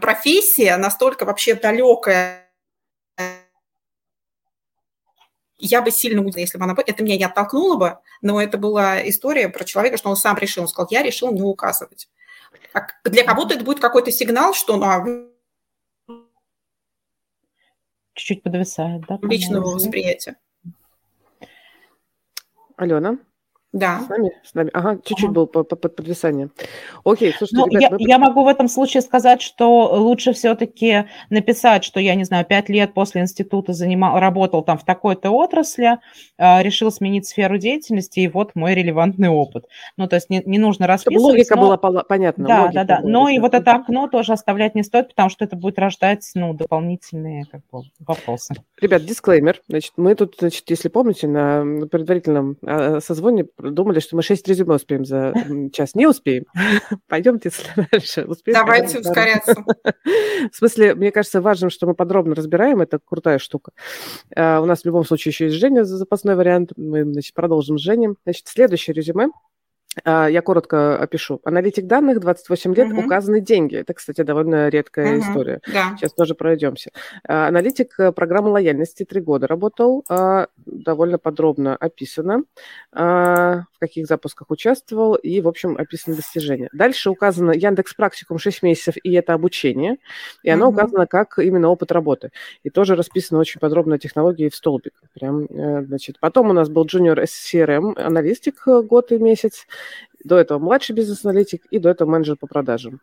профессия, 0.00 0.76
настолько 0.76 1.24
вообще 1.24 1.54
далекая 1.54 2.45
я 5.58 5.82
бы 5.82 5.90
сильно 5.90 6.20
удивилась, 6.20 6.50
если 6.50 6.58
бы 6.58 6.64
она... 6.64 6.74
Это 6.86 7.02
меня 7.02 7.16
не 7.16 7.24
оттолкнуло 7.24 7.76
бы, 7.76 7.98
но 8.22 8.40
это 8.40 8.58
была 8.58 9.06
история 9.08 9.48
про 9.48 9.64
человека, 9.64 9.96
что 9.96 10.10
он 10.10 10.16
сам 10.16 10.36
решил. 10.36 10.64
Он 10.64 10.68
сказал, 10.68 10.88
я 10.90 11.02
решил 11.02 11.32
не 11.32 11.42
указывать. 11.42 12.08
А 12.72 12.86
для 13.04 13.24
кого-то 13.24 13.54
это 13.54 13.64
будет 13.64 13.80
какой-то 13.80 14.10
сигнал, 14.10 14.54
что 14.54 14.76
ну, 14.76 14.84
а... 14.84 15.04
чуть-чуть 18.14 18.42
подвисает, 18.42 19.02
да? 19.08 19.18
Личного 19.22 19.70
восприятия. 19.70 20.36
Алена? 22.76 23.18
Да. 23.76 24.00
С 24.00 24.08
нами? 24.08 24.32
С 24.42 24.54
нами. 24.54 24.70
Ага, 24.72 24.98
чуть-чуть 25.04 25.24
ага. 25.26 25.32
был 25.32 25.46
под 25.46 25.68
подвисание. 25.68 26.48
Окей, 27.04 27.32
слушайте, 27.36 27.56
ну, 27.56 27.66
ребят, 27.68 27.82
я, 27.82 27.90
мы... 27.90 27.96
я 28.00 28.18
могу 28.18 28.44
в 28.44 28.48
этом 28.48 28.68
случае 28.68 29.02
сказать, 29.02 29.42
что 29.42 29.94
лучше 29.94 30.32
все-таки 30.32 31.04
написать, 31.28 31.84
что 31.84 32.00
я, 32.00 32.14
не 32.14 32.24
знаю, 32.24 32.46
пять 32.46 32.68
лет 32.70 32.94
после 32.94 33.20
института 33.20 33.74
занимал, 33.74 34.18
работал 34.18 34.62
там 34.62 34.78
в 34.78 34.84
такой-то 34.84 35.30
отрасли, 35.30 35.98
э, 36.38 36.62
решил 36.62 36.90
сменить 36.90 37.26
сферу 37.26 37.58
деятельности, 37.58 38.20
и 38.20 38.28
вот 38.28 38.54
мой 38.54 38.74
релевантный 38.74 39.28
опыт. 39.28 39.66
Ну, 39.98 40.08
то 40.08 40.16
есть 40.16 40.30
не, 40.30 40.42
не 40.46 40.58
нужно 40.58 40.86
расписывать. 40.86 41.22
Чтобы 41.22 41.32
логика 41.32 41.56
но... 41.56 41.76
была 41.76 42.02
понятна. 42.04 42.46
Да, 42.46 42.70
да, 42.72 42.84
да. 42.84 43.00
Но 43.02 43.28
и 43.28 43.38
вот 43.38 43.52
это 43.54 43.72
окно 43.72 44.08
тоже 44.08 44.32
оставлять 44.32 44.74
не 44.74 44.84
стоит, 44.84 45.08
потому 45.08 45.28
что 45.28 45.44
это 45.44 45.54
будет 45.56 45.78
рождать, 45.78 46.28
ну, 46.34 46.54
дополнительные 46.54 47.44
как 47.44 47.60
бы, 47.70 47.82
вопросы. 48.00 48.54
Ребят, 48.80 49.04
дисклеймер. 49.04 49.60
Значит, 49.68 49.92
мы 49.96 50.14
тут, 50.14 50.36
значит, 50.38 50.64
если 50.70 50.88
помните, 50.88 51.28
на 51.28 51.86
предварительном 51.86 52.56
а, 52.64 53.00
созвоне 53.00 53.46
думали, 53.70 54.00
что 54.00 54.16
мы 54.16 54.22
6 54.22 54.46
резюме 54.48 54.74
успеем 54.74 55.04
за 55.04 55.34
час. 55.72 55.94
Не 55.94 56.06
успеем. 56.06 56.44
Пойдемте 57.08 57.50
дальше. 57.92 58.24
Успеем, 58.24 58.58
Давайте 58.58 59.00
ускоряться. 59.00 59.54
В 60.52 60.56
смысле, 60.56 60.94
мне 60.94 61.10
кажется, 61.10 61.40
важным, 61.40 61.70
что 61.70 61.86
мы 61.86 61.94
подробно 61.94 62.34
разбираем. 62.34 62.80
Это 62.80 62.98
крутая 63.04 63.38
штука. 63.38 63.72
А, 64.34 64.60
у 64.60 64.66
нас 64.66 64.82
в 64.82 64.84
любом 64.84 65.04
случае 65.04 65.30
еще 65.30 65.46
есть 65.46 65.56
Женя, 65.56 65.84
запасной 65.84 66.36
вариант. 66.36 66.72
Мы 66.76 67.04
значит, 67.04 67.34
продолжим 67.34 67.78
с 67.78 67.82
Женей. 67.82 68.10
Значит, 68.24 68.46
следующее 68.48 68.94
резюме– 68.94 69.28
я 70.04 70.42
коротко 70.42 70.98
опишу. 70.98 71.40
Аналитик 71.44 71.86
данных, 71.86 72.20
28 72.20 72.74
лет, 72.74 72.92
угу. 72.92 73.02
указаны 73.02 73.40
деньги. 73.40 73.76
Это, 73.76 73.94
кстати, 73.94 74.22
довольно 74.22 74.68
редкая 74.68 75.18
угу. 75.18 75.22
история. 75.22 75.60
Да. 75.72 75.96
Сейчас 75.96 76.12
тоже 76.12 76.34
пройдемся. 76.34 76.90
А, 77.26 77.48
аналитик 77.48 77.98
э, 77.98 78.12
программы 78.12 78.50
лояльности, 78.50 79.04
три 79.04 79.20
года 79.20 79.46
работал, 79.46 80.04
а, 80.08 80.48
довольно 80.66 81.18
подробно 81.18 81.76
описано, 81.76 82.42
в 82.92 83.78
каких 83.78 84.06
запусках 84.06 84.50
участвовал 84.50 85.14
и, 85.14 85.40
в 85.40 85.48
общем, 85.48 85.76
описаны 85.76 86.16
достижения. 86.16 86.68
Дальше 86.72 87.10
указано 87.10 87.52
Яндекс 87.52 87.94
Практикум 87.94 88.38
6 88.38 88.62
месяцев, 88.62 88.94
и 89.02 89.12
это 89.12 89.34
обучение, 89.34 89.96
и 90.42 90.50
оно 90.50 90.68
угу. 90.68 90.76
указано 90.76 91.06
как 91.06 91.38
именно 91.38 91.68
опыт 91.68 91.92
работы. 91.92 92.30
И 92.62 92.70
тоже 92.70 92.96
расписано 92.96 93.40
очень 93.40 93.60
подробно 93.60 93.98
технологии 93.98 94.48
в 94.48 94.54
столбик. 94.54 94.94
Прям, 95.14 95.44
э, 95.44 95.84
значит. 95.84 96.18
Потом 96.20 96.50
у 96.50 96.52
нас 96.52 96.68
был 96.68 96.84
junior 96.86 97.22
SCRM, 97.22 97.98
аналитик 97.98 98.62
э, 98.66 98.82
год 98.82 99.12
и 99.12 99.18
месяц, 99.18 99.66
до 100.26 100.38
этого 100.38 100.58
младший 100.58 100.94
бизнес-аналитик 100.94 101.64
и 101.66 101.78
до 101.78 101.88
этого 101.90 102.10
менеджер 102.10 102.36
по 102.36 102.46
продажам. 102.46 103.00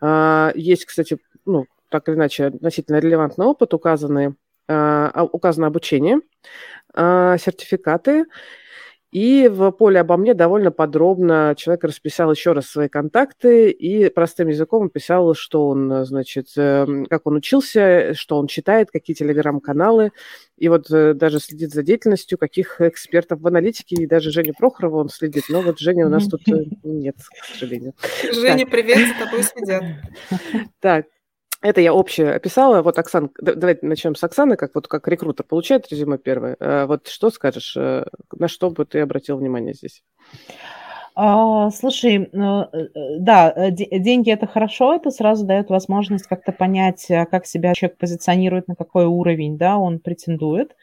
А, 0.00 0.52
есть, 0.54 0.84
кстати, 0.84 1.18
ну, 1.46 1.66
так 1.88 2.08
или 2.08 2.16
иначе, 2.16 2.46
относительно 2.46 2.98
релевантный 2.98 3.46
опыт, 3.46 3.74
указаны, 3.74 4.34
а, 4.68 5.24
указано 5.32 5.66
обучение, 5.68 6.20
а, 6.92 7.38
сертификаты, 7.38 8.24
и 9.14 9.46
в 9.46 9.70
поле 9.70 10.00
обо 10.00 10.16
мне 10.16 10.34
довольно 10.34 10.72
подробно 10.72 11.54
человек 11.56 11.84
расписал 11.84 12.32
еще 12.32 12.50
раз 12.50 12.66
свои 12.66 12.88
контакты 12.88 13.70
и 13.70 14.08
простым 14.08 14.48
языком 14.48 14.86
описал, 14.86 15.34
что 15.36 15.68
он, 15.68 16.04
значит, 16.04 16.48
эм, 16.56 17.06
как 17.06 17.24
он 17.28 17.36
учился, 17.36 18.14
что 18.14 18.36
он 18.38 18.48
читает, 18.48 18.90
какие 18.90 19.14
телеграм-каналы. 19.14 20.10
И 20.56 20.68
вот 20.68 20.90
э, 20.90 21.14
даже 21.14 21.38
следит 21.38 21.72
за 21.72 21.84
деятельностью 21.84 22.38
каких 22.38 22.80
экспертов 22.80 23.40
в 23.40 23.46
аналитике, 23.46 23.94
и 23.94 24.06
даже 24.08 24.32
Женя 24.32 24.52
Прохорова 24.52 24.96
он 24.96 25.08
следит. 25.08 25.44
Но 25.48 25.62
вот 25.62 25.78
Женя 25.78 26.06
у 26.06 26.10
нас 26.10 26.26
тут 26.26 26.40
э, 26.48 26.64
нет, 26.82 27.14
к 27.16 27.44
сожалению. 27.44 27.94
Женя, 28.32 28.66
привет, 28.66 28.98
за 28.98 29.24
тобой 29.24 29.44
следят. 29.44 29.84
Так, 30.80 31.06
это 31.64 31.80
я 31.80 31.94
общее 31.94 32.34
описала. 32.34 32.82
Вот, 32.82 32.98
Оксан, 32.98 33.30
давайте 33.40 33.86
начнем 33.86 34.14
с 34.14 34.22
Оксаны, 34.22 34.56
как 34.56 34.74
вот 34.74 34.86
как 34.86 35.08
рекрутер 35.08 35.46
получает 35.46 35.90
резюме 35.90 36.18
первое. 36.18 36.56
Э, 36.60 36.84
вот 36.84 37.08
что 37.08 37.30
скажешь, 37.30 37.74
э, 37.74 38.04
на 38.32 38.48
что 38.48 38.70
бы 38.70 38.84
ты 38.84 39.00
обратил 39.00 39.38
внимание 39.38 39.72
здесь? 39.72 40.02
А, 41.16 41.70
слушай, 41.70 42.28
э, 42.30 42.64
да, 43.18 43.70
деньги 43.70 44.30
это 44.30 44.46
хорошо, 44.46 44.94
это 44.94 45.10
сразу 45.10 45.46
дает 45.46 45.70
возможность 45.70 46.26
как-то 46.26 46.52
понять, 46.52 47.06
как 47.30 47.46
себя 47.46 47.72
человек 47.72 47.96
позиционирует, 47.96 48.68
на 48.68 48.74
какой 48.74 49.06
уровень, 49.06 49.56
да, 49.56 49.78
он 49.78 50.00
претендует. 50.00 50.76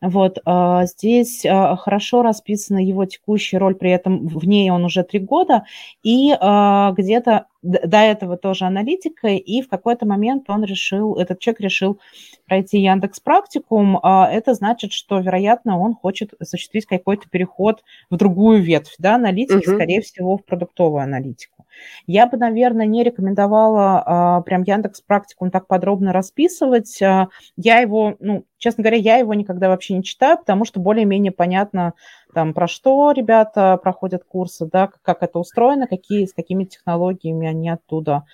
Вот 0.00 0.38
здесь 0.84 1.42
хорошо 1.42 2.22
расписана 2.22 2.78
его 2.78 3.04
текущая 3.04 3.58
роль, 3.58 3.74
при 3.74 3.90
этом 3.90 4.28
в 4.28 4.46
ней 4.46 4.70
он 4.70 4.84
уже 4.84 5.02
три 5.02 5.18
года, 5.18 5.64
и 6.02 6.28
где-то 6.30 7.46
до 7.62 7.98
этого 7.98 8.36
тоже 8.36 8.64
аналитикой, 8.64 9.38
и 9.38 9.62
в 9.62 9.68
какой-то 9.68 10.04
момент 10.04 10.50
он 10.50 10.64
решил, 10.64 11.14
этот 11.16 11.38
человек 11.38 11.60
решил 11.60 12.00
пройти 12.46 12.78
Яндекс 12.80 13.20
Практикум. 13.20 13.98
А 14.02 14.28
это 14.30 14.54
значит, 14.54 14.92
что, 14.92 15.20
вероятно, 15.20 15.78
он 15.78 15.94
хочет 15.94 16.34
осуществить 16.38 16.86
какой-то 16.86 17.28
переход 17.30 17.82
в 18.10 18.16
другую 18.16 18.62
ветвь, 18.62 18.94
да, 18.98 19.14
аналитики, 19.14 19.68
угу. 19.68 19.76
скорее 19.76 20.00
всего, 20.00 20.36
в 20.36 20.44
продуктовую 20.44 21.02
аналитику. 21.02 21.62
Я 22.06 22.26
бы, 22.26 22.36
наверное, 22.36 22.86
не 22.86 23.02
рекомендовала 23.02 24.02
а, 24.04 24.40
прям 24.42 24.62
Яндекс 24.62 25.00
Практикум 25.00 25.50
так 25.50 25.66
подробно 25.66 26.12
расписывать. 26.12 27.00
А, 27.02 27.28
я 27.56 27.78
его, 27.78 28.16
ну, 28.20 28.44
честно 28.58 28.82
говоря, 28.82 28.98
я 28.98 29.16
его 29.16 29.34
никогда 29.34 29.68
вообще 29.68 29.94
не 29.94 30.02
читаю, 30.02 30.38
потому 30.38 30.64
что 30.64 30.80
более-менее 30.80 31.32
понятно, 31.32 31.94
там, 32.34 32.54
про 32.54 32.66
что 32.66 33.12
ребята 33.12 33.78
проходят 33.82 34.24
курсы, 34.24 34.68
да, 34.70 34.90
как 35.02 35.22
это 35.22 35.38
устроено, 35.38 35.86
какие, 35.86 36.26
с 36.26 36.32
какими 36.32 36.64
технологиями 36.64 37.46
они 37.46 37.68
оттуда 37.68 38.24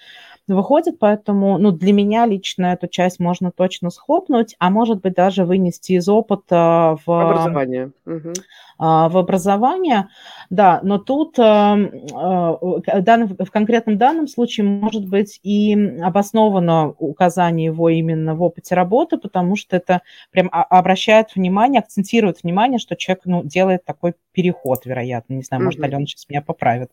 выходят, 0.47 0.99
поэтому, 0.99 1.59
ну, 1.59 1.73
для 1.73 1.93
меня 1.93 2.27
лично 2.27 2.67
эту 2.67 2.89
часть 2.89 3.21
можно 3.21 3.51
точно 3.51 3.91
схлопнуть, 3.91 4.57
а 4.59 4.71
может 4.71 5.01
быть 5.03 5.15
даже 5.15 5.45
вынести 5.45 5.93
из 5.93 6.09
опыта 6.09 6.97
в... 7.05 7.11
Образование. 7.11 7.93
Угу. 8.07 8.33
А, 8.81 9.09
в 9.09 9.19
образование, 9.19 10.09
да, 10.51 10.79
но 10.85 10.99
тут 10.99 11.37
эм, 11.37 11.87
э, 11.87 12.07
в 12.13 13.51
конкретном 13.51 13.99
данном 13.99 14.29
случае 14.29 14.67
может 14.67 15.05
быть 15.05 15.41
и 15.43 15.75
обосновано 16.01 16.95
указание 16.99 17.67
его 17.67 17.89
именно 17.89 18.37
в 18.37 18.43
опыте 18.43 18.77
работы, 18.77 19.19
потому 19.19 19.57
что 19.57 19.77
это 19.77 20.03
прям 20.31 20.49
обращает 20.53 21.35
внимание, 21.35 21.81
акцентирует 21.81 22.45
внимание, 22.45 22.79
что 22.79 22.95
человек 22.95 23.23
ну, 23.25 23.43
делает 23.43 23.83
такой 23.88 24.14
переход, 24.33 24.87
вероятно, 24.87 25.35
не 25.35 25.42
знаю, 25.42 25.64
может, 25.64 25.83
Алена 25.83 26.07
сейчас 26.07 26.29
меня 26.29 26.42
поправит. 26.42 26.90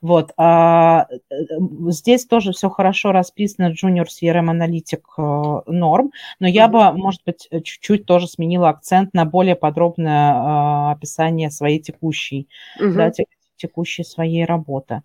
Вот. 0.00 0.32
А, 0.36 1.06
э, 1.30 1.34
здесь 1.88 2.26
тоже 2.26 2.52
все 2.52 2.68
хорошо 2.68 3.12
расписано, 3.12 3.72
Junior 3.72 4.06
CRM 4.06 4.50
аналитик 4.50 5.06
норм, 5.16 6.12
но 6.40 6.48
я 6.48 6.68
бы, 6.68 6.92
может 6.92 7.22
быть, 7.24 7.48
чуть-чуть 7.50 8.06
тоже 8.06 8.26
сменила 8.26 8.70
акцент 8.70 9.14
на 9.14 9.24
более 9.24 9.54
подробное 9.54 10.90
описание 10.92 11.12
описание 11.12 11.50
своей 11.50 11.80
текущей, 11.80 12.48
угу. 12.80 12.94
да, 12.94 13.12
текущей 13.56 14.04
своей 14.04 14.44
работы. 14.44 15.02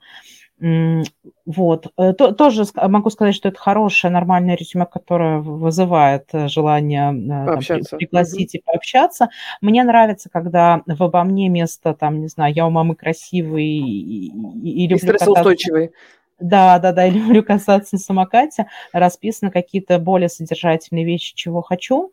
Вот. 0.60 1.88
Э, 1.98 2.14
тоже 2.14 2.66
могу 2.76 3.10
сказать, 3.12 3.36
что 3.36 3.50
это 3.50 3.60
хорошее, 3.60 4.12
нормальное 4.12 4.56
резюме, 4.56 4.86
которое 4.86 5.40
вызывает 5.40 6.30
э, 6.34 6.48
желание 6.48 7.14
э, 7.14 7.46
там, 7.46 7.98
пригласить 7.98 8.56
угу. 8.56 8.58
и 8.58 8.64
пообщаться. 8.66 9.30
Мне 9.62 9.84
нравится, 9.84 10.30
когда 10.30 10.82
в 10.86 11.04
обо 11.04 11.24
мне 11.24 11.48
место, 11.50 11.94
там, 11.94 12.22
не 12.22 12.28
знаю, 12.28 12.54
я 12.56 12.66
у 12.66 12.72
мамы 12.72 12.96
красивый 12.96 13.66
и, 13.66 14.28
и, 14.28 14.84
и 14.84 14.88
люблю 14.88 14.98
стрессоустойчивый. 14.98 15.92
Да, 16.40 16.80
да, 16.80 16.92
да, 16.92 17.04
я 17.04 17.12
люблю 17.14 17.44
касаться 17.44 17.96
на 17.96 18.00
самокате, 18.00 18.68
расписаны 18.94 19.52
какие-то 19.52 20.00
более 20.00 20.30
содержательные 20.30 21.06
вещи, 21.06 21.36
чего 21.36 21.62
хочу. 21.62 22.12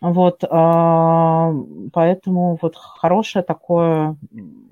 Вот, 0.00 0.44
а, 0.48 1.52
поэтому 1.92 2.58
вот 2.60 2.76
хорошее 2.76 3.44
такое 3.44 4.16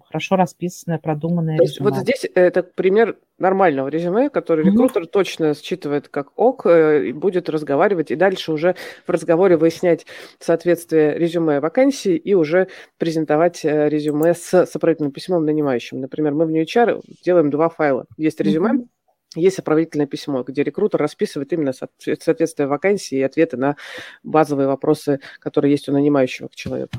хорошо 0.08 0.36
расписанное, 0.36 0.98
продуманное 0.98 1.58
То 1.58 1.64
есть 1.64 1.76
резюме. 1.76 1.90
Вот 1.90 2.00
здесь 2.00 2.26
это 2.34 2.62
пример 2.62 3.16
нормального 3.38 3.88
резюме, 3.88 4.30
который 4.30 4.64
mm-hmm. 4.64 4.70
рекрутер 4.70 5.06
точно 5.06 5.54
считывает 5.54 6.08
как 6.08 6.32
ок 6.36 6.66
э, 6.66 7.08
и 7.08 7.12
будет 7.12 7.48
разговаривать, 7.48 8.10
и 8.10 8.16
дальше 8.16 8.52
уже 8.52 8.74
в 9.06 9.10
разговоре 9.10 9.56
выяснять 9.56 10.06
соответствие 10.38 11.16
резюме 11.18 11.60
вакансии 11.60 12.16
и 12.16 12.34
уже 12.34 12.68
презентовать 12.96 13.64
э, 13.64 13.88
резюме 13.88 14.34
с 14.34 14.66
сопроводительным 14.66 15.12
письмом 15.12 15.44
нанимающим. 15.44 16.00
Например, 16.00 16.32
мы 16.32 16.46
в 16.46 16.50
New 16.50 16.62
HR 16.62 17.02
делаем 17.22 17.50
два 17.50 17.68
файла. 17.68 18.06
Есть 18.16 18.40
резюме, 18.40 18.70
mm-hmm. 18.70 18.87
Есть 19.34 19.56
сопроводительное 19.56 20.06
письмо, 20.06 20.42
где 20.42 20.62
рекрутер 20.62 21.00
расписывает 21.00 21.52
именно 21.52 21.72
соответствие 21.72 22.66
вакансии 22.66 23.18
и 23.18 23.22
ответы 23.22 23.56
на 23.56 23.76
базовые 24.22 24.66
вопросы, 24.66 25.20
которые 25.38 25.72
есть 25.72 25.88
у 25.88 25.92
нанимающего 25.92 26.48
к 26.48 26.54
человеку. 26.54 26.96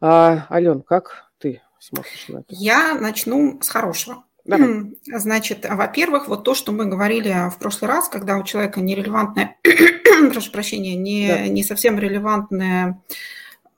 А, 0.00 0.46
Ален, 0.50 0.82
как 0.82 1.30
ты 1.38 1.62
смотришь 1.78 2.26
на 2.28 2.38
это? 2.38 2.46
Я 2.48 2.94
начну 2.94 3.60
с 3.62 3.68
хорошего. 3.68 4.24
Давай. 4.44 4.96
Значит, 5.06 5.64
во-первых, 5.68 6.26
вот 6.26 6.42
то, 6.42 6.54
что 6.54 6.72
мы 6.72 6.86
говорили 6.86 7.48
в 7.48 7.58
прошлый 7.58 7.88
раз, 7.88 8.08
когда 8.08 8.38
у 8.38 8.42
человека 8.42 8.80
нерелевантное, 8.80 9.56
прошу 10.32 10.50
прощения, 10.50 10.96
не, 10.96 11.28
да. 11.28 11.46
не 11.46 11.62
совсем 11.62 11.96
релевантное 11.98 13.00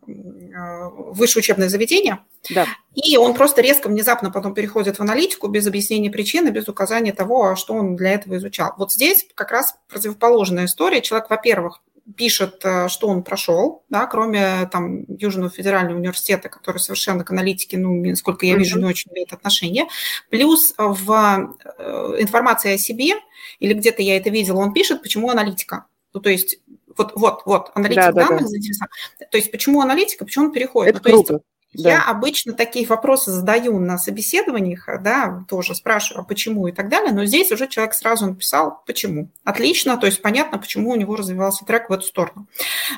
высшее 0.07 1.41
учебное 1.41 1.69
заведение, 1.69 2.21
да. 2.51 2.67
и 2.95 3.17
он 3.17 3.35
просто 3.35 3.63
резко, 3.63 3.89
внезапно 3.89 4.31
потом 4.31 4.55
переходит 4.55 4.99
в 4.99 5.01
аналитику 5.01 5.49
без 5.49 5.67
объяснения 5.67 6.11
причины, 6.11 6.49
без 6.49 6.69
указания 6.69 7.13
того, 7.13 7.57
что 7.57 7.75
он 7.75 7.97
для 7.97 8.13
этого 8.13 8.37
изучал. 8.37 8.75
Вот 8.77 8.93
здесь 8.93 9.27
как 9.35 9.51
раз 9.51 9.77
противоположная 9.89 10.67
история. 10.67 11.01
Человек, 11.01 11.31
во-первых, 11.31 11.81
пишет, 12.17 12.61
э, 12.65 12.89
что 12.89 13.09
он 13.09 13.23
прошел, 13.23 13.83
да, 13.89 14.07
кроме 14.07 14.67
там 14.67 15.05
Южного 15.09 15.51
федерального 15.51 15.99
университета, 15.99 16.49
который 16.49 16.79
совершенно 16.79 17.25
к 17.25 17.31
аналитике, 17.31 17.79
ну, 17.79 17.95
насколько 18.05 18.45
я 18.47 18.57
вижу, 18.57 18.79
не 18.79 18.85
очень 18.85 19.11
имеет 19.13 19.33
отношение. 19.33 19.87
Плюс 20.31 20.75
в 20.77 21.55
э, 21.79 22.17
информации 22.19 22.75
о 22.75 22.79
себе, 22.79 23.15
или 23.59 23.73
где-то 23.73 24.03
я 24.03 24.17
это 24.17 24.31
видела, 24.31 24.59
он 24.59 24.73
пишет, 24.73 25.03
почему 25.03 25.31
аналитика. 25.31 25.87
Ну, 26.13 26.21
то 26.21 26.31
есть 26.31 26.59
вот, 26.97 27.13
вот, 27.15 27.43
вот, 27.45 27.71
аналитика 27.75 28.13
да, 28.13 28.27
данных 28.27 28.43
да, 28.43 28.87
да. 29.21 29.27
То 29.27 29.37
есть 29.37 29.51
почему 29.51 29.81
аналитика, 29.81 30.25
почему 30.25 30.47
он 30.47 30.53
переходит? 30.53 30.97
Это 30.97 31.09
ну, 31.09 31.15
круто. 31.15 31.33
Есть, 31.35 31.45
да. 31.85 31.91
Я 31.91 32.03
обычно 32.05 32.53
такие 32.53 32.87
вопросы 32.87 33.33
задаю 33.33 33.79
на 33.81 33.99
собеседованиях, 33.99 34.89
да, 35.03 35.45
тоже 35.49 35.75
спрашиваю, 35.75 36.23
а 36.23 36.25
почему 36.25 36.69
и 36.69 36.73
так 36.73 36.89
далее, 36.89 37.13
но 37.13 37.25
здесь 37.25 37.51
уже 37.51 37.67
человек 37.67 37.95
сразу 37.95 38.27
написал, 38.27 38.83
почему. 38.87 39.31
Отлично, 39.43 39.97
то 39.97 40.07
есть 40.07 40.23
понятно, 40.23 40.59
почему 40.59 40.91
у 40.91 40.97
него 40.97 41.17
развивался 41.17 41.65
трек 41.65 41.91
в 41.91 41.93
эту 41.93 42.05
сторону. 42.05 42.47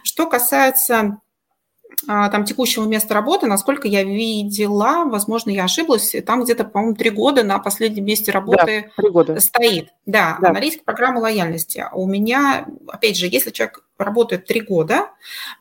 Что 0.02 0.28
касается 0.28 0.98
а, 0.98 1.18
там 2.06 2.44
текущего 2.44 2.84
места 2.84 3.14
работы, 3.14 3.46
насколько 3.46 3.88
я 3.88 4.04
видела, 4.04 5.04
возможно, 5.06 5.50
я 5.50 5.64
ошиблась, 5.64 6.14
там 6.24 6.44
где-то, 6.44 6.64
по-моему, 6.64 6.94
три 6.94 7.10
года 7.10 7.42
на 7.42 7.58
последнем 7.58 8.04
месте 8.04 8.30
работы 8.30 8.92
да, 8.96 9.08
года. 9.10 9.40
стоит. 9.40 9.88
Да, 10.04 10.38
да, 10.40 10.50
аналитика 10.50 10.84
программы 10.84 11.20
лояльности. 11.20 11.84
У 11.92 12.06
меня, 12.06 12.66
опять 12.88 13.16
же, 13.16 13.26
если 13.26 13.50
человек 13.50 13.84
работает 13.98 14.46
три 14.46 14.60
года, 14.60 15.10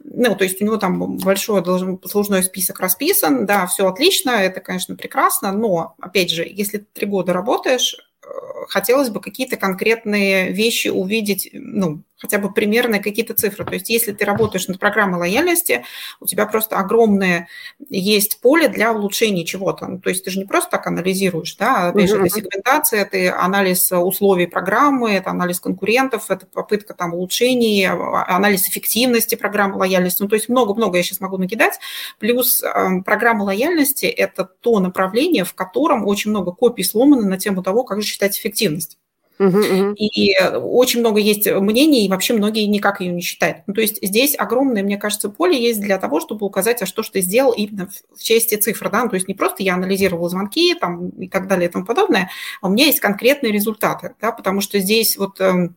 ну, 0.03 0.35
то 0.35 0.43
есть 0.43 0.61
у 0.61 0.65
него 0.65 0.77
там 0.77 1.17
большой 1.17 1.63
послужной 1.97 2.43
список 2.43 2.79
расписан, 2.79 3.45
да, 3.45 3.65
все 3.65 3.87
отлично, 3.87 4.31
это, 4.31 4.59
конечно, 4.59 4.95
прекрасно, 4.95 5.51
но, 5.51 5.95
опять 5.99 6.31
же, 6.31 6.45
если 6.47 6.79
три 6.79 7.07
года 7.07 7.33
работаешь, 7.33 7.95
э, 8.23 8.27
хотелось 8.67 9.09
бы 9.09 9.21
какие-то 9.21 9.57
конкретные 9.57 10.51
вещи 10.51 10.89
увидеть, 10.89 11.49
ну, 11.53 12.03
хотя 12.17 12.39
бы 12.39 12.51
примерные 12.51 13.01
какие-то 13.01 13.33
цифры. 13.33 13.65
То 13.65 13.73
есть 13.73 13.89
если 13.89 14.11
ты 14.11 14.25
работаешь 14.25 14.67
над 14.67 14.79
программой 14.79 15.19
лояльности, 15.19 15.83
у 16.19 16.25
тебя 16.25 16.45
просто 16.45 16.77
огромное 16.77 17.47
есть 17.89 18.39
поле 18.41 18.67
для 18.67 18.93
улучшения 18.93 19.45
чего-то. 19.45 19.87
Ну, 19.87 19.99
то 19.99 20.09
есть 20.09 20.23
ты 20.23 20.31
же 20.31 20.39
не 20.39 20.45
просто 20.45 20.71
так 20.71 20.87
анализируешь, 20.87 21.55
да, 21.55 21.89
опять 21.89 22.09
же, 22.09 22.17
это 22.17 22.29
сегментация, 22.29 23.01
это 23.01 23.39
анализ 23.39 23.91
условий 23.91 24.47
программы, 24.47 25.11
это 25.11 25.29
анализ 25.31 25.59
конкурентов, 25.59 26.31
это 26.31 26.45
попытка 26.45 26.93
там 26.93 27.13
улучшений, 27.13 27.85
анализ 27.85 28.67
эффективности 28.67 29.35
программы 29.35 29.77
лояльности. 29.77 30.21
Ну, 30.21 30.29
то 30.29 30.35
есть 30.35 30.49
много-много 30.49 30.97
я 30.97 31.03
сейчас 31.03 31.19
могу 31.19 31.37
накидать. 31.37 31.79
Плюс 32.19 32.63
э, 32.63 33.01
программа 33.03 33.43
лояльности– 33.43 34.05
это 34.05 34.45
то 34.45 34.79
направление, 34.79 35.43
в 35.43 35.53
котором 35.53 36.05
очень 36.05 36.31
много 36.31 36.51
копий 36.51 36.83
сломано 36.83 37.27
на 37.27 37.37
тему 37.37 37.63
того, 37.63 37.83
как 37.83 38.01
же 38.01 38.07
считать 38.07 38.37
эффективность. 38.37 38.97
И 39.37 40.35
очень 40.53 41.01
много 41.01 41.19
есть 41.19 41.51
мнений, 41.51 42.05
и 42.05 42.09
вообще 42.09 42.33
многие 42.33 42.65
никак 42.65 43.01
ее 43.01 43.11
не 43.11 43.21
считают. 43.21 43.59
Ну, 43.67 43.73
то 43.73 43.81
есть 43.81 43.99
здесь 44.01 44.35
огромное, 44.37 44.83
мне 44.83 44.97
кажется, 44.97 45.29
поле 45.29 45.61
есть 45.61 45.81
для 45.81 45.97
того, 45.97 46.19
чтобы 46.19 46.45
указать, 46.45 46.81
а 46.81 46.85
что 46.85 47.03
ж 47.03 47.09
ты 47.09 47.21
сделал 47.21 47.51
именно 47.51 47.89
в 48.15 48.23
части 48.23 48.55
цифр. 48.55 48.89
Да? 48.89 49.03
Ну, 49.03 49.09
то 49.09 49.15
есть 49.15 49.27
не 49.27 49.33
просто 49.33 49.63
я 49.63 49.75
анализировал 49.75 50.29
звонки 50.29 50.73
там, 50.75 51.09
и 51.09 51.27
так 51.27 51.47
далее 51.47 51.69
и 51.69 51.71
тому 51.71 51.85
подобное, 51.85 52.29
а 52.61 52.67
у 52.67 52.69
меня 52.69 52.85
есть 52.85 52.99
конкретные 52.99 53.51
результаты, 53.51 54.15
да? 54.21 54.31
потому 54.31 54.61
что 54.61 54.79
здесь 54.79 55.17
вот 55.17 55.41
эм, 55.41 55.75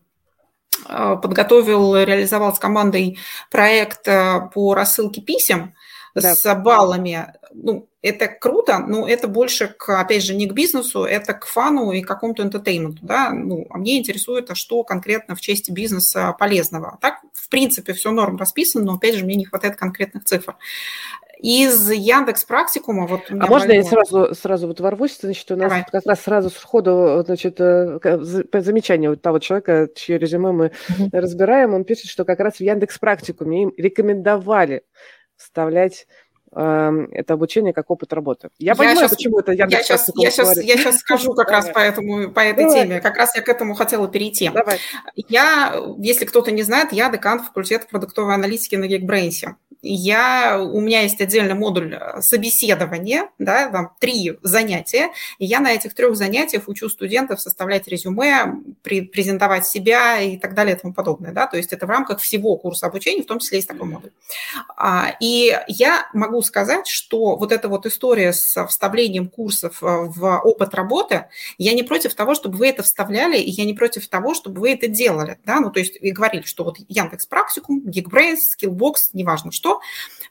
а, 0.87 1.17
подготовил, 1.17 1.97
реализовал 1.97 2.55
с 2.55 2.59
командой 2.59 3.19
проект 3.51 4.07
э, 4.07 4.49
по 4.55 4.75
рассылке 4.75 5.21
писем, 5.21 5.75
да. 6.15 6.35
с 6.35 6.55
баллами. 6.55 7.35
Ну, 7.53 7.89
это 8.03 8.29
круто, 8.29 8.79
но 8.79 9.09
это 9.09 9.29
больше, 9.29 9.69
к, 9.69 10.01
опять 10.01 10.23
же, 10.23 10.35
не 10.35 10.47
к 10.47 10.53
бизнесу, 10.53 11.05
это 11.05 11.35
к 11.35 11.47
фану 11.47 11.93
и 11.93 12.03
какому-то 12.03 12.43
энтертейменту. 12.43 13.05
Да? 13.05 13.31
Ну, 13.31 13.67
а 13.71 13.79
мне 13.79 13.99
интересует, 13.99 14.51
а 14.51 14.55
что 14.55 14.83
конкретно 14.85 15.35
в 15.35 15.41
части 15.41 15.71
бизнеса 15.71 16.35
полезного. 16.39 16.99
Так, 17.01 17.21
в 17.33 17.49
принципе, 17.49 17.93
все 17.93 18.11
норм 18.11 18.37
расписано, 18.37 18.85
но, 18.85 18.95
опять 18.95 19.17
же, 19.17 19.25
мне 19.25 19.37
не 19.37 19.45
хватает 19.45 19.77
конкретных 19.77 20.25
цифр. 20.25 20.57
Из 21.41 21.91
Яндекс 21.91 22.45
Практикума 22.45 23.07
вот. 23.07 23.31
А 23.31 23.47
можно 23.47 23.71
я 23.71 23.85
сразу 23.85 24.35
сразу 24.35 24.67
вот 24.67 24.81
ворвусь, 24.81 25.19
значит, 25.21 25.49
у 25.53 25.57
нас 25.57 25.71
Давай. 25.71 25.87
как 25.89 26.05
раз 26.05 26.21
сразу 26.21 26.51
сходу, 26.51 27.23
значит, 27.25 27.61
э, 27.61 28.01
замечание 28.55 29.11
вот 29.11 29.23
того 29.23 29.39
человека, 29.39 29.89
чье 29.95 30.19
резюме 30.19 30.51
мы 30.51 30.73
угу. 30.89 31.11
разбираем, 31.13 31.75
он 31.75 31.85
пишет, 31.85 32.11
что 32.11 32.25
как 32.25 32.41
раз 32.41 32.57
в 32.57 32.61
Яндекс 32.61 32.99
Практикуме 32.99 33.63
им 33.63 33.73
рекомендовали 33.77 34.83
вставлять 35.37 36.09
это 36.53 37.35
обучение 37.35 37.73
как 37.73 37.91
опыт 37.91 38.13
работы. 38.13 38.49
Я, 38.59 38.73
я 38.73 38.75
понимаю, 38.75 38.99
сейчас, 38.99 39.11
почему 39.11 39.39
это 39.39 39.53
я, 39.53 39.67
я 39.69 39.83
сейчас, 39.83 40.11
я 40.17 40.31
сейчас, 40.31 40.57
я 40.57 40.77
сейчас 40.77 40.99
скажу 40.99 41.35
как 41.35 41.51
раз 41.51 41.69
по, 41.69 41.79
этому, 41.79 42.31
по 42.31 42.41
этой 42.41 42.65
Давай. 42.65 42.83
теме. 42.83 43.01
Как 43.01 43.17
раз 43.17 43.35
я 43.37 43.43
к 43.43 43.49
этому 43.49 43.75
хотела 43.75 44.09
перейти. 44.09 44.49
Давай. 44.49 44.79
Я, 45.15 45.75
если 45.99 46.25
кто-то 46.25 46.51
не 46.51 46.63
знает, 46.63 46.93
я 46.93 47.11
декан 47.11 47.41
факультета 47.41 47.87
продуктовой 47.87 48.35
аналитики 48.35 48.77
на 48.77 48.85
Geekbrains 48.85 49.55
я, 49.83 50.61
у 50.61 50.81
меня 50.81 51.03
есть 51.03 51.21
отдельный 51.21 51.55
модуль 51.55 51.95
э, 51.95 52.21
собеседования, 52.21 53.31
да, 53.39 53.71
там 53.71 53.93
три 54.01 54.37
занятия, 54.43 55.11
и 55.39 55.47
я 55.47 55.61
на 55.61 55.73
этих 55.73 55.95
трех 55.95 56.17
занятиях 56.17 56.69
учу 56.69 56.89
студентов 56.89 57.41
составлять 57.41 57.87
резюме, 57.87 58.55
презентовать 58.83 59.67
себя 59.67 60.21
и 60.21 60.37
так 60.37 60.55
далее 60.55 60.77
и 60.77 60.79
тому 60.79 60.95
подобное, 60.95 61.33
да, 61.33 61.47
то 61.47 61.57
есть 61.57 61.73
это 61.73 61.87
в 61.87 61.91
рамках 61.91 62.21
всего 62.21 62.57
курса 62.57 62.87
обучения, 62.87 63.23
в 63.23 63.27
том 63.27 63.39
числе 63.39 63.59
есть 63.59 63.69
такой 63.69 63.87
модуль. 63.87 64.11
А, 64.77 65.15
и 65.21 65.57
я 65.69 66.09
могу 66.13 66.43
сказать, 66.43 66.89
что 66.89 67.37
вот 67.37 67.53
эта 67.53 67.69
вот 67.69 67.87
история 67.87 68.33
с 68.33 68.67
вставлением 68.67 69.29
курсов 69.29 69.83
э, 69.83 69.87
в 69.87 70.41
опыт 70.41 70.75
работы, 70.75 71.27
я 71.57 71.73
не 71.73 71.83
против 71.85 72.15
того, 72.15 72.35
чтобы 72.35 72.59
вы 72.59 72.69
это 72.69 72.83
вставляли, 72.83 73.39
и 73.39 73.51
я 73.51 73.65
не 73.65 73.75
против 73.75 74.09
того, 74.09 74.35
чтобы 74.35 74.61
вы 74.61 74.73
это 74.73 74.89
делали, 74.89 75.39
да, 75.45 75.61
ну, 75.61 75.71
то 75.71 75.79
есть 75.79 75.97
и 76.01 76.11
говорили, 76.11 76.43
что 76.43 76.65
вот 76.65 76.79
Яндекс 76.89 77.27
Практикум, 77.27 77.85
Geekbrains, 77.87 78.39
Skillbox, 78.59 79.11
неважно 79.13 79.53
что, 79.53 79.68
что, 79.69 79.81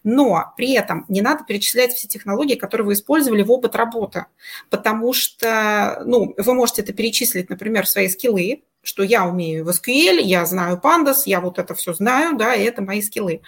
но 0.04 0.54
при 0.56 0.74
этом 0.74 1.06
не 1.10 1.22
надо 1.22 1.44
перечислять 1.44 1.94
все 1.94 2.08
технологии, 2.08 2.56
которые 2.56 2.88
вы 2.88 2.94
использовали 2.94 3.44
в 3.44 3.52
опыт 3.52 3.76
работы, 3.76 4.26
потому 4.70 5.14
что, 5.14 6.02
ну, 6.06 6.34
вы 6.38 6.54
можете 6.54 6.82
это 6.82 6.94
перечислить, 6.94 7.50
например, 7.50 7.88
свои 7.88 8.08
скиллы, 8.08 8.64
что 8.84 9.04
я 9.04 9.26
умею 9.26 9.66
в 9.66 9.70
SQL, 9.70 10.22
я 10.22 10.46
знаю 10.46 10.80
Pandas, 10.82 11.24
я 11.26 11.42
вот 11.42 11.60
это 11.60 11.76
все 11.76 11.94
знаю, 11.94 12.38
да, 12.38 12.56
и 12.56 12.64
это 12.64 12.82
мои 12.82 13.02
скиллы. 13.02 13.42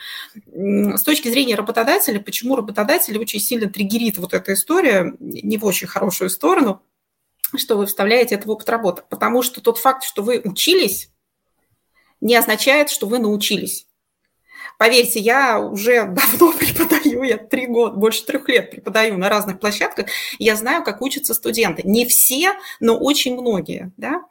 С 0.53 1.03
точки 1.03 1.29
зрения 1.29 1.55
работодателя, 1.55 2.19
почему 2.19 2.57
работодатель 2.57 3.17
очень 3.17 3.39
сильно 3.39 3.69
триггерит 3.69 4.17
вот 4.17 4.33
эта 4.33 4.53
история, 4.53 5.13
не 5.19 5.57
в 5.57 5.65
очень 5.65 5.87
хорошую 5.87 6.29
сторону, 6.29 6.81
что 7.55 7.77
вы 7.77 7.85
вставляете 7.85 8.35
это 8.35 8.47
в 8.47 8.51
опыт 8.51 8.67
работы. 8.69 9.03
Потому 9.09 9.41
что 9.41 9.61
тот 9.61 9.77
факт, 9.77 10.03
что 10.03 10.23
вы 10.23 10.41
учились, 10.43 11.09
не 12.19 12.35
означает, 12.35 12.89
что 12.89 13.07
вы 13.07 13.19
научились. 13.19 13.87
Поверьте, 14.77 15.19
я 15.19 15.59
уже 15.59 16.05
давно 16.05 16.53
преподаю, 16.57 17.23
я 17.23 17.37
три 17.37 17.67
года, 17.67 17.95
больше 17.95 18.25
трех 18.25 18.47
лет 18.47 18.71
преподаю 18.71 19.17
на 19.17 19.29
разных 19.29 19.59
площадках, 19.59 20.07
я 20.37 20.55
знаю, 20.55 20.83
как 20.83 21.01
учатся 21.01 21.33
студенты. 21.33 21.81
Не 21.85 22.05
все, 22.05 22.53
но 22.79 22.97
очень 22.97 23.39
многие, 23.39 23.91
да, 23.97 24.23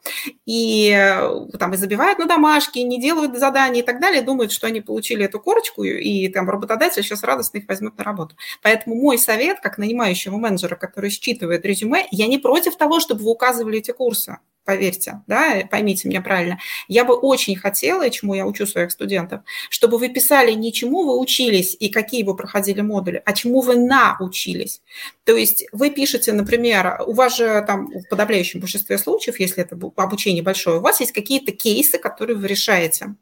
и 0.47 0.91
э, 0.91 1.59
там 1.59 1.75
и 1.75 1.77
забивают 1.77 2.19
на 2.19 2.27
домашки, 2.27 2.79
не 2.79 3.01
делают 3.01 3.39
задания 3.39 3.83
и 3.83 3.85
так 3.85 4.01
далее, 4.01 4.23
думают, 4.23 4.53
что 4.53 4.67
они 4.67 4.81
получили 4.81 5.25
эту 5.25 5.41
корочку, 5.41 5.83
и 5.85 6.29
там 6.29 6.49
работодатель 6.49 7.03
сейчас 7.03 7.23
радостно 7.23 7.59
их 7.59 7.69
возьмет 7.69 7.99
на 7.99 8.05
работу. 8.05 8.37
Поэтому 8.63 8.97
мой 8.97 9.19
совет, 9.19 9.61
как 9.61 9.79
нанимающего 9.79 10.37
менеджера, 10.37 10.77
который 10.77 11.11
считывает 11.11 11.65
резюме, 11.65 12.07
я 12.11 12.27
не 12.27 12.39
против 12.39 12.77
того, 12.77 13.01
чтобы 13.01 13.25
вы 13.25 13.31
указывали 13.31 13.79
эти 13.79 13.91
курсы 13.91 14.39
поверьте, 14.69 15.23
да, 15.27 15.67
поймите 15.71 16.07
меня 16.09 16.21
правильно. 16.21 16.59
Я 16.89 17.07
бы 17.07 17.15
очень 17.15 17.57
хотела, 17.57 18.07
и 18.07 18.11
чему 18.11 18.35
я 18.35 18.45
учу 18.45 18.67
своих 18.67 18.91
студентов, 18.93 19.41
чтобы 19.71 19.97
вы 19.97 20.11
писали 20.11 20.53
не 20.53 20.75
чему 20.75 21.05
вы 21.05 21.19
учились 21.19 21.75
и 21.81 21.89
какие 21.89 22.23
вы 22.23 22.37
проходили 22.37 22.83
модули, 22.83 23.23
а 23.25 23.33
чему 23.33 23.63
вы 23.63 23.77
научились. 23.77 24.83
То 25.25 25.35
есть 25.35 25.65
вы 25.73 25.89
пишете, 25.89 26.35
например, 26.35 27.01
у 27.07 27.15
вас 27.15 27.39
же 27.39 27.65
там 27.67 27.87
в 27.87 28.07
подавляющем 28.11 28.61
большинстве 28.61 28.99
случаев, 28.99 29.41
если 29.41 29.63
это 29.63 29.75
обучение 29.97 30.43
большое, 30.43 30.81
у 30.81 30.83
вас 30.83 31.01
есть 31.01 31.13
какие-то 31.13 31.53
кейсы, 31.53 31.97
которые 31.97 32.37
вы 32.37 32.47
решаете 32.47 33.15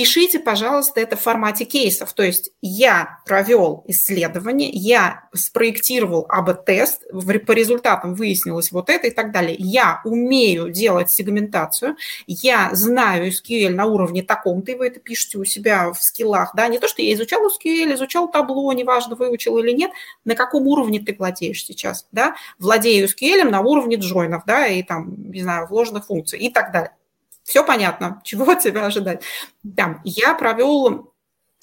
пишите, 0.00 0.38
пожалуйста, 0.38 0.98
это 0.98 1.14
в 1.14 1.20
формате 1.20 1.66
кейсов. 1.66 2.14
То 2.14 2.22
есть 2.22 2.52
я 2.62 3.18
провел 3.26 3.84
исследование, 3.86 4.70
я 4.70 5.24
спроектировал 5.34 6.24
АБ-тест, 6.26 7.04
по 7.10 7.52
результатам 7.52 8.14
выяснилось 8.14 8.72
вот 8.72 8.88
это 8.88 9.08
и 9.08 9.10
так 9.10 9.30
далее. 9.30 9.56
Я 9.58 10.00
умею 10.06 10.70
делать 10.70 11.10
сегментацию, 11.10 11.96
я 12.26 12.70
знаю 12.72 13.30
SQL 13.30 13.74
на 13.74 13.84
уровне 13.84 14.22
таком-то, 14.22 14.72
и 14.72 14.74
вы 14.74 14.86
это 14.86 15.00
пишете 15.00 15.36
у 15.36 15.44
себя 15.44 15.92
в 15.92 16.02
скиллах. 16.02 16.54
Да? 16.54 16.66
Не 16.68 16.78
то, 16.78 16.88
что 16.88 17.02
я 17.02 17.12
изучал 17.12 17.42
SQL, 17.48 17.92
изучал 17.92 18.30
табло, 18.30 18.72
неважно, 18.72 19.16
выучил 19.16 19.58
или 19.58 19.72
нет, 19.72 19.90
на 20.24 20.34
каком 20.34 20.66
уровне 20.66 21.00
ты 21.00 21.14
владеешь 21.14 21.62
сейчас. 21.62 22.06
Да? 22.10 22.36
Владею 22.58 23.06
SQL 23.06 23.44
на 23.50 23.60
уровне 23.60 23.96
джойнов, 23.96 24.44
да, 24.46 24.66
и 24.66 24.82
там, 24.82 25.30
не 25.30 25.42
знаю, 25.42 25.66
вложенных 25.66 26.06
функций 26.06 26.38
и 26.38 26.48
так 26.48 26.72
далее. 26.72 26.92
Все 27.50 27.64
понятно, 27.64 28.20
чего 28.24 28.52
от 28.52 28.60
тебя 28.60 28.86
ожидать. 28.86 29.22
Там, 29.76 30.00
я 30.04 30.34
провел 30.34 31.10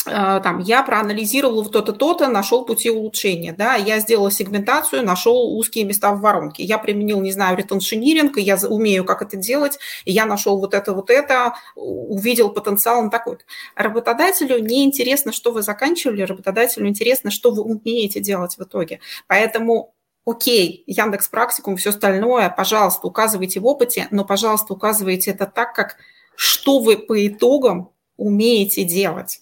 Э, 0.07 0.39
там, 0.41 0.59
я 0.59 0.83
проанализировал 0.83 1.65
то-то, 1.65 1.91
то-то, 1.93 2.27
нашел 2.27 2.65
пути 2.65 2.89
улучшения, 2.89 3.53
да, 3.53 3.75
я 3.75 3.99
сделала 3.99 4.31
сегментацию, 4.31 5.03
нашел 5.03 5.57
узкие 5.57 5.85
места 5.85 6.13
в 6.13 6.21
воронке, 6.21 6.63
я 6.63 6.77
применил, 6.77 7.19
не 7.21 7.31
знаю, 7.31 7.57
ретеншениринг, 7.57 8.37
я 8.37 8.57
умею, 8.69 9.03
как 9.05 9.21
это 9.21 9.37
делать, 9.37 9.77
я 10.05 10.25
нашел 10.25 10.59
вот 10.59 10.73
это, 10.73 10.93
вот 10.93 11.09
это, 11.09 11.55
увидел 11.75 12.49
потенциал 12.49 13.03
на 13.03 13.09
такой-то. 13.09 13.43
Работодателю 13.75 14.59
не 14.59 14.85
интересно, 14.85 15.31
что 15.31 15.51
вы 15.51 15.61
заканчивали, 15.61 16.21
работодателю 16.21 16.87
интересно, 16.87 17.31
что 17.31 17.51
вы 17.51 17.63
умеете 17.63 18.19
делать 18.19 18.57
в 18.57 18.63
итоге. 18.63 18.99
Поэтому 19.27 19.93
окей, 20.27 20.83
Яндекс 20.87 21.29
Практикум, 21.29 21.77
все 21.77 21.91
остальное, 21.91 22.49
пожалуйста, 22.49 23.07
указывайте 23.07 23.61
в 23.61 23.65
опыте, 23.65 24.07
но, 24.11 24.25
пожалуйста, 24.25 24.73
указывайте 24.73 25.31
это 25.31 25.45
так, 25.45 25.73
как 25.73 25.95
что 26.35 26.79
вы 26.79 26.97
по 26.97 27.25
итогам 27.25 27.91
умеете 28.17 28.83
делать. 28.83 29.41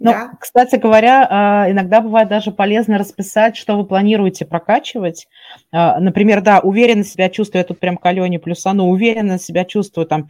Ну, 0.00 0.12
да. 0.12 0.30
кстати 0.38 0.76
говоря, 0.76 1.26
а, 1.28 1.70
иногда 1.70 2.00
бывает 2.00 2.28
даже 2.28 2.52
полезно 2.52 2.98
расписать, 2.98 3.56
что 3.56 3.76
вы 3.76 3.84
планируете 3.84 4.46
прокачивать. 4.46 5.26
А, 5.72 5.98
например, 5.98 6.40
да, 6.40 6.60
уверенно 6.60 7.02
себя 7.02 7.28
чувствую, 7.28 7.62
я 7.62 7.64
тут 7.64 7.80
прям 7.80 7.96
к 7.96 8.06
Алене 8.06 8.38
плюсану, 8.38 8.84
уверенно 8.84 9.40
себя 9.40 9.64
чувствую 9.64 10.06
там, 10.06 10.26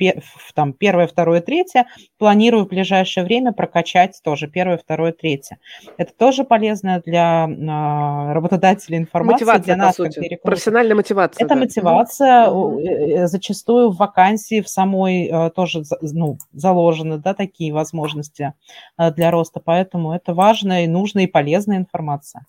там 0.55 0.73
первое, 0.73 1.07
второе, 1.07 1.43
третье, 1.43 1.87
планирую 2.17 2.65
в 2.65 2.69
ближайшее 2.69 3.25
время 3.25 3.53
прокачать 3.53 4.19
тоже 4.25 4.49
первое, 4.49 4.79
второе, 4.79 5.13
третье. 5.13 5.59
Это 5.99 6.13
тоже 6.15 6.45
полезно 6.45 7.03
для 7.05 7.45
а, 7.45 8.33
работодателей 8.33 8.97
информации, 8.97 9.45
мотивация, 9.45 9.65
для 9.65 9.77
нас, 9.77 9.97
как 9.97 10.13
сути. 10.15 10.39
Профессиональная 10.43 10.95
мотивация. 10.95 11.45
Это 11.45 11.55
да. 11.55 11.61
мотивация, 11.61 12.47
mm-hmm. 12.49 13.27
зачастую 13.27 13.91
в 13.91 13.97
вакансии 13.99 14.63
в 14.63 14.69
самой 14.69 15.31
тоже 15.55 15.83
ну, 16.01 16.39
заложены 16.53 17.19
да, 17.19 17.35
такие 17.35 17.75
возможности 17.75 18.55
для 18.97 19.31
роста 19.31 19.58
просто, 19.59 19.61
поэтому 19.65 20.13
это 20.13 20.35
важная 20.35 20.85
и 20.85 20.89
нужная 20.89 21.25
и 21.25 21.27
полезная 21.27 21.79
информация. 21.79 22.45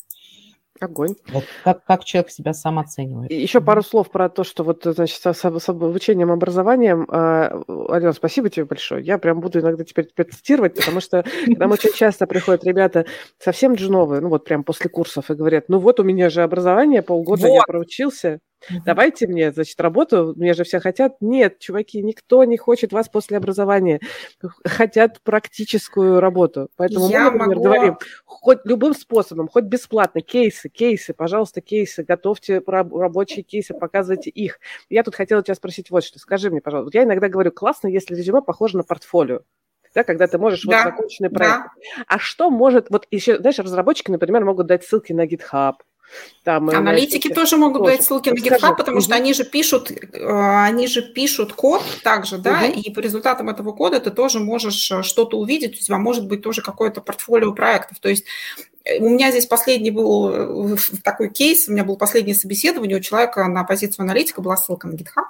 Огонь. 0.80 1.16
Вот 1.34 1.44
как, 1.66 1.84
как 1.84 2.06
человек 2.06 2.32
себя 2.32 2.54
сам 2.54 2.80
оценивает. 2.80 3.30
Еще 3.32 3.60
пару 3.60 3.84
слов 3.84 4.10
про 4.10 4.30
то, 4.30 4.46
что 4.46 4.64
вот, 4.64 4.84
значит, 4.86 5.22
с, 5.22 5.34
с, 5.34 5.70
обучением, 5.70 6.32
образованием. 6.32 7.06
А, 7.10 7.62
Алена, 7.90 8.14
спасибо 8.14 8.50
тебе 8.50 8.64
большое. 8.64 9.04
Я 9.04 9.18
прям 9.18 9.42
буду 9.42 9.60
иногда 9.60 9.84
теперь 9.84 10.06
тебя 10.06 10.24
цитировать, 10.24 10.76
потому 10.76 11.02
что 11.02 11.24
к 11.24 11.58
нам 11.58 11.72
очень 11.72 11.92
часто 11.94 12.28
приходят 12.28 12.64
ребята 12.64 13.06
совсем 13.40 13.74
джуновые, 13.74 14.22
ну 14.22 14.30
вот 14.30 14.46
прям 14.46 14.64
после 14.64 14.90
курсов, 14.90 15.30
и 15.30 15.34
говорят, 15.34 15.66
ну 15.68 15.80
вот 15.80 16.00
у 16.00 16.04
меня 16.04 16.30
же 16.30 16.44
образование, 16.44 17.02
полгода 17.02 17.48
вот. 17.48 17.56
я 17.56 17.62
проучился, 17.68 18.40
Давайте 18.86 19.28
мне, 19.28 19.52
значит, 19.52 19.80
работу, 19.80 20.34
мне 20.36 20.54
же 20.54 20.64
все 20.64 20.80
хотят. 20.80 21.16
Нет, 21.22 21.60
чуваки, 21.60 22.02
никто 22.02 22.44
не 22.44 22.58
хочет 22.58 22.92
вас 22.92 23.10
после 23.10 23.38
образования. 23.38 24.00
Хотят 24.66 25.22
практическую 25.22 26.20
работу. 26.20 26.70
Поэтому 26.76 27.10
Я 27.10 27.32
мы, 27.32 27.40
например, 27.40 27.48
могу... 27.48 27.64
говорим, 27.64 27.98
хоть 28.26 28.60
любым 28.66 28.94
способом, 28.94 29.48
хоть 29.48 29.66
бесплатно, 29.66 30.22
кейсы, 30.22 30.70
кейсы, 30.70 31.14
пожалуйста, 31.14 31.62
кейсы, 31.62 32.04
готовьте 32.04 32.62
рабочие 32.66 33.44
кейсы, 33.44 33.74
показывайте 33.74 34.30
их. 34.30 34.60
Я 34.90 35.04
тут 35.04 35.16
хотела 35.16 35.42
тебя 35.42 35.56
спросить 35.56 35.90
вот 35.90 36.04
что. 36.04 36.20
Скажи 36.20 36.50
мне, 36.50 36.62
пожалуйста, 36.62 36.98
я 36.98 37.04
иногда 37.04 37.30
говорю, 37.30 37.52
классно, 37.52 37.88
если 37.88 38.16
резюме 38.16 38.42
похоже 38.42 38.78
на 38.78 38.84
портфолио 38.84 39.42
да, 39.94 40.04
когда 40.04 40.28
ты 40.28 40.38
можешь 40.38 40.64
да, 40.64 40.84
вот 40.84 40.92
законченный 40.92 41.30
проект. 41.30 41.56
Да. 41.56 42.04
А 42.08 42.20
что 42.20 42.50
может, 42.50 42.90
вот 42.90 43.08
еще, 43.12 43.38
знаешь, 43.38 43.60
разработчики, 43.60 44.12
например, 44.12 44.46
могут 44.46 44.68
дать 44.68 44.84
ссылки 44.84 45.14
на 45.14 45.26
GitHub, 45.26 45.76
там, 46.44 46.70
Аналитики 46.70 47.28
знаете, 47.28 47.34
тоже 47.34 47.58
могут 47.58 47.84
тоже. 47.84 47.98
дать 47.98 48.06
ссылки 48.06 48.30
на 48.30 48.34
GitHub, 48.34 48.76
потому 48.76 48.98
угу. 48.98 49.04
что 49.04 49.16
они 49.16 49.34
же 49.34 49.44
пишут, 49.44 49.92
э, 49.92 50.64
они 50.66 50.88
же 50.88 51.02
пишут 51.02 51.54
код 51.54 51.84
также, 52.04 52.38
да, 52.38 52.62
угу. 52.64 52.80
и 52.80 52.90
по 52.92 53.00
результатам 53.00 53.50
этого 53.50 53.72
кода 53.72 54.00
ты 54.00 54.10
тоже 54.10 54.40
можешь 54.40 54.92
э, 54.92 55.04
что-то 55.04 55.38
увидеть, 55.38 55.80
у 55.80 55.84
тебя 55.84 55.98
может 55.98 56.28
быть 56.28 56.42
тоже 56.42 56.62
какое-то 56.62 57.02
портфолио 57.02 57.54
проектов. 57.54 58.00
То 58.00 58.10
есть 58.10 58.26
э, 58.84 59.00
у 59.00 59.10
меня 59.10 59.32
здесь 59.32 59.46
последний 59.46 59.92
был 59.92 60.78
такой 61.04 61.30
кейс, 61.30 61.68
у 61.68 61.72
меня 61.72 61.84
было 61.84 61.96
последнее 61.96 62.36
собеседование, 62.36 62.98
у 62.98 63.02
человека 63.02 63.48
на 63.48 63.64
позицию 63.64 64.04
аналитика 64.04 64.42
была 64.42 64.58
ссылка 64.58 64.88
на 64.88 64.94
GitHub. 64.94 65.28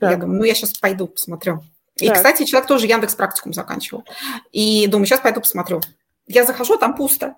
Так. 0.00 0.10
Я 0.12 0.16
думаю, 0.16 0.38
ну 0.38 0.44
я 0.44 0.54
сейчас 0.54 0.78
пойду 0.78 1.08
посмотрю. 1.08 1.62
И, 1.96 2.08
так. 2.08 2.16
кстати, 2.16 2.44
человек 2.44 2.68
тоже 2.68 2.86
Яндекс 2.86 3.14
практикум 3.14 3.52
заканчивал. 3.52 4.04
И 4.50 4.86
думаю, 4.88 5.06
сейчас 5.06 5.20
пойду 5.20 5.40
посмотрю. 5.40 5.80
Я 6.26 6.44
захожу, 6.44 6.76
там 6.76 6.96
пусто. 6.96 7.34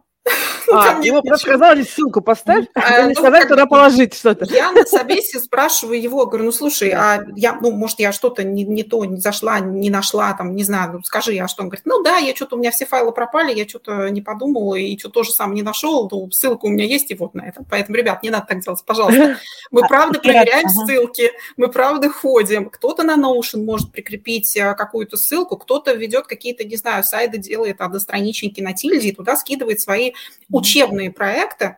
А, 0.72 1.00
ему 1.02 1.22
просто 1.22 1.46
сказали 1.46 1.82
ссылку 1.82 2.20
поставь, 2.20 2.66
а 2.74 3.02
не 3.02 3.08
ну, 3.08 3.14
сказали 3.14 3.46
туда 3.46 3.66
положить 3.66 4.14
что-то. 4.14 4.44
Я 4.46 4.72
на 4.72 4.84
собесе 4.84 5.38
спрашиваю 5.38 6.00
его, 6.00 6.26
говорю, 6.26 6.46
ну 6.46 6.52
слушай, 6.52 6.90
а 6.90 7.24
я, 7.36 7.58
ну, 7.60 7.70
может, 7.70 8.00
я 8.00 8.12
что-то 8.12 8.42
не, 8.42 8.64
не 8.64 8.82
то, 8.82 9.04
не 9.04 9.20
зашла, 9.20 9.60
не 9.60 9.90
нашла, 9.90 10.32
там, 10.34 10.56
не 10.56 10.64
знаю, 10.64 10.94
ну, 10.94 11.02
скажи, 11.04 11.36
а 11.38 11.48
что? 11.48 11.62
Он 11.62 11.68
говорит, 11.68 11.86
ну 11.86 12.02
да, 12.02 12.18
я 12.18 12.34
что-то, 12.34 12.56
у 12.56 12.58
меня 12.58 12.70
все 12.70 12.86
файлы 12.86 13.12
пропали, 13.12 13.54
я 13.54 13.68
что-то 13.68 14.08
не 14.08 14.20
подумала 14.20 14.74
и 14.74 14.98
что 14.98 15.08
тоже 15.08 15.30
сам 15.30 15.54
не 15.54 15.62
нашел, 15.62 16.08
ну, 16.10 16.30
ссылка 16.30 16.66
у 16.66 16.68
меня 16.68 16.84
есть 16.84 17.10
и 17.10 17.14
вот 17.14 17.34
на 17.34 17.42
это. 17.42 17.64
Поэтому, 17.70 17.96
ребят, 17.96 18.22
не 18.22 18.30
надо 18.30 18.46
так 18.48 18.60
делать, 18.60 18.82
пожалуйста. 18.84 19.38
Мы 19.70 19.82
а, 19.82 19.88
правда 19.88 20.18
проверяем 20.18 20.68
ссылки, 20.68 21.32
мы 21.56 21.68
правда 21.68 22.08
ходим. 22.08 22.70
Кто-то 22.70 23.02
на 23.02 23.16
Notion 23.16 23.64
может 23.64 23.90
прикрепить 23.90 24.56
э, 24.56 24.74
какую-то 24.74 25.16
ссылку, 25.16 25.56
кто-то 25.56 25.92
ведет 25.94 26.26
какие-то, 26.26 26.64
не 26.64 26.76
знаю, 26.76 27.02
сайты, 27.02 27.38
делает 27.38 27.80
одностраничники 27.80 28.60
на 28.60 28.72
тильде 28.72 29.08
и 29.08 29.12
туда 29.12 29.36
скидывает 29.36 29.80
свои 29.80 30.12
учебные 30.50 31.10
проекты, 31.10 31.76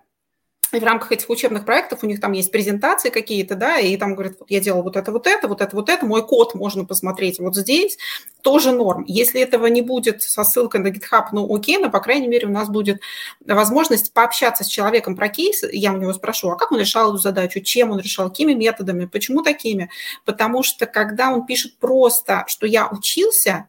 и 0.72 0.80
в 0.80 0.84
рамках 0.84 1.12
этих 1.12 1.30
учебных 1.30 1.64
проектов 1.64 2.01
у 2.03 2.07
них 2.07 2.20
там 2.20 2.32
есть 2.32 2.53
презентации 2.53 3.09
какие-то, 3.09 3.55
да, 3.55 3.78
и 3.78 3.97
там 3.97 4.14
говорят, 4.14 4.34
вот 4.39 4.51
я 4.51 4.61
делал 4.61 4.82
вот 4.82 4.97
это, 4.97 5.12
вот 5.12 5.26
это, 5.26 5.49
вот 5.49 5.62
это, 5.62 5.74
вот 5.74 5.89
это, 5.89 6.05
мой 6.05 6.26
код 6.26 6.55
можно 6.55 6.84
посмотреть 6.84 7.39
вот 7.39 7.57
здесь, 7.57 7.97
тоже 8.43 8.72
норм. 8.72 9.05
Если 9.07 9.41
этого 9.41 9.66
не 9.66 9.80
будет 9.80 10.22
со 10.22 10.45
ссылкой 10.45 10.82
на 10.82 10.89
GitHub, 10.89 11.28
ну 11.32 11.55
окей, 11.55 11.78
но, 11.78 11.91
по 11.91 12.01
крайней 12.01 12.28
мере, 12.28 12.47
у 12.47 12.51
нас 12.51 12.68
будет 12.68 13.01
возможность 13.47 14.12
пообщаться 14.12 14.62
с 14.62 14.68
человеком 14.68 15.16
про 15.16 15.28
кейс, 15.28 15.62
я 15.72 15.93
у 15.93 15.97
него 15.97 16.12
спрошу, 16.12 16.51
а 16.51 16.57
как 16.57 16.70
он 16.70 16.80
решал 16.80 17.11
эту 17.11 17.18
задачу, 17.18 17.61
чем 17.61 17.91
он 17.91 18.01
решал, 18.01 18.28
какими 18.28 18.53
методами, 18.53 19.07
почему 19.07 19.43
такими? 19.43 19.91
Потому 20.26 20.62
что 20.62 20.84
когда 20.84 21.30
он 21.30 21.47
пишет 21.47 21.78
просто, 21.78 22.45
что 22.47 22.66
я 22.66 22.89
учился, 22.89 23.68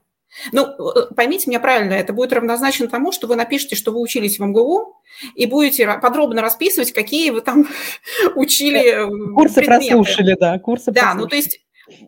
ну, 0.51 0.65
э, 0.67 1.13
поймите 1.15 1.49
меня 1.49 1.59
правильно, 1.59 1.93
это 1.93 2.13
будет 2.13 2.33
равнозначно 2.33 2.87
тому, 2.87 3.11
что 3.11 3.27
вы 3.27 3.35
напишете, 3.35 3.75
что 3.75 3.91
вы 3.91 3.99
учились 3.99 4.39
в 4.39 4.43
МГУ, 4.43 5.01
и 5.35 5.45
будете 5.45 5.87
подробно 6.01 6.41
расписывать, 6.41 6.91
какие 6.93 7.29
вы 7.31 7.41
там 7.41 7.67
учили 8.35 9.05
э, 9.05 9.33
Курсы 9.33 9.55
предметы. 9.55 9.87
прослушали, 9.87 10.37
да, 10.39 10.59
курсы 10.59 10.91
Да, 10.91 11.01
прослушали. 11.01 11.21
ну 11.21 11.27
то 11.27 11.35
есть 11.35 11.59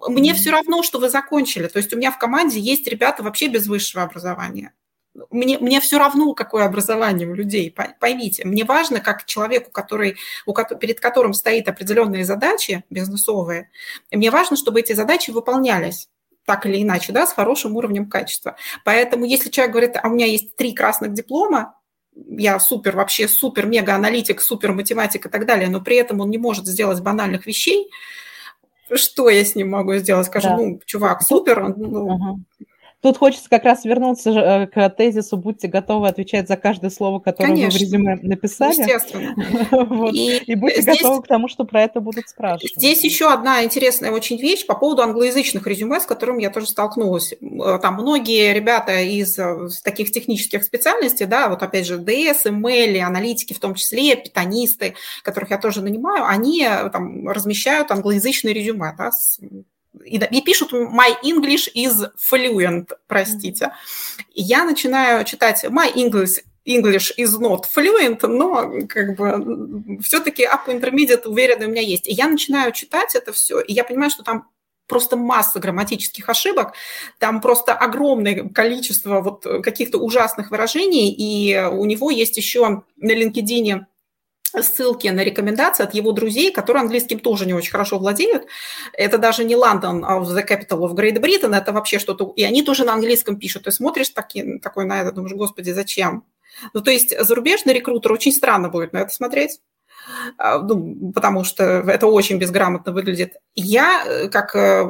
мне 0.07 0.33
все 0.33 0.51
равно, 0.51 0.83
что 0.83 0.99
вы 0.99 1.09
закончили. 1.09 1.67
То 1.67 1.77
есть 1.77 1.91
у 1.93 1.97
меня 1.97 2.11
в 2.11 2.17
команде 2.19 2.59
есть 2.59 2.87
ребята 2.87 3.23
вообще 3.23 3.47
без 3.47 3.67
высшего 3.67 4.03
образования. 4.03 4.73
Мне, 5.29 5.57
мне 5.59 5.81
все 5.81 5.97
равно, 5.97 6.33
какое 6.33 6.65
образование 6.65 7.27
у 7.27 7.33
людей, 7.33 7.75
поймите. 7.99 8.45
Мне 8.45 8.63
важно, 8.63 9.01
как 9.01 9.25
человеку, 9.25 9.69
который, 9.69 10.15
у, 10.45 10.53
перед 10.53 10.99
которым 11.01 11.33
стоит 11.33 11.67
определенные 11.67 12.23
задачи 12.23 12.85
бизнесовые, 12.89 13.69
мне 14.09 14.31
важно, 14.31 14.55
чтобы 14.55 14.79
эти 14.79 14.93
задачи 14.93 15.31
выполнялись 15.31 16.07
так 16.45 16.65
или 16.65 16.81
иначе, 16.81 17.11
да, 17.11 17.27
с 17.27 17.33
хорошим 17.33 17.75
уровнем 17.75 18.09
качества. 18.09 18.55
Поэтому 18.83 19.25
если 19.25 19.49
человек 19.49 19.71
говорит, 19.71 19.97
а 20.01 20.07
у 20.07 20.11
меня 20.11 20.25
есть 20.25 20.55
три 20.55 20.73
красных 20.73 21.13
диплома, 21.13 21.75
я 22.15 22.59
супер, 22.59 22.95
вообще 22.95 23.27
супер, 23.27 23.65
мега 23.65 23.95
аналитик, 23.95 24.41
супер 24.41 24.73
математик 24.73 25.25
и 25.25 25.29
так 25.29 25.45
далее, 25.45 25.69
но 25.69 25.81
при 25.81 25.95
этом 25.95 26.19
он 26.19 26.29
не 26.29 26.37
может 26.37 26.65
сделать 26.65 27.01
банальных 27.01 27.45
вещей, 27.45 27.89
что 28.93 29.29
я 29.29 29.43
с 29.45 29.55
ним 29.55 29.69
могу 29.69 29.95
сделать? 29.95 30.27
Скажу, 30.27 30.49
да. 30.49 30.57
ну, 30.57 30.79
чувак, 30.85 31.21
супер, 31.23 31.63
он, 31.63 31.73
ну, 31.77 32.05
угу. 32.05 32.39
Тут 33.01 33.17
хочется 33.17 33.49
как 33.49 33.63
раз 33.63 33.83
вернуться 33.83 34.29
э, 34.29 34.67
к 34.67 34.89
тезису 34.91 35.35
«Будьте 35.35 35.67
готовы 35.67 36.07
отвечать 36.07 36.47
за 36.47 36.55
каждое 36.55 36.91
слово, 36.91 37.19
которое 37.19 37.49
Конечно. 37.49 37.71
вы 37.71 37.77
в 37.77 37.81
резюме 37.81 38.15
написали». 38.21 38.79
Естественно. 38.79 39.35
вот. 39.71 40.13
и, 40.13 40.37
и 40.37 40.53
будьте 40.53 40.83
здесь, 40.83 41.01
готовы 41.01 41.23
к 41.23 41.27
тому, 41.27 41.47
что 41.47 41.63
про 41.63 41.81
это 41.81 41.99
будут 41.99 42.29
спрашивать. 42.29 42.73
Здесь 42.75 43.03
еще 43.03 43.33
одна 43.33 43.63
интересная 43.63 44.11
очень 44.11 44.37
вещь 44.37 44.67
по 44.67 44.75
поводу 44.75 45.01
англоязычных 45.01 45.65
резюме, 45.65 45.99
с 45.99 46.05
которым 46.05 46.37
я 46.37 46.51
тоже 46.51 46.67
столкнулась. 46.67 47.33
Э, 47.33 47.79
там 47.81 47.95
многие 47.95 48.53
ребята 48.53 48.99
из 49.01 49.37
э, 49.39 49.69
таких 49.83 50.11
технических 50.11 50.63
специальностей, 50.63 51.25
да, 51.25 51.49
вот 51.49 51.63
опять 51.63 51.87
же 51.87 51.97
DS, 51.97 52.45
ML, 52.45 52.99
аналитики 52.99 53.53
в 53.53 53.59
том 53.59 53.73
числе, 53.73 54.15
питанисты, 54.15 54.93
которых 55.23 55.49
я 55.49 55.57
тоже 55.57 55.81
нанимаю, 55.81 56.27
они 56.27 56.67
там 56.93 57.27
размещают 57.27 57.89
англоязычные 57.89 58.53
резюме, 58.53 58.93
да, 58.95 59.11
с 59.11 59.39
и, 60.05 60.17
и 60.17 60.41
пишут 60.41 60.73
«My 60.73 61.15
English 61.23 61.69
is 61.75 62.11
fluent», 62.17 62.91
простите. 63.07 63.71
Я 64.33 64.63
начинаю 64.63 65.23
читать 65.25 65.63
«My 65.65 65.93
English 65.93 66.39
English 66.65 67.11
is 67.17 67.39
not 67.39 67.63
fluent, 67.75 68.25
но 68.27 68.71
как 68.87 69.15
бы 69.15 69.99
все-таки 70.03 70.43
upper 70.43 70.79
intermediate 70.79 71.27
уверенно 71.27 71.65
у 71.65 71.69
меня 71.69 71.81
есть. 71.81 72.07
И 72.07 72.11
я 72.11 72.27
начинаю 72.27 72.71
читать 72.71 73.15
это 73.15 73.33
все, 73.33 73.59
и 73.61 73.73
я 73.73 73.83
понимаю, 73.83 74.11
что 74.11 74.23
там 74.23 74.47
просто 74.87 75.15
масса 75.15 75.59
грамматических 75.59 76.27
ошибок, 76.27 76.73
там 77.17 77.41
просто 77.41 77.73
огромное 77.73 78.49
количество 78.49 79.21
вот 79.21 79.43
каких-то 79.63 79.97
ужасных 79.97 80.51
выражений, 80.51 81.11
и 81.11 81.57
у 81.57 81.85
него 81.85 82.11
есть 82.11 82.37
еще 82.37 82.83
на 82.97 83.11
LinkedIn 83.11 83.85
ссылки 84.59 85.07
на 85.07 85.23
рекомендации 85.23 85.83
от 85.83 85.93
его 85.93 86.11
друзей, 86.11 86.51
которые 86.51 86.81
английским 86.81 87.19
тоже 87.19 87.45
не 87.45 87.53
очень 87.53 87.71
хорошо 87.71 87.97
владеют. 87.97 88.45
Это 88.93 89.17
даже 89.17 89.43
не 89.43 89.55
London 89.55 90.01
of 90.01 90.23
the 90.23 90.45
capital 90.47 90.79
of 90.81 90.93
Great 90.93 91.17
Britain, 91.19 91.55
это 91.55 91.71
вообще 91.71 91.99
что-то... 91.99 92.33
И 92.35 92.43
они 92.43 92.63
тоже 92.63 92.83
на 92.83 92.93
английском 92.93 93.37
пишут. 93.37 93.63
Ты 93.63 93.71
смотришь 93.71 94.09
таки, 94.09 94.59
такой 94.59 94.85
на 94.85 95.01
это, 95.01 95.11
думаешь, 95.11 95.33
господи, 95.33 95.71
зачем? 95.71 96.25
Ну, 96.73 96.81
то 96.81 96.91
есть 96.91 97.17
зарубежный 97.17 97.73
рекрутер 97.73 98.11
очень 98.11 98.31
странно 98.31 98.69
будет 98.69 98.93
на 98.93 98.99
это 98.99 99.13
смотреть. 99.13 99.59
А, 100.37 100.59
ну, 100.59 101.11
потому 101.13 101.43
что 101.43 101.63
это 101.63 102.07
очень 102.07 102.37
безграмотно 102.37 102.91
выглядит. 102.91 103.35
Я, 103.55 104.03
э, 104.05 104.27
как 104.29 104.55
э, 104.55 104.83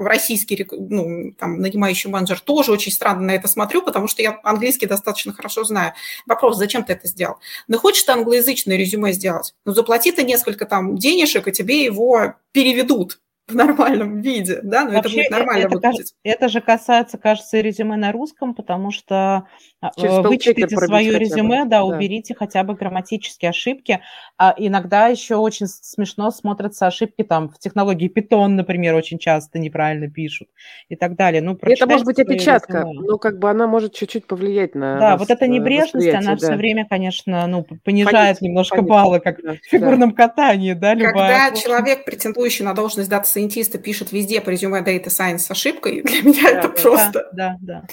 российский 0.00 0.66
ну, 0.70 1.32
там, 1.38 1.60
нанимающий 1.60 2.10
менеджер, 2.10 2.40
тоже 2.40 2.72
очень 2.72 2.92
странно 2.92 3.22
на 3.22 3.30
это 3.32 3.48
смотрю, 3.48 3.82
потому 3.82 4.08
что 4.08 4.22
я 4.22 4.38
английский 4.42 4.86
достаточно 4.86 5.32
хорошо 5.32 5.64
знаю. 5.64 5.92
Вопрос, 6.26 6.56
зачем 6.56 6.84
ты 6.84 6.92
это 6.92 7.06
сделал? 7.08 7.36
Ну, 7.68 7.78
хочешь 7.78 8.02
ты 8.02 8.12
англоязычное 8.12 8.76
резюме 8.76 9.12
сделать? 9.12 9.54
Ну, 9.64 9.72
заплати 9.72 10.12
ты 10.12 10.22
несколько 10.24 10.66
там 10.66 10.96
денежек, 10.96 11.48
и 11.48 11.52
тебе 11.52 11.84
его 11.84 12.34
переведут 12.52 13.20
в 13.48 13.54
нормальном 13.54 14.20
виде, 14.20 14.60
да, 14.62 14.84
но 14.84 14.92
Вообще, 14.92 14.98
это 14.98 15.08
будет 15.08 15.30
нормально 15.30 15.64
это, 15.64 15.74
выглядеть. 15.74 16.14
Это 16.22 16.48
же 16.48 16.60
касается, 16.60 17.16
кажется, 17.16 17.60
резюме 17.60 17.96
на 17.96 18.12
русском, 18.12 18.54
потому 18.54 18.90
что 18.90 19.46
а, 19.80 19.90
Через 19.96 20.18
вычтите 20.18 20.68
свое 20.68 21.18
резюме, 21.18 21.64
да, 21.64 21.78
да, 21.78 21.84
уберите 21.84 22.34
хотя 22.34 22.62
бы 22.62 22.74
грамматические 22.74 23.50
ошибки. 23.50 24.02
А 24.40 24.54
иногда 24.56 25.08
еще 25.08 25.34
очень 25.34 25.66
смешно 25.66 26.30
смотрятся 26.30 26.86
ошибки 26.86 27.24
там 27.24 27.48
в 27.48 27.58
технологии 27.58 28.08
Python, 28.08 28.48
например, 28.48 28.94
очень 28.94 29.18
часто 29.18 29.58
неправильно 29.58 30.08
пишут 30.08 30.48
и 30.88 30.94
так 30.94 31.16
далее. 31.16 31.42
Ну, 31.42 31.58
это 31.60 31.86
может 31.88 32.06
быть 32.06 32.20
опечатка, 32.20 32.84
но 32.84 33.18
как 33.18 33.40
бы 33.40 33.50
она 33.50 33.66
может 33.66 33.94
чуть-чуть 33.94 34.26
повлиять 34.26 34.76
на 34.76 35.00
Да, 35.00 35.16
вот 35.16 35.30
эта 35.30 35.48
небрежность, 35.48 36.14
она 36.14 36.36
да. 36.36 36.36
все 36.36 36.54
время, 36.54 36.86
конечно, 36.88 37.48
ну, 37.48 37.66
понижает 37.84 38.38
Фонит, 38.38 38.40
немножко 38.42 38.76
фонит, 38.76 38.88
баллы, 38.88 39.20
как 39.20 39.42
да, 39.42 39.54
в 39.54 39.68
фигурном 39.68 40.10
да. 40.10 40.16
катании, 40.28 40.72
да, 40.72 40.94
любая. 40.94 41.50
Когда 41.50 41.60
человек, 41.60 42.04
претендующий 42.04 42.64
на 42.64 42.74
должность 42.74 43.10
дата 43.10 43.26
сайентиста 43.26 43.78
пишет 43.78 44.12
везде 44.12 44.40
по 44.40 44.50
резюме 44.50 44.82
Data 44.82 45.06
Science 45.06 45.38
с 45.38 45.50
ошибкой, 45.50 46.02
для 46.02 46.22
меня 46.22 46.42
да, 46.42 46.50
это 46.50 46.68
да, 46.68 46.82
просто... 46.82 47.28
Да, 47.32 47.56
да, 47.60 47.82
да. 47.82 47.84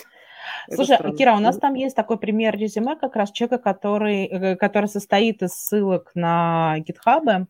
Слушай, 0.73 0.95
странно. 0.95 1.17
Кира, 1.17 1.35
у 1.35 1.39
нас 1.39 1.57
там 1.57 1.73
есть 1.73 1.95
такой 1.95 2.17
пример 2.17 2.57
резюме 2.57 2.95
как 2.95 3.15
раз 3.15 3.31
человека, 3.31 3.57
который, 3.57 4.25
э, 4.25 4.55
который 4.55 4.87
состоит 4.87 5.41
из 5.43 5.53
ссылок 5.53 6.11
на 6.15 6.75
GitHub, 6.79 7.47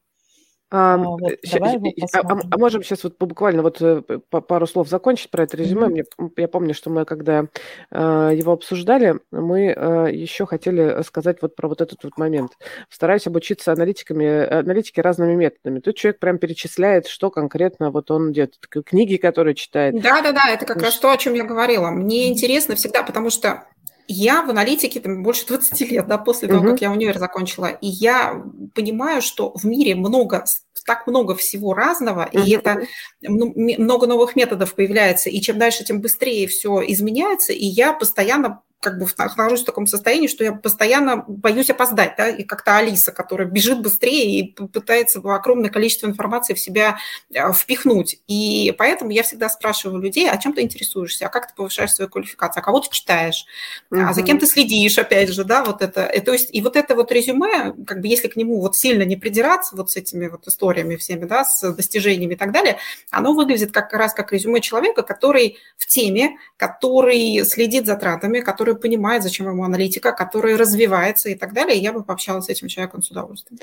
а, 0.72 0.98
вот, 0.98 1.20
давай 1.52 1.78
а, 2.14 2.20
а, 2.20 2.40
а 2.52 2.58
можем 2.58 2.82
сейчас 2.82 3.04
вот 3.04 3.18
буквально 3.20 3.62
вот 3.62 3.80
э, 3.82 4.02
пару 4.02 4.66
слов 4.66 4.90
закончить 4.90 5.30
про 5.30 5.44
это 5.44 5.58
резюме. 5.58 5.88
Mm-hmm. 5.88 5.92
Мне, 6.18 6.34
я 6.38 6.48
помню, 6.48 6.74
что 6.74 6.90
мы 6.90 7.06
когда 7.06 7.46
э, 7.92 8.32
его 8.34 8.54
обсуждали, 8.54 9.20
мы 9.32 9.68
э, 9.68 10.08
еще 10.12 10.48
хотели 10.48 11.04
сказать 11.04 11.38
вот 11.42 11.56
про 11.56 11.68
вот 11.68 11.82
этот 11.82 12.04
вот 12.04 12.18
момент. 12.18 12.54
Стараюсь 12.90 13.28
обучиться 13.28 13.74
аналитиками, 13.74 14.26
аналитике 14.52 15.02
разными 15.02 15.36
методами. 15.36 15.80
Тут 15.80 15.98
человек 15.98 16.20
прям 16.20 16.40
перечисляет, 16.40 17.06
что 17.08 17.30
конкретно 17.30 17.92
вот 17.92 18.10
он 18.10 18.34
делает, 18.34 18.56
книги, 18.68 19.18
которые 19.18 19.54
читает. 19.54 20.02
Да-да-да, 20.02 20.50
это 20.50 20.66
как 20.66 20.82
раз 20.82 20.98
то, 20.98 21.12
о 21.12 21.18
чем 21.18 21.36
я 21.36 21.44
говорила. 21.44 21.92
Мне 21.92 22.28
интересно 22.28 22.76
всегда, 22.76 23.04
потому 23.04 23.30
что 23.30 23.66
я 24.08 24.44
в 24.44 24.50
аналитике 24.50 25.00
там, 25.00 25.24
больше 25.24 25.46
20 25.48 25.82
лет, 25.92 26.08
да, 26.08 26.18
после 26.18 26.48
того, 26.48 26.66
uh-huh. 26.66 26.72
как 26.72 26.82
я 26.82 26.92
универ 26.92 27.18
закончила, 27.18 27.68
и 27.68 27.88
я 27.88 28.44
понимаю, 28.74 29.22
что 29.22 29.54
в 29.56 29.64
мире 29.64 29.96
много, 29.96 30.46
так 30.86 31.08
много 31.08 31.36
всего 31.36 31.74
разного, 31.74 32.30
uh-huh. 32.32 32.46
и 32.46 32.52
это 32.56 32.88
много 33.22 34.08
новых 34.08 34.36
методов 34.36 34.76
появляется, 34.76 35.30
и 35.30 35.42
чем 35.42 35.58
дальше, 35.58 35.84
тем 35.84 36.02
быстрее 36.02 36.48
все 36.48 36.82
изменяется, 36.88 37.54
и 37.54 37.66
я 37.66 37.94
постоянно 37.94 38.62
как 38.86 39.00
бы 39.00 39.08
нахожусь 39.18 39.64
в 39.64 39.66
таком 39.66 39.88
состоянии, 39.88 40.28
что 40.28 40.44
я 40.44 40.52
постоянно 40.52 41.26
боюсь 41.28 41.72
опоздать, 41.72 42.14
да, 42.18 42.30
и 42.30 42.44
как-то 42.44 42.78
Алиса, 42.78 43.12
которая 43.12 43.48
бежит 43.48 43.82
быстрее 43.82 44.40
и 44.40 44.54
пытается 44.54 45.20
огромное 45.20 45.72
количество 45.72 46.06
информации 46.06 46.54
в 46.54 46.60
себя 46.60 46.98
э, 47.34 47.52
впихнуть. 47.52 48.20
И 48.28 48.76
поэтому 48.78 49.10
я 49.10 49.24
всегда 49.24 49.50
спрашиваю 49.50 50.00
людей, 50.00 50.30
а 50.30 50.38
чем 50.38 50.54
ты 50.54 50.62
интересуешься, 50.62 51.26
а 51.26 51.30
как 51.30 51.48
ты 51.48 51.56
повышаешь 51.56 51.94
свою 51.94 52.12
квалификацию, 52.12 52.62
а 52.62 52.64
кого 52.64 52.80
ты 52.80 52.90
читаешь, 52.92 53.48
угу. 53.90 54.02
а 54.02 54.14
за 54.14 54.22
кем 54.22 54.38
ты 54.38 54.46
следишь, 54.46 55.00
опять 55.00 55.30
же, 55.30 55.44
да, 55.46 55.64
вот 55.64 55.82
это. 55.82 56.06
И, 56.06 56.20
то 56.20 56.32
есть, 56.32 56.54
и 56.54 56.62
вот 56.62 56.76
это 56.76 56.94
вот 56.94 57.12
резюме, 57.12 57.74
как 57.88 58.02
бы 58.02 58.08
если 58.08 58.28
к 58.28 58.36
нему 58.36 58.62
вот 58.62 58.76
сильно 58.76 59.02
не 59.02 59.16
придираться 59.16 59.76
вот 59.76 59.90
с 59.90 59.96
этими 59.96 60.28
вот 60.28 60.48
историями 60.48 60.96
всеми, 60.96 61.26
да, 61.26 61.44
с 61.44 61.74
достижениями 61.74 62.36
и 62.36 62.38
так 62.38 62.52
далее, 62.52 62.78
оно 63.10 63.34
выглядит 63.34 63.72
как 63.72 63.92
раз 63.94 64.14
как 64.14 64.32
резюме 64.32 64.62
человека, 64.62 65.02
который 65.02 65.58
в 65.76 65.88
теме, 65.88 66.38
который 66.58 67.44
следит 67.46 67.88
за 67.88 67.96
тратами, 67.96 68.42
который 68.42 68.75
который 68.76 68.82
понимает, 68.82 69.24
зачем 69.24 69.48
ему 69.48 69.64
аналитика, 69.64 70.12
который 70.12 70.56
развивается 70.56 71.30
и 71.30 71.36
так 71.36 71.54
далее, 71.54 71.78
я 71.78 71.94
бы 71.94 72.04
пообщалась 72.04 72.46
с 72.46 72.50
этим 72.50 72.68
человеком 72.68 73.02
с 73.02 73.12
удовольствием. 73.12 73.60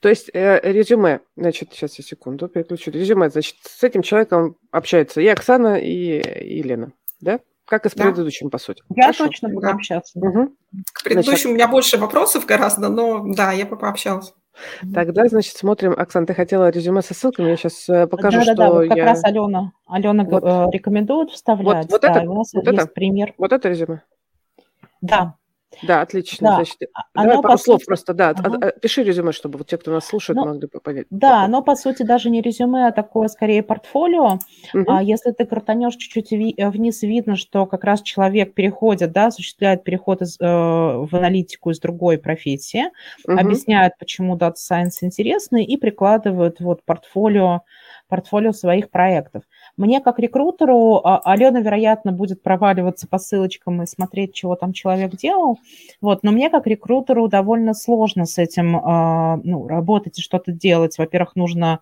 То 0.00 0.08
есть 0.08 0.30
э, 0.32 0.60
резюме, 0.62 1.20
значит, 1.36 1.70
сейчас 1.72 1.98
я 1.98 2.04
секунду 2.04 2.48
переключу. 2.48 2.90
Резюме, 2.90 3.30
значит, 3.30 3.56
с 3.62 3.82
этим 3.82 4.02
человеком 4.02 4.56
общается 4.70 5.20
и 5.20 5.26
Оксана, 5.26 5.76
и, 5.76 6.20
и 6.20 6.58
Елена, 6.58 6.92
да? 7.20 7.40
Как 7.66 7.86
и 7.86 7.88
с 7.88 7.92
предыдущим, 7.92 8.48
да. 8.48 8.50
по 8.50 8.58
сути. 8.58 8.82
Я 8.96 9.04
Хорошо. 9.04 9.26
точно 9.26 9.48
буду 9.48 9.62
да. 9.62 9.72
общаться. 9.74 10.18
Угу. 10.18 10.56
К 10.92 11.04
предыдущему 11.04 11.36
значит... 11.36 11.46
у 11.46 11.54
меня 11.54 11.68
больше 11.68 11.98
вопросов 11.98 12.44
гораздо, 12.44 12.88
но 12.88 13.24
да, 13.32 13.52
я 13.52 13.64
бы 13.64 13.76
пообщалась. 13.76 14.34
Тогда, 14.92 15.26
значит, 15.28 15.56
смотрим. 15.56 15.94
Оксана, 15.96 16.26
ты 16.26 16.34
хотела 16.34 16.70
резюме 16.70 17.02
со 17.02 17.14
ссылками, 17.14 17.50
я 17.50 17.56
сейчас 17.56 17.88
э, 17.88 18.08
покажу, 18.08 18.40
да, 18.40 18.44
да, 18.44 18.52
что 18.52 18.56
да, 18.56 18.70
вот 18.70 18.88
как 18.88 18.96
я... 18.96 19.04
раз 19.04 19.24
Алена, 19.24 19.72
Алена 19.86 20.24
вот. 20.24 20.42
Э, 20.42 20.66
рекомендует 20.72 21.30
вставлять. 21.30 21.84
Вот, 21.84 21.92
вот 21.92 22.00
да, 22.02 22.10
это, 22.10 22.30
у 22.30 22.34
нас 22.34 22.52
вот 22.52 22.66
есть 22.66 22.78
это, 22.78 22.86
пример. 22.86 23.34
Вот 23.38 23.52
это 23.52 23.68
резюме? 23.68 24.02
Да. 25.00 25.36
Да, 25.82 26.00
отлично. 26.02 26.48
Да. 26.48 26.54
Значит, 26.56 26.76
а, 26.94 27.02
оно, 27.14 27.28
давай 27.28 27.42
пару 27.42 27.58
слов 27.58 27.78
сути... 27.78 27.86
просто, 27.86 28.12
да. 28.12 28.30
Ага. 28.30 28.72
Пиши 28.82 29.04
резюме, 29.04 29.32
чтобы 29.32 29.58
вот 29.58 29.68
те, 29.68 29.78
кто 29.78 29.92
нас 29.92 30.04
слушает, 30.04 30.36
ну, 30.36 30.46
могли 30.46 30.66
бы 30.66 30.80
понять. 30.80 31.06
Да, 31.10 31.44
оно, 31.44 31.62
по 31.62 31.76
сути, 31.76 32.02
даже 32.02 32.28
не 32.28 32.42
резюме, 32.42 32.88
а 32.88 32.92
такое, 32.92 33.28
скорее, 33.28 33.62
портфолио. 33.62 34.38
Угу. 34.74 34.84
А 34.88 35.02
если 35.02 35.30
ты 35.30 35.46
крутанешь 35.46 35.94
чуть-чуть 35.94 36.30
вниз, 36.30 37.02
видно, 37.02 37.36
что 37.36 37.66
как 37.66 37.84
раз 37.84 38.02
человек 38.02 38.54
переходит, 38.54 39.12
да, 39.12 39.26
осуществляет 39.26 39.84
переход 39.84 40.22
из, 40.22 40.38
э, 40.40 40.44
в 40.44 41.08
аналитику 41.12 41.70
из 41.70 41.78
другой 41.78 42.18
профессии, 42.18 42.86
угу. 43.24 43.38
объясняет, 43.38 43.96
почему 43.98 44.36
Data 44.36 44.54
Science 44.54 44.98
интересный, 45.02 45.64
и 45.64 45.76
прикладывает 45.76 46.60
вот 46.60 46.82
портфолио, 46.84 47.62
портфолио 48.10 48.52
своих 48.52 48.90
проектов. 48.90 49.44
Мне 49.78 50.00
как 50.00 50.18
рекрутеру 50.18 51.00
а, 51.02 51.22
Алена, 51.24 51.60
вероятно, 51.60 52.12
будет 52.12 52.42
проваливаться 52.42 53.08
по 53.08 53.18
ссылочкам 53.18 53.82
и 53.82 53.86
смотреть, 53.86 54.34
чего 54.34 54.56
там 54.56 54.74
человек 54.74 55.16
делал. 55.16 55.58
Вот, 56.02 56.22
но 56.22 56.32
мне 56.32 56.50
как 56.50 56.66
рекрутеру 56.66 57.28
довольно 57.28 57.72
сложно 57.72 58.26
с 58.26 58.36
этим 58.36 58.76
а, 58.76 59.40
ну, 59.42 59.66
работать 59.66 60.18
и 60.18 60.22
что-то 60.22 60.52
делать. 60.52 60.98
Во-первых, 60.98 61.36
нужно 61.36 61.80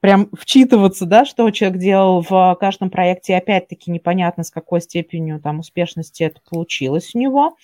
прям 0.00 0.28
вчитываться, 0.32 1.06
да, 1.06 1.24
что 1.24 1.50
человек 1.50 1.78
делал 1.78 2.22
в 2.22 2.56
каждом 2.60 2.90
проекте, 2.90 3.32
и 3.32 3.36
опять-таки 3.36 3.90
непонятно, 3.90 4.44
с 4.44 4.50
какой 4.50 4.80
степенью 4.80 5.40
там 5.40 5.58
успешности 5.60 6.22
это 6.22 6.40
получилось 6.48 7.14
у 7.14 7.18
него. 7.18 7.56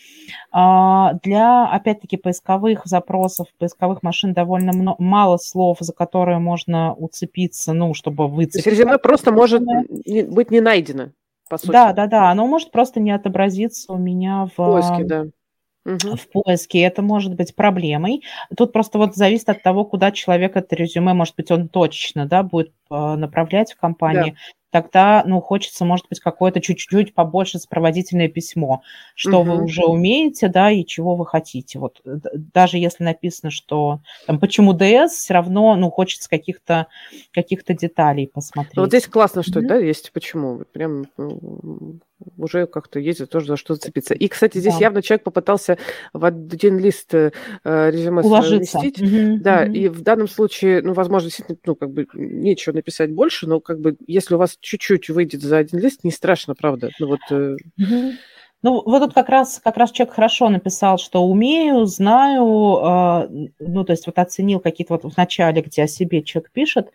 А, 0.50 1.14
для, 1.22 1.66
опять-таки, 1.66 2.16
поисковых 2.16 2.82
запросов, 2.86 3.48
поисковых 3.58 4.02
машин 4.02 4.32
довольно 4.32 4.72
много, 4.72 5.02
мало 5.02 5.36
слов, 5.36 5.78
за 5.80 5.92
которые 5.92 6.38
можно 6.38 6.94
уцепиться, 6.94 7.72
ну, 7.72 7.94
чтобы 7.94 8.28
выцепить. 8.28 8.64
То 8.64 8.70
есть 8.70 8.80
резюме 8.80 8.98
просто 8.98 9.32
может 9.32 9.62
быть 9.62 10.50
не 10.50 10.60
найдено, 10.60 11.10
по 11.48 11.58
сути. 11.58 11.70
Да, 11.70 11.92
да, 11.92 12.06
да, 12.06 12.30
оно 12.30 12.46
может 12.46 12.72
просто 12.72 13.00
не 13.00 13.12
отобразиться 13.12 13.92
у 13.92 13.98
меня 13.98 14.48
в... 14.56 14.56
Поиске, 14.56 15.04
да 15.04 15.26
угу. 15.84 16.16
в 16.16 16.28
поиске, 16.28 16.80
это 16.80 17.02
может 17.02 17.34
быть 17.34 17.54
проблемой. 17.54 18.22
Тут 18.56 18.72
просто 18.72 18.98
вот 18.98 19.14
зависит 19.14 19.48
от 19.48 19.62
того, 19.62 19.84
куда 19.84 20.10
человек 20.12 20.56
это 20.56 20.74
резюме, 20.74 21.12
может 21.12 21.36
быть, 21.36 21.50
он 21.50 21.68
точечно, 21.68 22.26
да, 22.26 22.42
будет 22.42 22.72
а, 22.90 23.16
направлять 23.16 23.72
в 23.72 23.76
компании. 23.76 24.32
Да 24.32 24.36
тогда, 24.74 25.22
ну, 25.24 25.40
хочется, 25.40 25.84
может 25.84 26.08
быть, 26.08 26.18
какое-то 26.18 26.60
чуть-чуть 26.60 27.14
побольше 27.14 27.60
сопроводительное 27.60 28.26
письмо, 28.26 28.82
что 29.14 29.38
угу. 29.38 29.52
вы 29.52 29.64
уже 29.66 29.84
умеете, 29.84 30.48
да, 30.48 30.68
и 30.72 30.84
чего 30.84 31.14
вы 31.14 31.26
хотите. 31.26 31.78
Вот 31.78 32.00
даже 32.04 32.78
если 32.78 33.04
написано, 33.04 33.52
что 33.52 34.00
там 34.26 34.40
почему 34.40 34.72
ДС, 34.72 35.12
все 35.12 35.34
равно, 35.34 35.76
ну, 35.76 35.92
хочется 35.92 36.28
каких-то 36.28 36.88
каких-то 37.30 37.72
деталей 37.72 38.26
посмотреть. 38.26 38.76
Вот 38.76 38.88
здесь 38.88 39.06
классно, 39.06 39.44
что, 39.44 39.60
mm 39.60 39.66
да, 39.68 39.76
есть 39.76 40.10
почему. 40.12 40.64
Прям 40.72 41.04
ну, 41.16 42.00
уже 42.36 42.66
как-то 42.66 42.98
есть 42.98 43.28
тоже 43.28 43.46
за 43.46 43.56
что 43.56 43.74
зацепиться. 43.74 44.14
И, 44.14 44.28
кстати, 44.28 44.58
здесь 44.58 44.74
да. 44.74 44.80
явно 44.80 45.02
человек 45.02 45.24
попытался 45.24 45.78
в 46.12 46.24
один 46.24 46.78
лист 46.78 47.14
э, 47.14 47.30
резюме 47.64 48.22
Уложиться. 48.22 48.78
совместить. 48.78 49.02
Угу, 49.02 49.42
да, 49.42 49.62
угу. 49.64 49.72
и 49.72 49.88
в 49.88 50.02
данном 50.02 50.28
случае, 50.28 50.82
ну, 50.82 50.92
возможно, 50.92 51.28
действительно, 51.28 51.58
ну, 51.66 51.74
как 51.74 51.90
бы 51.90 52.06
нечего 52.14 52.74
написать 52.74 53.12
больше, 53.12 53.46
но 53.46 53.60
как 53.60 53.80
бы 53.80 53.96
если 54.06 54.34
у 54.34 54.38
вас 54.38 54.56
чуть-чуть 54.60 55.08
выйдет 55.10 55.42
за 55.42 55.58
один 55.58 55.78
лист, 55.78 56.04
не 56.04 56.10
страшно, 56.10 56.54
правда. 56.54 56.90
Ну 56.98 57.06
вот... 57.06 57.20
Угу. 57.30 58.12
Ну, 58.64 58.82
вот 58.86 59.00
тут 59.00 59.12
как 59.12 59.28
раз, 59.28 59.60
как 59.62 59.76
раз 59.76 59.90
человек 59.90 60.14
хорошо 60.14 60.48
написал, 60.48 60.96
что 60.96 61.22
умею, 61.26 61.84
знаю, 61.84 62.40
э, 62.42 63.48
ну, 63.58 63.84
то 63.84 63.92
есть 63.92 64.06
вот 64.06 64.18
оценил 64.18 64.58
какие-то 64.58 64.94
вот 64.94 65.04
в 65.04 65.14
начале, 65.18 65.60
где 65.60 65.82
о 65.82 65.86
себе 65.86 66.22
человек 66.22 66.50
пишет, 66.50 66.86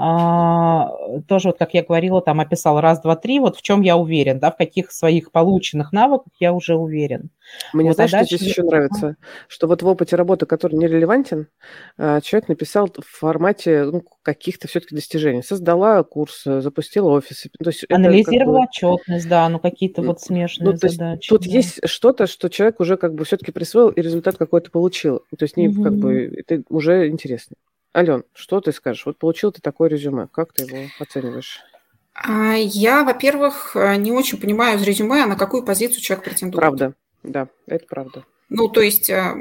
э, 0.00 0.80
тоже 1.28 1.50
вот, 1.50 1.58
как 1.58 1.74
я 1.74 1.84
говорила, 1.84 2.20
там 2.22 2.40
описал 2.40 2.80
раз, 2.80 3.00
два, 3.00 3.14
три, 3.14 3.38
вот 3.38 3.56
в 3.56 3.62
чем 3.62 3.82
я 3.82 3.96
уверен, 3.96 4.40
да, 4.40 4.50
в 4.50 4.56
каких 4.56 4.90
своих 4.90 5.30
полученных 5.30 5.92
навыках 5.92 6.32
я 6.40 6.52
уже 6.52 6.74
уверен. 6.74 7.30
Мне, 7.72 7.90
вот, 7.90 7.96
знаешь, 7.96 8.14
а 8.14 8.24
что 8.24 8.36
здесь 8.36 8.48
еще 8.48 8.62
нравится? 8.64 9.16
Что 9.46 9.68
вот 9.68 9.82
в 9.82 9.86
опыте 9.86 10.16
работы, 10.16 10.46
который 10.46 10.76
нерелевантен, 10.76 11.48
человек 11.98 12.48
написал 12.48 12.88
в 12.88 13.18
формате 13.18 13.84
ну, 13.84 14.02
каких-то 14.22 14.68
все-таки 14.68 14.94
достижений. 14.94 15.42
Создала 15.42 16.02
курс, 16.02 16.42
запустила 16.44 17.10
офис. 17.10 17.46
То 17.62 17.70
есть 17.70 17.84
Анализировала 17.90 18.60
как 18.60 18.82
бы... 18.82 18.88
отчетность, 18.94 19.28
да, 19.28 19.48
ну 19.48 19.58
какие-то 19.58 20.02
вот 20.02 20.20
смешные 20.20 20.70
ну, 20.70 20.76
задачи 20.76 21.11
задачи. 21.12 21.28
Тут 21.28 21.42
да. 21.44 21.50
есть 21.50 21.80
что-то, 21.88 22.26
что 22.26 22.48
человек 22.48 22.80
уже 22.80 22.96
как 22.96 23.14
бы 23.14 23.24
все-таки 23.24 23.52
присвоил 23.52 23.88
и 23.90 24.00
результат 24.00 24.36
какой-то 24.36 24.70
получил. 24.70 25.22
То 25.36 25.44
есть 25.44 25.56
не 25.56 25.68
угу. 25.68 25.82
как 25.82 25.94
бы 25.94 26.32
это 26.36 26.62
уже 26.68 27.08
интересно. 27.08 27.56
Ален, 27.94 28.24
что 28.32 28.60
ты 28.60 28.72
скажешь? 28.72 29.04
Вот 29.04 29.18
получил 29.18 29.52
ты 29.52 29.60
такое 29.60 29.90
резюме, 29.90 30.28
как 30.32 30.52
ты 30.52 30.64
его 30.64 30.88
оцениваешь? 30.98 31.60
А, 32.14 32.54
я, 32.54 33.04
во-первых, 33.04 33.76
не 33.98 34.12
очень 34.12 34.38
понимаю 34.38 34.78
из 34.78 34.82
резюме, 34.82 35.24
а 35.24 35.26
на 35.26 35.36
какую 35.36 35.62
позицию 35.62 36.00
человек 36.02 36.24
претендует. 36.24 36.60
Правда, 36.60 36.94
да, 37.22 37.48
это 37.66 37.86
правда. 37.86 38.24
Ну, 38.54 38.68
то 38.68 38.82
есть, 38.82 39.08
э, 39.08 39.34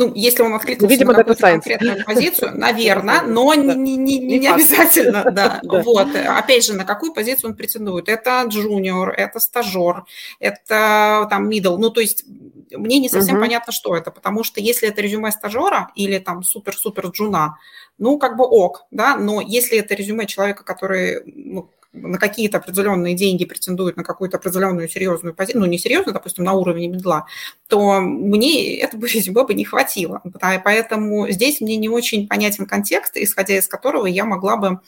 ну, 0.00 0.12
если 0.14 0.42
он 0.42 0.54
откликнулся 0.54 0.90
Видимо, 0.90 1.12
на 1.12 1.18
какую-то 1.18 1.42
конкретную 1.42 2.04
позицию, 2.06 2.52
наверное, 2.54 3.20
но 3.20 3.52
не, 3.52 3.74
не, 3.76 4.18
не, 4.18 4.38
не 4.38 4.46
обязательно, 4.46 5.24
да. 5.32 5.60
Вот. 5.62 6.08
Опять 6.16 6.64
же, 6.64 6.72
на 6.72 6.86
какую 6.86 7.12
позицию 7.12 7.50
он 7.50 7.56
претендует? 7.56 8.08
Это 8.08 8.42
джуниор, 8.46 9.10
это 9.10 9.38
стажер, 9.40 10.04
это 10.38 11.26
там 11.28 11.50
middle. 11.50 11.76
Ну, 11.76 11.90
то 11.90 12.00
есть, 12.00 12.24
мне 12.70 12.98
не 12.98 13.10
совсем 13.10 13.34
угу. 13.34 13.42
понятно, 13.42 13.74
что 13.74 13.94
это, 13.94 14.10
потому 14.10 14.42
что 14.42 14.60
если 14.60 14.88
это 14.88 15.02
резюме 15.02 15.30
стажера 15.32 15.90
или 15.94 16.18
там 16.18 16.42
супер-супер 16.42 17.08
джуна, 17.08 17.58
ну, 17.98 18.18
как 18.18 18.38
бы 18.38 18.44
ок, 18.44 18.86
да, 18.90 19.16
но 19.16 19.42
если 19.42 19.78
это 19.78 19.94
резюме 19.94 20.26
человека, 20.26 20.64
который 20.64 21.22
ну, 21.26 21.70
на 21.92 22.18
какие-то 22.18 22.58
определенные 22.58 23.14
деньги 23.14 23.44
претендует 23.44 23.96
на 23.96 24.04
какую-то 24.04 24.36
определенную 24.36 24.88
серьезную 24.88 25.34
позицию, 25.34 25.62
ну, 25.62 25.66
не 25.66 25.78
серьезную, 25.78 26.14
допустим, 26.14 26.44
на 26.44 26.52
уровне 26.52 26.88
медла, 26.88 27.26
то 27.68 28.00
мне 28.00 28.78
этого 28.78 29.06
резюме 29.12 29.44
бы 29.44 29.54
не 29.54 29.64
хватило. 29.64 30.22
Поэтому 30.64 31.28
здесь 31.30 31.60
мне 31.60 31.76
не 31.76 31.88
очень 31.88 32.28
понятен 32.28 32.66
контекст, 32.66 33.16
исходя 33.16 33.56
из 33.56 33.66
которого 33.66 34.06
я 34.06 34.24
могла 34.24 34.56
бы 34.56 34.80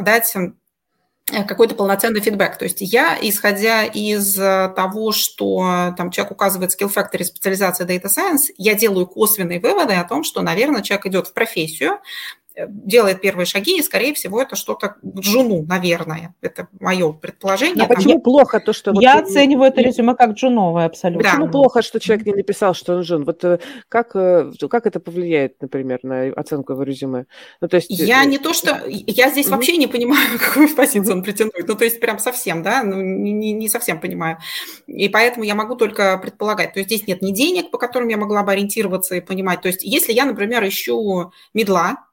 дать 0.00 0.32
э, 0.36 1.44
какой-то 1.44 1.74
полноценный 1.74 2.20
фидбэк. 2.20 2.56
То 2.56 2.64
есть 2.64 2.78
я, 2.80 3.18
исходя 3.20 3.84
из 3.84 4.34
того, 4.34 5.10
что 5.10 5.94
там 5.96 6.10
человек 6.12 6.32
указывает 6.32 6.70
skill 6.70 6.92
factor 6.94 7.22
специализация 7.24 7.86
Data 7.86 8.06
Science, 8.06 8.52
я 8.56 8.74
делаю 8.74 9.06
косвенные 9.06 9.58
выводы 9.58 9.94
о 9.94 10.04
том, 10.04 10.22
что, 10.22 10.40
наверное, 10.40 10.82
человек 10.82 11.06
идет 11.06 11.26
в 11.26 11.32
профессию, 11.32 11.98
делает 12.66 13.20
первые 13.20 13.46
шаги, 13.46 13.78
и, 13.78 13.82
скорее 13.82 14.14
всего, 14.14 14.42
это 14.42 14.56
что-то 14.56 14.96
в 15.02 15.20
джуну, 15.20 15.62
наверное. 15.62 16.34
Это 16.40 16.68
мое 16.80 17.12
предположение. 17.12 17.84
А 17.84 17.86
Там 17.86 17.96
почему 17.96 18.14
я... 18.14 18.20
плохо 18.20 18.60
то, 18.60 18.72
что... 18.72 18.92
Я 19.00 19.16
вот... 19.16 19.24
оцениваю 19.24 19.70
это 19.70 19.80
резюме 19.80 20.14
как 20.14 20.32
джуновое 20.32 20.86
абсолютно. 20.86 21.22
Да. 21.22 21.30
Почему 21.30 21.48
плохо, 21.48 21.82
что 21.82 22.00
человек 22.00 22.26
не 22.26 22.32
написал, 22.32 22.74
что 22.74 22.96
он 22.96 23.02
джун? 23.02 23.24
Вот 23.24 23.44
э, 23.44 23.60
как, 23.88 24.14
э, 24.14 24.50
как 24.70 24.86
это 24.86 25.00
повлияет, 25.00 25.60
например, 25.60 26.00
на 26.02 26.28
оценку 26.32 26.72
его 26.72 26.82
резюме? 26.82 27.26
Ну, 27.60 27.68
то 27.68 27.76
есть... 27.76 27.90
Я 27.90 28.24
э, 28.24 28.26
не 28.26 28.38
то, 28.38 28.52
что... 28.52 28.82
Я 28.86 29.30
здесь 29.30 29.46
mm-hmm. 29.46 29.50
вообще 29.50 29.76
не 29.76 29.86
понимаю, 29.86 30.38
какую 30.38 30.74
позицию 30.74 31.16
он 31.16 31.22
претендует. 31.22 31.68
Ну, 31.68 31.74
то 31.74 31.84
есть 31.84 32.00
прям 32.00 32.18
совсем, 32.18 32.62
да? 32.62 32.82
Ну, 32.82 33.00
не, 33.00 33.52
не 33.52 33.68
совсем 33.68 34.00
понимаю. 34.00 34.38
И 34.86 35.08
поэтому 35.08 35.44
я 35.44 35.54
могу 35.54 35.76
только 35.76 36.18
предполагать. 36.18 36.72
То 36.72 36.80
есть 36.80 36.90
здесь 36.90 37.06
нет 37.06 37.22
ни 37.22 37.32
денег, 37.32 37.70
по 37.70 37.78
которым 37.78 38.08
я 38.08 38.16
могла 38.16 38.42
бы 38.42 38.52
ориентироваться 38.52 39.14
и 39.14 39.20
понимать. 39.20 39.60
То 39.60 39.68
есть 39.68 39.82
если 39.82 40.12
я, 40.12 40.24
например, 40.24 40.66
ищу 40.66 41.32
медла, 41.54 42.07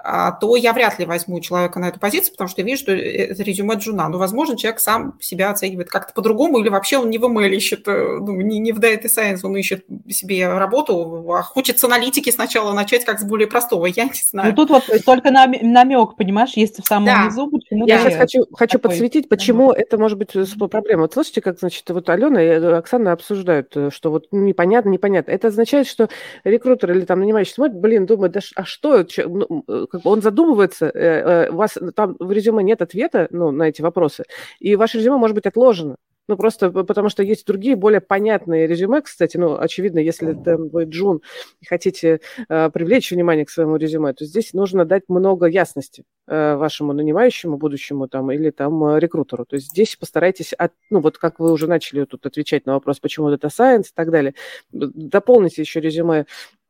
то 0.00 0.54
я 0.54 0.72
вряд 0.72 0.98
ли 0.98 1.06
возьму 1.06 1.40
человека 1.40 1.80
на 1.80 1.88
эту 1.88 1.98
позицию, 1.98 2.32
потому 2.32 2.48
что 2.48 2.60
я 2.60 2.66
вижу, 2.66 2.82
что 2.82 2.92
э, 2.92 3.26
это 3.30 3.42
резюме 3.42 3.74
джуна. 3.74 4.08
Но, 4.08 4.18
возможно, 4.18 4.56
человек 4.56 4.78
сам 4.80 5.18
себя 5.20 5.50
оценивает 5.50 5.88
как-то 5.88 6.12
по-другому, 6.14 6.58
или 6.58 6.68
вообще 6.68 6.98
он 6.98 7.10
не 7.10 7.18
в 7.18 7.24
ML 7.24 7.50
ищет, 7.50 7.86
э, 7.88 8.18
ну, 8.20 8.40
не, 8.40 8.60
не 8.60 8.70
в 8.72 8.78
Data 8.78 9.06
Science, 9.06 9.40
он 9.42 9.56
ищет 9.56 9.84
себе 10.08 10.48
работу, 10.48 11.32
а 11.32 11.42
хочет 11.42 11.80
с 11.80 11.84
аналитики 11.84 12.30
сначала 12.30 12.72
начать 12.72 13.04
как 13.04 13.18
с 13.18 13.24
более 13.24 13.48
простого, 13.48 13.86
я 13.86 14.04
не 14.04 14.10
знаю. 14.14 14.50
Ну, 14.50 14.56
тут 14.56 14.70
вот 14.70 15.04
только 15.04 15.30
намек, 15.32 16.16
понимаешь, 16.16 16.52
есть 16.54 16.82
в 16.82 16.86
самом 16.86 17.06
да. 17.06 17.24
низу. 17.26 17.50
Почему 17.50 17.86
я 17.86 17.98
сейчас 17.98 18.16
хочу, 18.16 18.46
хочу 18.52 18.78
подсветить, 18.78 19.28
почему 19.28 19.72
да. 19.72 19.80
это 19.80 19.98
может 19.98 20.16
быть 20.16 20.34
э, 20.36 20.44
проблема. 20.70 21.02
Вот 21.02 21.14
слышите, 21.14 21.40
как, 21.40 21.58
значит, 21.58 21.90
вот 21.90 22.08
Алена 22.08 22.40
и 22.40 22.48
Оксана 22.48 23.12
обсуждают, 23.12 23.76
что 23.90 24.10
вот 24.12 24.26
непонятно, 24.30 24.90
непонятно. 24.90 25.32
Это 25.32 25.48
означает, 25.48 25.88
что 25.88 26.08
рекрутер 26.44 26.92
или 26.92 27.04
там 27.04 27.18
нанимающий 27.18 27.54
смотрит, 27.54 27.80
блин, 27.80 28.06
думает, 28.06 28.32
да 28.32 28.40
а 28.54 28.64
что, 28.64 29.04
ну, 29.26 29.64
как 29.98 30.04
бы 30.04 30.10
он 30.10 30.22
задумывается, 30.22 30.86
э, 30.86 31.46
э, 31.46 31.50
у 31.50 31.56
вас 31.56 31.76
там 31.94 32.16
в 32.18 32.30
резюме 32.30 32.62
нет 32.62 32.82
ответа 32.82 33.26
ну, 33.30 33.50
на 33.50 33.68
эти 33.68 33.82
вопросы, 33.82 34.24
и 34.60 34.76
ваше 34.76 34.98
резюме 34.98 35.16
может 35.16 35.34
быть 35.34 35.46
отложено. 35.46 35.96
Ну, 36.28 36.36
просто 36.36 36.70
потому 36.70 37.08
что 37.08 37.22
есть 37.22 37.46
другие, 37.46 37.74
более 37.74 38.02
понятные 38.02 38.66
резюме, 38.66 39.00
кстати. 39.00 39.38
Ну, 39.38 39.58
очевидно, 39.58 39.98
если 39.98 40.34
там, 40.34 40.68
вы 40.68 40.84
джун 40.84 41.22
и 41.62 41.64
хотите 41.64 42.20
э, 42.50 42.68
привлечь 42.68 43.10
внимание 43.10 43.46
к 43.46 43.50
своему 43.50 43.76
резюме, 43.76 44.12
то 44.12 44.26
здесь 44.26 44.52
нужно 44.52 44.84
дать 44.84 45.04
много 45.08 45.46
ясности 45.46 46.04
э, 46.26 46.54
вашему 46.56 46.92
нанимающему, 46.92 47.56
будущему 47.56 48.08
там, 48.08 48.30
или 48.30 48.50
там 48.50 48.84
э, 48.84 49.00
рекрутеру. 49.00 49.46
То 49.46 49.56
есть 49.56 49.70
здесь 49.70 49.96
постарайтесь, 49.96 50.52
от, 50.52 50.72
ну, 50.90 51.00
вот 51.00 51.16
как 51.16 51.40
вы 51.40 51.50
уже 51.50 51.66
начали 51.66 52.04
тут 52.04 52.26
отвечать 52.26 52.66
на 52.66 52.74
вопрос, 52.74 53.00
почему 53.00 53.30
это 53.30 53.48
science 53.48 53.84
и 53.84 53.94
так 53.94 54.10
далее, 54.10 54.34
дополните 54.70 55.62
еще 55.62 55.80
резюме 55.80 56.26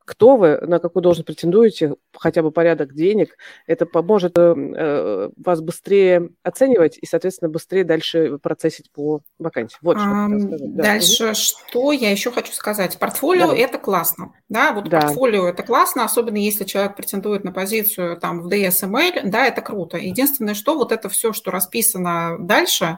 кто 0.09 0.37
вы, 0.37 0.57
на 0.61 0.79
какую 0.79 1.03
должность 1.03 1.27
претендуете, 1.27 1.93
хотя 2.17 2.41
бы 2.41 2.51
порядок 2.51 2.95
денег, 2.95 3.37
это 3.67 3.85
поможет 3.85 4.39
э, 4.39 4.55
э, 4.55 5.29
вас 5.37 5.61
быстрее 5.61 6.31
оценивать 6.41 6.97
и, 6.97 7.05
соответственно, 7.05 7.49
быстрее 7.49 7.83
дальше 7.83 8.39
процессить 8.39 8.91
по 8.91 9.21
вакансии. 9.37 9.77
Вот 9.83 9.97
что 9.97 10.09
а, 10.09 10.27
да. 10.29 10.83
Дальше 10.83 11.25
угу. 11.27 11.33
что 11.35 11.91
я 11.91 12.09
еще 12.09 12.31
хочу 12.31 12.51
сказать? 12.53 12.97
Портфолио 12.97 13.51
да. 13.51 13.55
это 13.55 13.77
классно, 13.77 14.33
да, 14.49 14.73
вот 14.73 14.89
да. 14.89 15.01
портфолио 15.01 15.47
это 15.47 15.61
классно, 15.61 16.05
особенно 16.05 16.37
если 16.37 16.63
человек 16.63 16.95
претендует 16.95 17.43
на 17.43 17.51
позицию 17.51 18.17
там 18.17 18.41
в 18.41 18.47
DSML, 18.47 19.21
да, 19.25 19.45
это 19.45 19.61
круто. 19.61 19.97
Единственное, 19.97 20.55
что 20.55 20.75
вот 20.75 20.91
это 20.91 21.07
все, 21.07 21.33
что 21.33 21.51
расписано 21.51 22.37
дальше, 22.39 22.97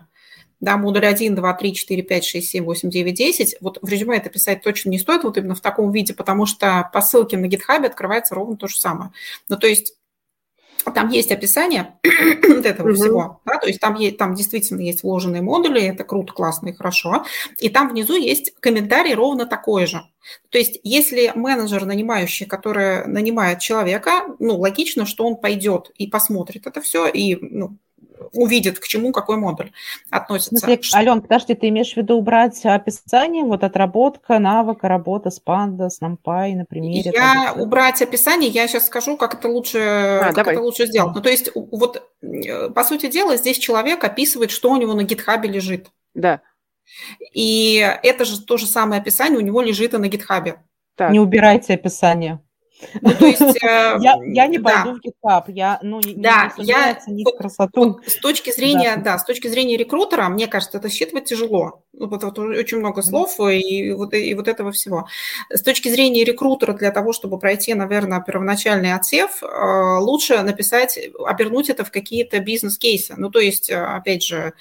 да, 0.61 0.77
модуль 0.77 1.05
1, 1.05 1.35
2, 1.35 1.53
3, 1.53 1.73
4, 1.73 2.03
5, 2.03 2.23
6, 2.23 2.49
7, 2.49 2.63
8, 2.63 2.89
9, 2.89 3.13
10. 3.13 3.55
Вот 3.61 3.79
в 3.81 3.89
резюме 3.89 4.17
это 4.17 4.29
писать 4.29 4.61
точно 4.61 4.91
не 4.91 4.99
стоит 4.99 5.23
вот 5.23 5.37
именно 5.37 5.55
в 5.55 5.61
таком 5.61 5.91
виде, 5.91 6.13
потому 6.13 6.45
что 6.45 6.89
по 6.93 7.01
ссылке 7.01 7.35
на 7.37 7.47
GitHub 7.47 7.85
открывается 7.85 8.35
ровно 8.35 8.55
то 8.55 8.67
же 8.67 8.77
самое. 8.77 9.11
Ну, 9.49 9.57
то 9.57 9.67
есть 9.67 9.95
там 10.95 11.09
есть 11.09 11.31
описание 11.31 11.95
вот 12.03 12.65
этого 12.65 12.89
mm-hmm. 12.89 12.93
всего, 12.93 13.41
да, 13.45 13.59
то 13.59 13.67
есть 13.67 13.79
там, 13.79 13.95
есть, 13.95 14.17
там 14.17 14.33
действительно 14.33 14.81
есть 14.81 15.03
вложенные 15.03 15.41
модули, 15.41 15.81
это 15.81 16.03
круто, 16.03 16.33
классно 16.33 16.69
и 16.69 16.73
хорошо, 16.73 17.25
и 17.59 17.69
там 17.69 17.89
внизу 17.89 18.15
есть 18.15 18.53
комментарий 18.59 19.13
ровно 19.13 19.45
такой 19.45 19.85
же. 19.85 20.01
То 20.49 20.57
есть 20.57 20.79
если 20.83 21.31
менеджер, 21.35 21.85
нанимающий, 21.85 22.47
который 22.47 23.05
нанимает 23.05 23.59
человека, 23.59 24.35
ну, 24.39 24.57
логично, 24.57 25.05
что 25.05 25.25
он 25.25 25.35
пойдет 25.35 25.91
и 25.95 26.07
посмотрит 26.07 26.65
это 26.65 26.81
все, 26.81 27.07
и 27.07 27.35
ну, 27.35 27.77
увидит, 28.33 28.79
к 28.79 28.87
чему 28.87 29.11
какой 29.11 29.37
модуль 29.37 29.71
относится. 30.09 30.57
Смысле, 30.57 30.79
Ален, 30.93 31.21
подожди, 31.21 31.53
ты 31.53 31.69
имеешь 31.69 31.93
в 31.93 31.97
виду 31.97 32.15
убрать 32.15 32.63
описание, 32.65 33.43
вот 33.43 33.63
отработка, 33.63 34.39
навыка, 34.39 34.87
работа 34.87 35.29
с 35.29 35.41
Panda, 35.43 35.89
с 35.89 36.01
NumPy 36.01 36.55
на 36.55 36.65
примере? 36.65 37.11
Я 37.13 37.53
убрать 37.55 38.01
описание, 38.01 38.49
я 38.49 38.67
сейчас 38.67 38.87
скажу, 38.87 39.17
как 39.17 39.35
это 39.35 39.47
лучше, 39.47 39.79
а, 39.79 40.33
как 40.33 40.47
это 40.47 40.61
лучше 40.61 40.85
сделать. 40.85 41.15
Ну, 41.15 41.21
то 41.21 41.29
есть, 41.29 41.51
вот, 41.55 42.07
э, 42.21 42.69
по 42.69 42.83
сути 42.83 43.09
дела, 43.09 43.37
здесь 43.37 43.57
человек 43.57 44.03
описывает, 44.03 44.51
что 44.51 44.71
у 44.71 44.77
него 44.77 44.93
на 44.93 45.03
гитхабе 45.03 45.49
лежит. 45.49 45.87
Да. 46.13 46.41
И 47.33 47.77
это 48.03 48.25
же 48.25 48.41
то 48.41 48.57
же 48.57 48.65
самое 48.65 49.01
описание 49.01 49.39
у 49.39 49.41
него 49.41 49.61
лежит 49.61 49.93
и 49.93 49.97
на 49.97 50.07
гитхабе. 50.07 50.57
Не 50.99 51.19
убирайте 51.19 51.73
описание. 51.73 52.39
Ну, 53.01 53.13
то 53.13 53.25
есть, 53.25 53.41
э, 53.63 53.97
я, 53.99 54.17
я 54.25 54.47
не 54.47 54.57
да. 54.57 54.83
пойду 54.83 54.99
в 54.99 55.05
GitHub, 55.05 55.43
я, 55.47 55.79
ну, 55.81 55.99
не, 55.99 56.15
да, 56.15 56.53
не 56.57 56.65
я, 56.65 56.97
в 57.07 57.37
красоту. 57.37 57.93
Вот, 57.93 58.07
с 58.07 58.15
точки 58.15 58.51
зрения, 58.51 58.95
да. 58.97 59.13
да, 59.13 59.17
с 59.19 59.25
точки 59.25 59.47
зрения 59.47 59.77
рекрутера, 59.77 60.27
мне 60.29 60.47
кажется, 60.47 60.77
это 60.77 60.89
считывать 60.89 61.25
тяжело. 61.25 61.83
Ну, 61.93 62.07
вот, 62.07 62.23
вот 62.23 62.39
очень 62.39 62.79
много 62.79 63.01
слов 63.01 63.39
mm-hmm. 63.39 63.57
и, 63.57 63.91
вот, 63.93 64.13
и 64.13 64.33
вот 64.33 64.47
этого 64.47 64.71
всего. 64.71 65.07
С 65.49 65.61
точки 65.61 65.89
зрения 65.89 66.23
рекрутера, 66.23 66.73
для 66.73 66.91
того, 66.91 67.13
чтобы 67.13 67.37
пройти, 67.37 67.73
наверное, 67.73 68.21
первоначальный 68.21 68.93
отсев, 68.93 69.43
э, 69.43 69.97
лучше 69.99 70.41
написать, 70.41 70.99
обернуть 71.25 71.69
это 71.69 71.83
в 71.85 71.91
какие-то 71.91 72.39
бизнес-кейсы. 72.39 73.13
Ну, 73.17 73.29
то 73.29 73.39
есть, 73.39 73.69
э, 73.69 73.77
опять 73.77 74.23
же, 74.23 74.53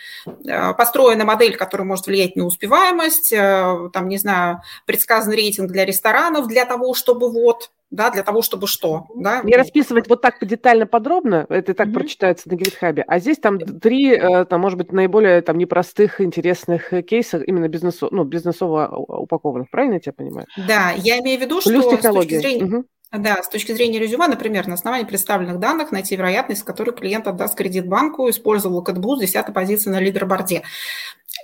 построена 0.77 1.25
модель, 1.25 1.57
которая 1.57 1.87
может 1.87 2.07
влиять 2.07 2.37
на 2.37 2.45
успеваемость, 2.45 3.31
там, 3.31 4.09
не 4.09 4.18
знаю, 4.18 4.62
предсказанный 4.87 5.37
рейтинг 5.37 5.71
для 5.71 5.85
ресторанов 5.85 6.47
для 6.47 6.64
того, 6.64 6.95
чтобы 6.95 7.31
вот 7.31 7.71
да, 7.91 8.11
для 8.11 8.22
того, 8.22 8.43
чтобы 8.43 8.66
что, 8.66 9.07
да. 9.14 9.43
Не 9.43 9.57
расписывать 9.57 10.09
вот 10.09 10.22
так 10.22 10.36
детально, 10.47 10.86
подробно, 10.86 11.47
это 11.49 11.74
так 11.74 11.88
mm-hmm. 11.88 11.93
прочитается 11.93 12.49
на 12.49 12.55
GitHub, 12.55 13.03
а 13.07 13.18
здесь 13.18 13.38
там 13.38 13.59
три, 13.59 14.12
э, 14.12 14.45
там, 14.45 14.61
может 14.61 14.78
быть, 14.78 14.93
наиболее 14.93 15.43
там 15.43 15.59
непростых, 15.59 16.20
интересных 16.20 16.91
кейсов 17.07 17.43
именно 17.47 17.68
бизнесо, 17.68 18.09
ну, 18.11 18.24
бизнесово 18.24 18.88
упакованных, 18.97 19.70
правильно 19.70 19.95
я 19.95 20.01
тебя 20.01 20.12
понимаю? 20.12 20.47
Да, 20.57 20.93
я 20.97 21.18
имею 21.20 21.38
в 21.38 21.43
виду, 21.43 21.61
Плюс 21.62 21.84
что 21.84 21.97
технологии. 21.97 22.38
с 22.38 22.43
точки 22.43 22.47
зрения... 22.47 22.64
Mm-hmm. 22.64 22.84
Да, 23.12 23.43
с 23.43 23.49
точки 23.49 23.72
зрения 23.72 23.99
резюме, 23.99 24.28
например, 24.28 24.68
на 24.68 24.74
основании 24.74 25.05
представленных 25.05 25.59
данных 25.59 25.91
найти 25.91 26.14
вероятность, 26.14 26.61
с 26.61 26.64
которой 26.64 26.93
клиент 26.93 27.26
отдаст 27.26 27.57
кредит 27.57 27.88
банку, 27.88 28.30
использовал 28.30 28.86
с 28.86 29.20
10 29.20 29.53
позиции 29.53 29.91
на 29.91 29.99
лидерборде. 29.99 30.62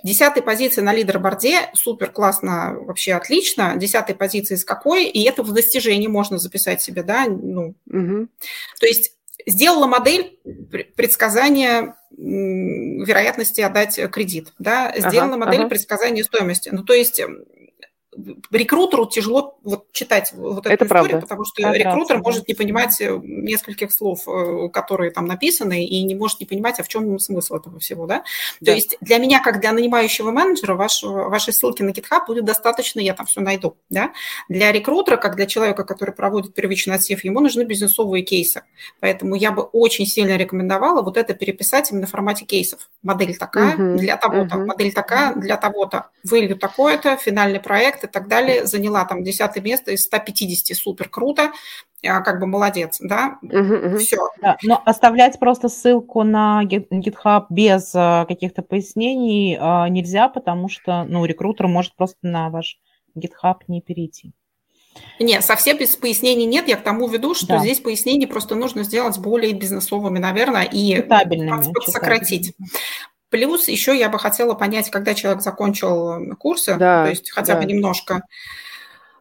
Десятой 0.03 0.43
позиции 0.43 0.81
на 0.81 0.93
лидерборде, 0.93 1.69
супер 1.73 2.11
классно, 2.11 2.77
вообще 2.79 3.13
отлично. 3.13 3.75
Десятой 3.75 4.15
позиции 4.15 4.55
с 4.55 4.63
какой? 4.63 5.05
И 5.05 5.23
это 5.23 5.43
в 5.43 5.51
достижении 5.51 6.07
можно 6.07 6.37
записать 6.37 6.81
себе, 6.81 7.03
да? 7.03 7.25
Ну, 7.27 7.75
угу. 7.89 8.27
То 8.79 8.85
есть 8.85 9.13
сделала 9.45 9.87
модель 9.87 10.39
предсказания 10.95 11.95
вероятности 12.17 13.61
отдать 13.61 13.99
кредит, 14.11 14.53
да? 14.59 14.93
Сделана 14.97 15.35
ага, 15.35 15.45
модель 15.45 15.61
ага. 15.61 15.69
предсказания 15.69 16.23
стоимости. 16.23 16.69
Ну, 16.69 16.83
то 16.83 16.93
есть 16.93 17.21
рекрутеру 18.51 19.05
тяжело 19.05 19.57
вот 19.63 19.91
читать 19.91 20.31
вот 20.33 20.65
эту 20.65 20.73
это 20.73 20.85
историю, 20.85 21.09
правда. 21.09 21.21
потому 21.21 21.45
что 21.45 21.61
это 21.61 21.77
рекрутер 21.77 22.15
правда. 22.15 22.23
может 22.23 22.47
не 22.47 22.53
понимать 22.53 22.99
э, 22.99 23.19
нескольких 23.23 23.91
слов, 23.91 24.27
э, 24.27 24.69
которые 24.69 25.11
там 25.11 25.25
написаны, 25.25 25.85
и 25.85 26.03
не 26.03 26.15
может 26.15 26.39
не 26.39 26.45
понимать, 26.45 26.79
а 26.79 26.83
в 26.83 26.87
чем 26.87 27.19
смысл 27.19 27.55
этого 27.55 27.79
всего, 27.79 28.07
да? 28.07 28.23
да. 28.59 28.71
То 28.71 28.75
есть 28.75 28.97
для 29.01 29.17
меня, 29.17 29.41
как 29.41 29.59
для 29.59 29.71
нанимающего 29.71 30.31
менеджера, 30.31 30.75
ваш, 30.75 31.03
вашей 31.03 31.53
ссылки 31.53 31.83
на 31.83 31.91
GitHub 31.91 32.25
будет 32.27 32.45
достаточно, 32.45 32.99
я 32.99 33.13
там 33.13 33.25
все 33.25 33.41
найду, 33.41 33.77
да? 33.89 34.13
Для 34.49 34.71
рекрутера, 34.71 35.17
как 35.17 35.35
для 35.35 35.45
человека, 35.45 35.83
который 35.83 36.13
проводит 36.13 36.53
первичный 36.53 36.95
отсев, 36.95 37.23
ему 37.23 37.39
нужны 37.39 37.63
бизнесовые 37.63 38.23
кейсы. 38.23 38.63
Поэтому 38.99 39.35
я 39.35 39.51
бы 39.51 39.63
очень 39.63 40.05
сильно 40.05 40.37
рекомендовала 40.37 41.01
вот 41.01 41.17
это 41.17 41.33
переписать 41.33 41.91
именно 41.91 42.07
в 42.07 42.09
формате 42.09 42.45
кейсов. 42.45 42.89
Модель 43.03 43.37
такая 43.37 43.75
угу, 43.75 43.97
для 43.99 44.17
того-то, 44.17 44.57
угу. 44.57 44.65
модель 44.65 44.93
такая 44.93 45.35
для 45.35 45.57
того-то, 45.57 46.09
value 46.27 46.55
такое-то, 46.55 47.15
финальный 47.17 47.59
проект 47.59 48.06
и 48.07 48.11
так 48.11 48.27
далее, 48.27 48.65
заняла 48.65 49.05
там 49.05 49.23
десятое 49.23 49.63
место 49.63 49.91
из 49.91 50.03
150, 50.03 50.75
супер 50.75 51.09
круто, 51.09 51.51
а, 52.05 52.21
как 52.21 52.39
бы 52.39 52.47
молодец, 52.47 52.97
да, 52.99 53.37
угу, 53.41 53.57
угу. 53.57 53.97
все. 53.97 54.17
Да, 54.41 54.57
но 54.63 54.81
оставлять 54.85 55.39
просто 55.39 55.69
ссылку 55.69 56.23
на 56.23 56.61
GitHub 56.63 57.45
без 57.49 57.91
а, 57.95 58.25
каких-то 58.25 58.61
пояснений 58.61 59.57
а, 59.59 59.87
нельзя, 59.89 60.29
потому 60.29 60.69
что, 60.69 61.03
ну, 61.03 61.25
рекрутер 61.25 61.67
может 61.67 61.95
просто 61.95 62.17
на 62.21 62.49
ваш 62.49 62.79
GitHub 63.17 63.57
не 63.67 63.81
перейти. 63.81 64.33
Нет, 65.19 65.43
совсем 65.43 65.77
без 65.77 65.95
пояснений 65.95 66.45
нет. 66.45 66.67
Я 66.67 66.77
к 66.77 66.83
тому 66.83 67.07
веду, 67.07 67.35
что 67.35 67.47
да. 67.47 67.59
здесь 67.59 67.79
пояснения 67.79 68.27
просто 68.27 68.55
нужно 68.55 68.83
сделать 68.83 69.17
более 69.19 69.53
бизнесовыми, 69.53 70.19
наверное, 70.19 70.63
и 70.63 71.03
сократить. 71.85 72.53
Плюс 73.29 73.67
еще 73.67 73.97
я 73.97 74.09
бы 74.09 74.19
хотела 74.19 74.53
понять, 74.53 74.89
когда 74.89 75.13
человек 75.13 75.41
закончил 75.41 76.35
курсы, 76.35 76.75
да, 76.77 77.03
то 77.03 77.09
есть 77.09 77.31
хотя 77.31 77.55
да. 77.55 77.61
бы 77.61 77.65
немножко 77.65 78.21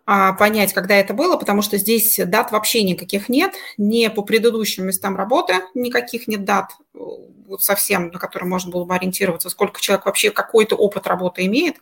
а, 0.05 0.33
понять, 0.35 0.73
когда 0.73 0.95
это 0.95 1.13
было, 1.13 1.37
потому 1.37 1.63
что 1.63 1.77
здесь 1.77 2.21
дат 2.25 2.53
вообще 2.53 2.85
никаких 2.85 3.29
нет, 3.29 3.55
не 3.77 4.09
по 4.09 4.23
предыдущим 4.23 4.87
местам 4.87 5.17
работы 5.17 5.55
никаких 5.75 6.29
нет 6.29 6.45
дат, 6.45 6.71
вот 6.95 7.63
совсем, 7.63 8.09
на 8.09 8.19
которые 8.21 8.49
можно 8.49 8.71
было 8.71 8.85
бы 8.85 8.95
ориентироваться, 8.95 9.51
сколько 9.51 9.81
человек 9.81 10.07
вообще 10.07 10.31
какой-то 10.31 10.77
опыт 10.77 11.09
работы 11.09 11.45
имеет 11.47 11.77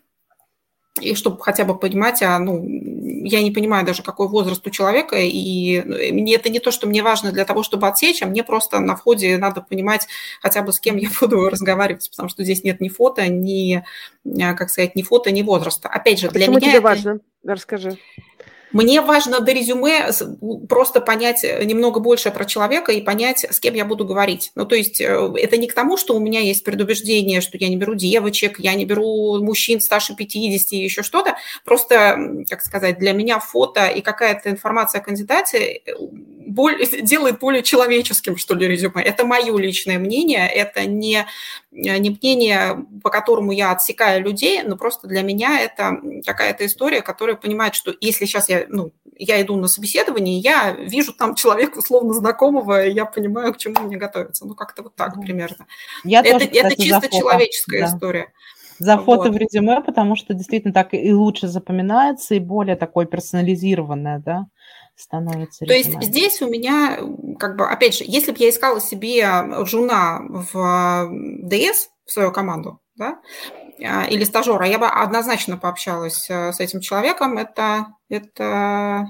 и 1.00 1.14
чтобы 1.14 1.42
хотя 1.42 1.64
бы 1.64 1.76
понимать, 1.76 2.22
а, 2.22 2.38
ну, 2.38 2.64
я 2.64 3.42
не 3.42 3.50
понимаю 3.50 3.84
даже, 3.84 4.02
какой 4.02 4.28
возраст 4.28 4.64
у 4.64 4.70
человека, 4.70 5.16
и 5.18 5.82
ну, 5.82 6.20
мне 6.20 6.36
это 6.36 6.48
не 6.50 6.60
то, 6.60 6.70
что 6.70 6.86
мне 6.86 7.02
важно 7.02 7.32
для 7.32 7.44
того, 7.44 7.64
чтобы 7.64 7.88
отсечь, 7.88 8.22
а 8.22 8.26
мне 8.26 8.44
просто 8.44 8.78
на 8.78 8.94
входе 8.94 9.36
надо 9.36 9.60
понимать 9.60 10.06
хотя 10.40 10.62
бы 10.62 10.72
с 10.72 10.78
кем 10.78 10.96
я 10.96 11.08
буду 11.20 11.48
разговаривать, 11.48 12.08
потому 12.10 12.28
что 12.28 12.44
здесь 12.44 12.62
нет 12.62 12.80
ни 12.80 12.88
фото, 12.88 13.26
ни, 13.28 13.84
а, 14.40 14.54
как 14.54 14.70
сказать, 14.70 14.94
ни 14.94 15.02
фото, 15.02 15.32
ни 15.32 15.42
возраста. 15.42 15.88
Опять 15.88 16.20
же, 16.20 16.28
для 16.28 16.46
Почему 16.46 16.58
меня 16.58 16.68
тебе 16.68 16.78
это... 16.78 16.82
важно? 16.82 17.20
Расскажи. 17.42 17.98
Мне 18.74 19.00
важно 19.00 19.38
до 19.38 19.52
резюме 19.52 20.10
просто 20.68 21.00
понять 21.00 21.44
э, 21.44 21.64
немного 21.64 22.00
больше 22.00 22.32
про 22.32 22.44
человека 22.44 22.90
и 22.90 23.00
понять, 23.00 23.46
с 23.48 23.60
кем 23.60 23.74
я 23.74 23.84
буду 23.84 24.04
говорить. 24.04 24.50
Ну, 24.56 24.66
то 24.66 24.74
есть 24.74 25.00
э, 25.00 25.32
это 25.36 25.56
не 25.56 25.68
к 25.68 25.74
тому, 25.74 25.96
что 25.96 26.16
у 26.16 26.18
меня 26.18 26.40
есть 26.40 26.64
предубеждение, 26.64 27.40
что 27.40 27.56
я 27.56 27.68
не 27.68 27.76
беру 27.76 27.94
девочек, 27.94 28.58
я 28.58 28.74
не 28.74 28.84
беру 28.84 29.40
мужчин 29.40 29.80
старше 29.80 30.16
50 30.16 30.72
и 30.72 30.76
еще 30.78 31.04
что-то. 31.04 31.36
Просто, 31.64 32.44
как 32.50 32.62
сказать, 32.62 32.98
для 32.98 33.12
меня 33.12 33.38
фото 33.38 33.86
и 33.86 34.00
какая-то 34.00 34.50
информация 34.50 35.00
о 35.00 35.04
кандидате 35.04 35.80
э, 35.86 35.92
делает 37.02 37.38
более 37.38 37.62
человеческим, 37.62 38.36
что 38.36 38.56
ли, 38.56 38.66
резюме. 38.66 39.02
Это 39.02 39.24
мое 39.24 39.56
личное 39.56 40.00
мнение, 40.00 40.48
это 40.48 40.84
не, 40.84 41.26
не 41.70 42.10
мнение, 42.10 42.84
по 43.02 43.10
которому 43.10 43.52
я 43.52 43.70
отсекаю 43.70 44.22
людей, 44.22 44.62
но 44.64 44.76
просто 44.76 45.06
для 45.06 45.22
меня 45.22 45.60
это 45.60 46.00
какая-то 46.26 46.66
история, 46.66 47.02
которая 47.02 47.36
понимает, 47.36 47.74
что 47.74 47.94
если 48.00 48.24
сейчас 48.26 48.48
я, 48.48 48.63
ну, 48.68 48.92
я 49.16 49.40
иду 49.40 49.56
на 49.56 49.68
собеседование, 49.68 50.38
я 50.38 50.72
вижу 50.72 51.12
там 51.12 51.34
человека 51.34 51.78
условно 51.78 52.14
знакомого, 52.14 52.84
и 52.84 52.92
я 52.92 53.04
понимаю, 53.04 53.54
к 53.54 53.58
чему 53.58 53.80
мне 53.80 53.96
готовиться. 53.96 54.46
Ну, 54.46 54.54
как-то 54.54 54.82
вот 54.82 54.94
так 54.96 55.20
примерно. 55.20 55.66
Я 56.04 56.20
это, 56.20 56.32
тоже, 56.32 56.46
кстати, 56.48 56.66
это 56.66 56.82
чисто 56.82 57.08
человеческая 57.08 57.80
да. 57.80 57.86
история 57.86 58.32
за 58.78 58.98
фото 58.98 59.30
вот. 59.30 59.34
в 59.34 59.36
резюме, 59.36 59.80
потому 59.80 60.16
что 60.16 60.34
действительно 60.34 60.74
так 60.74 60.94
и 60.94 61.12
лучше 61.12 61.48
запоминается, 61.48 62.34
и 62.34 62.40
более 62.40 62.76
такое 62.76 63.06
персонализированное, 63.06 64.18
да 64.18 64.46
становится. 64.96 65.64
То 65.66 65.74
есть 65.74 65.90
здесь 66.02 66.40
у 66.40 66.48
меня, 66.48 66.98
как 67.38 67.56
бы, 67.56 67.66
опять 67.68 67.96
же, 67.96 68.04
если 68.06 68.30
бы 68.30 68.38
я 68.38 68.50
искала 68.50 68.80
себе 68.80 69.26
жуна 69.64 70.20
в 70.28 71.10
ДС, 71.42 71.88
в 72.04 72.12
свою 72.12 72.30
команду, 72.32 72.80
да, 72.96 73.20
а, 73.82 74.04
или 74.04 74.24
стажера, 74.24 74.66
я 74.66 74.78
бы 74.78 74.86
однозначно 74.86 75.56
пообщалась 75.56 76.28
э, 76.30 76.52
с 76.52 76.60
этим 76.60 76.80
человеком. 76.80 77.38
Это, 77.38 77.88
это 78.08 79.06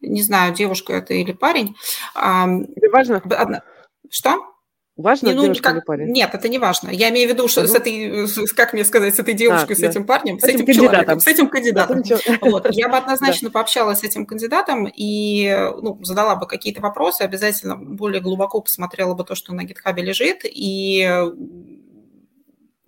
не 0.00 0.22
знаю, 0.22 0.54
девушка 0.54 0.94
это 0.94 1.14
или 1.14 1.32
парень. 1.32 1.76
Это 2.14 2.90
важно? 2.92 3.62
Что? 4.10 4.52
Важно, 4.94 5.28
не, 5.28 5.34
ну, 5.34 5.42
девушка 5.44 5.62
как... 5.62 5.72
или 5.76 5.80
парень? 5.80 6.12
Нет, 6.12 6.34
это 6.34 6.48
не 6.50 6.58
важно. 6.58 6.90
Я 6.90 7.08
имею 7.08 7.26
в 7.26 7.32
виду, 7.32 7.48
что 7.48 7.66
с 7.66 7.74
этой, 7.74 8.28
как 8.54 8.74
мне 8.74 8.84
сказать, 8.84 9.14
с 9.14 9.18
этой 9.18 9.32
девушкой, 9.32 9.72
а, 9.72 9.76
с 9.76 9.80
да. 9.80 9.88
этим 9.88 10.04
парнем, 10.04 10.38
с, 10.38 10.42
с 10.42 10.44
этим, 10.44 10.64
этим 10.64 10.74
человеком, 10.74 11.20
с 11.20 11.26
этим 11.26 11.48
кандидатом. 11.48 12.02
Вот. 12.42 12.66
Я 12.72 12.88
бы 12.88 12.96
однозначно 12.98 13.48
да. 13.48 13.52
пообщалась 13.52 14.00
с 14.00 14.04
этим 14.04 14.26
кандидатом 14.26 14.86
и 14.94 15.70
ну, 15.80 15.98
задала 16.02 16.36
бы 16.36 16.46
какие-то 16.46 16.82
вопросы, 16.82 17.22
обязательно 17.22 17.76
более 17.76 18.20
глубоко 18.20 18.60
посмотрела 18.60 19.14
бы 19.14 19.24
то, 19.24 19.34
что 19.34 19.54
на 19.54 19.64
гитхабе 19.64 20.02
лежит, 20.02 20.40
и 20.44 21.08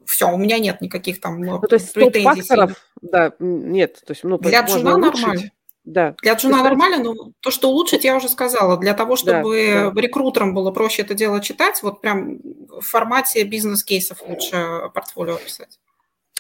все, 0.07 0.30
у 0.30 0.36
меня 0.36 0.59
нет 0.59 0.80
никаких 0.80 1.20
там 1.20 1.40
ну, 1.40 1.61
то 1.61 1.74
есть 1.74 1.92
претензий. 1.92 2.42
факторов, 2.42 2.72
да, 3.00 3.32
нет. 3.38 4.00
То 4.07 4.12
есть, 4.12 4.24
ну, 4.24 4.38
Для 4.38 4.62
джуна 4.62 4.96
нормально. 4.96 5.50
Да. 5.84 6.14
Для 6.22 6.34
джуна 6.34 6.62
нормально, 6.62 7.02
но 7.02 7.32
то, 7.40 7.50
что 7.50 7.68
улучшить, 7.68 8.05
я 8.05 8.16
уже 8.16 8.28
сказала. 8.28 8.78
Для 8.78 8.94
того, 8.94 9.16
чтобы 9.16 9.70
да, 9.74 9.90
да. 9.90 10.00
рекрутерам 10.00 10.55
было 10.55 10.70
проще 10.70 11.02
это 11.02 11.14
дело 11.14 11.40
читать, 11.40 11.82
вот 11.82 12.00
прям 12.00 12.38
в 12.68 12.80
формате 12.80 13.44
бизнес-кейсов 13.44 14.22
лучше 14.26 14.90
портфолио 14.94 15.36
писать. 15.36 15.78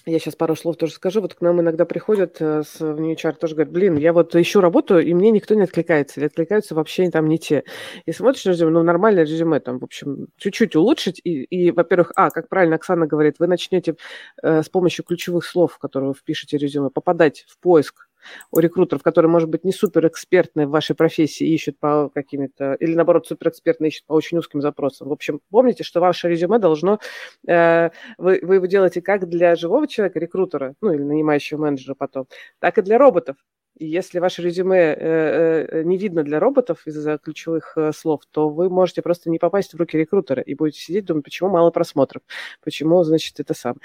Я 0.06 0.18
сейчас 0.18 0.36
пару 0.36 0.54
слов 0.54 0.76
тоже 0.76 0.92
скажу. 0.92 1.22
Вот 1.22 1.34
к 1.34 1.40
нам 1.40 1.60
иногда 1.60 1.86
приходят 1.86 2.36
э, 2.38 2.62
с 2.62 2.78
в 2.78 3.00
HR, 3.00 3.36
тоже 3.36 3.54
говорят, 3.54 3.72
блин, 3.72 3.96
я 3.96 4.12
вот 4.12 4.36
ищу 4.36 4.60
работу, 4.60 4.98
и 4.98 5.14
мне 5.14 5.30
никто 5.30 5.54
не 5.54 5.62
откликается, 5.62 6.20
или 6.20 6.26
откликаются 6.26 6.74
вообще 6.74 7.10
там 7.10 7.26
не 7.26 7.38
те. 7.38 7.64
И 8.04 8.12
смотришь 8.12 8.44
резюме, 8.44 8.70
ну, 8.70 8.82
нормальное 8.82 9.24
резюме, 9.24 9.60
там, 9.60 9.78
в 9.78 9.84
общем, 9.84 10.26
чуть-чуть 10.36 10.76
улучшить, 10.76 11.20
и, 11.24 11.44
и 11.44 11.70
во-первых, 11.70 12.12
а, 12.16 12.30
как 12.30 12.50
правильно 12.50 12.76
Оксана 12.76 13.06
говорит, 13.06 13.36
вы 13.38 13.46
начнете 13.46 13.96
э, 14.42 14.62
с 14.62 14.68
помощью 14.68 15.06
ключевых 15.06 15.46
слов, 15.46 15.78
которые 15.78 16.08
вы 16.08 16.14
впишете 16.14 16.58
резюме, 16.58 16.90
попадать 16.90 17.46
в 17.48 17.58
поиск 17.58 18.08
у 18.50 18.58
рекрутеров, 18.58 19.02
которые, 19.02 19.30
может 19.30 19.48
быть, 19.48 19.64
не 19.64 19.72
суперэкспертные 19.72 20.66
в 20.66 20.70
вашей 20.70 20.96
профессии, 20.96 21.46
ищут 21.46 21.78
по 21.78 22.10
каким-то, 22.14 22.74
или 22.74 22.94
наоборот, 22.94 23.26
суперэкспертные 23.26 23.88
ищут 23.88 24.06
по 24.06 24.12
очень 24.14 24.38
узким 24.38 24.60
запросам. 24.60 25.08
В 25.08 25.12
общем, 25.12 25.40
помните, 25.50 25.84
что 25.84 26.00
ваше 26.00 26.28
резюме 26.28 26.58
должно, 26.58 26.98
э, 27.46 27.90
вы, 28.18 28.40
вы 28.42 28.54
его 28.56 28.66
делаете 28.66 29.02
как 29.02 29.28
для 29.28 29.56
живого 29.56 29.86
человека, 29.88 30.18
рекрутера, 30.18 30.74
ну 30.80 30.92
или 30.92 31.02
нанимающего 31.02 31.58
менеджера 31.58 31.94
потом, 31.94 32.26
так 32.60 32.78
и 32.78 32.82
для 32.82 32.98
роботов. 32.98 33.36
Если 33.76 34.20
ваше 34.20 34.42
резюме 34.42 34.78
э, 34.78 35.66
э, 35.68 35.82
не 35.82 35.98
видно 35.98 36.22
для 36.22 36.38
роботов 36.38 36.86
из-за 36.86 37.18
ключевых 37.18 37.76
э, 37.76 37.92
слов, 37.92 38.22
то 38.30 38.48
вы 38.48 38.70
можете 38.70 39.02
просто 39.02 39.30
не 39.30 39.40
попасть 39.40 39.74
в 39.74 39.76
руки 39.76 39.98
рекрутера 39.98 40.40
и 40.42 40.54
будете 40.54 40.80
сидеть, 40.80 41.06
думать, 41.06 41.24
почему 41.24 41.50
мало 41.50 41.70
просмотров, 41.70 42.22
почему, 42.62 43.02
значит, 43.02 43.40
это 43.40 43.52
сам. 43.52 43.76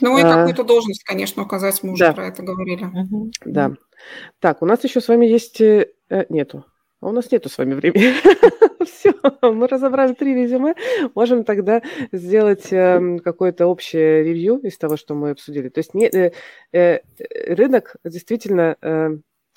Ну 0.00 0.16
и 0.16 0.22
а, 0.22 0.36
какую-то 0.36 0.64
должность, 0.64 1.04
конечно, 1.04 1.42
указать, 1.42 1.82
мы 1.82 1.92
уже 1.92 2.06
да. 2.06 2.12
про 2.14 2.28
это 2.28 2.42
говорили. 2.42 2.84
Угу. 2.84 3.30
Да. 3.44 3.72
Так, 4.38 4.62
у 4.62 4.66
нас 4.66 4.82
еще 4.84 5.00
с 5.00 5.08
вами 5.08 5.26
есть... 5.26 5.60
Нету. 6.28 6.64
А 7.00 7.08
у 7.08 7.12
нас 7.12 7.32
нету 7.32 7.48
с 7.48 7.56
вами 7.56 7.74
времени. 7.74 8.14
Все, 8.84 9.14
мы 9.42 9.66
разобрали 9.66 10.12
три 10.12 10.34
резюме. 10.34 10.74
Можем 11.14 11.44
тогда 11.44 11.82
сделать 12.12 12.72
э, 12.72 13.18
какое-то 13.24 13.66
общее 13.66 14.22
ревью 14.22 14.58
из 14.58 14.76
того, 14.76 14.96
что 14.96 15.14
мы 15.14 15.30
обсудили. 15.30 15.70
То 15.70 15.78
есть 15.78 15.94
не, 15.94 16.06
э, 16.06 16.32
э, 16.72 17.00
рынок 17.54 17.96
действительно 18.04 18.76
э, 18.82 19.16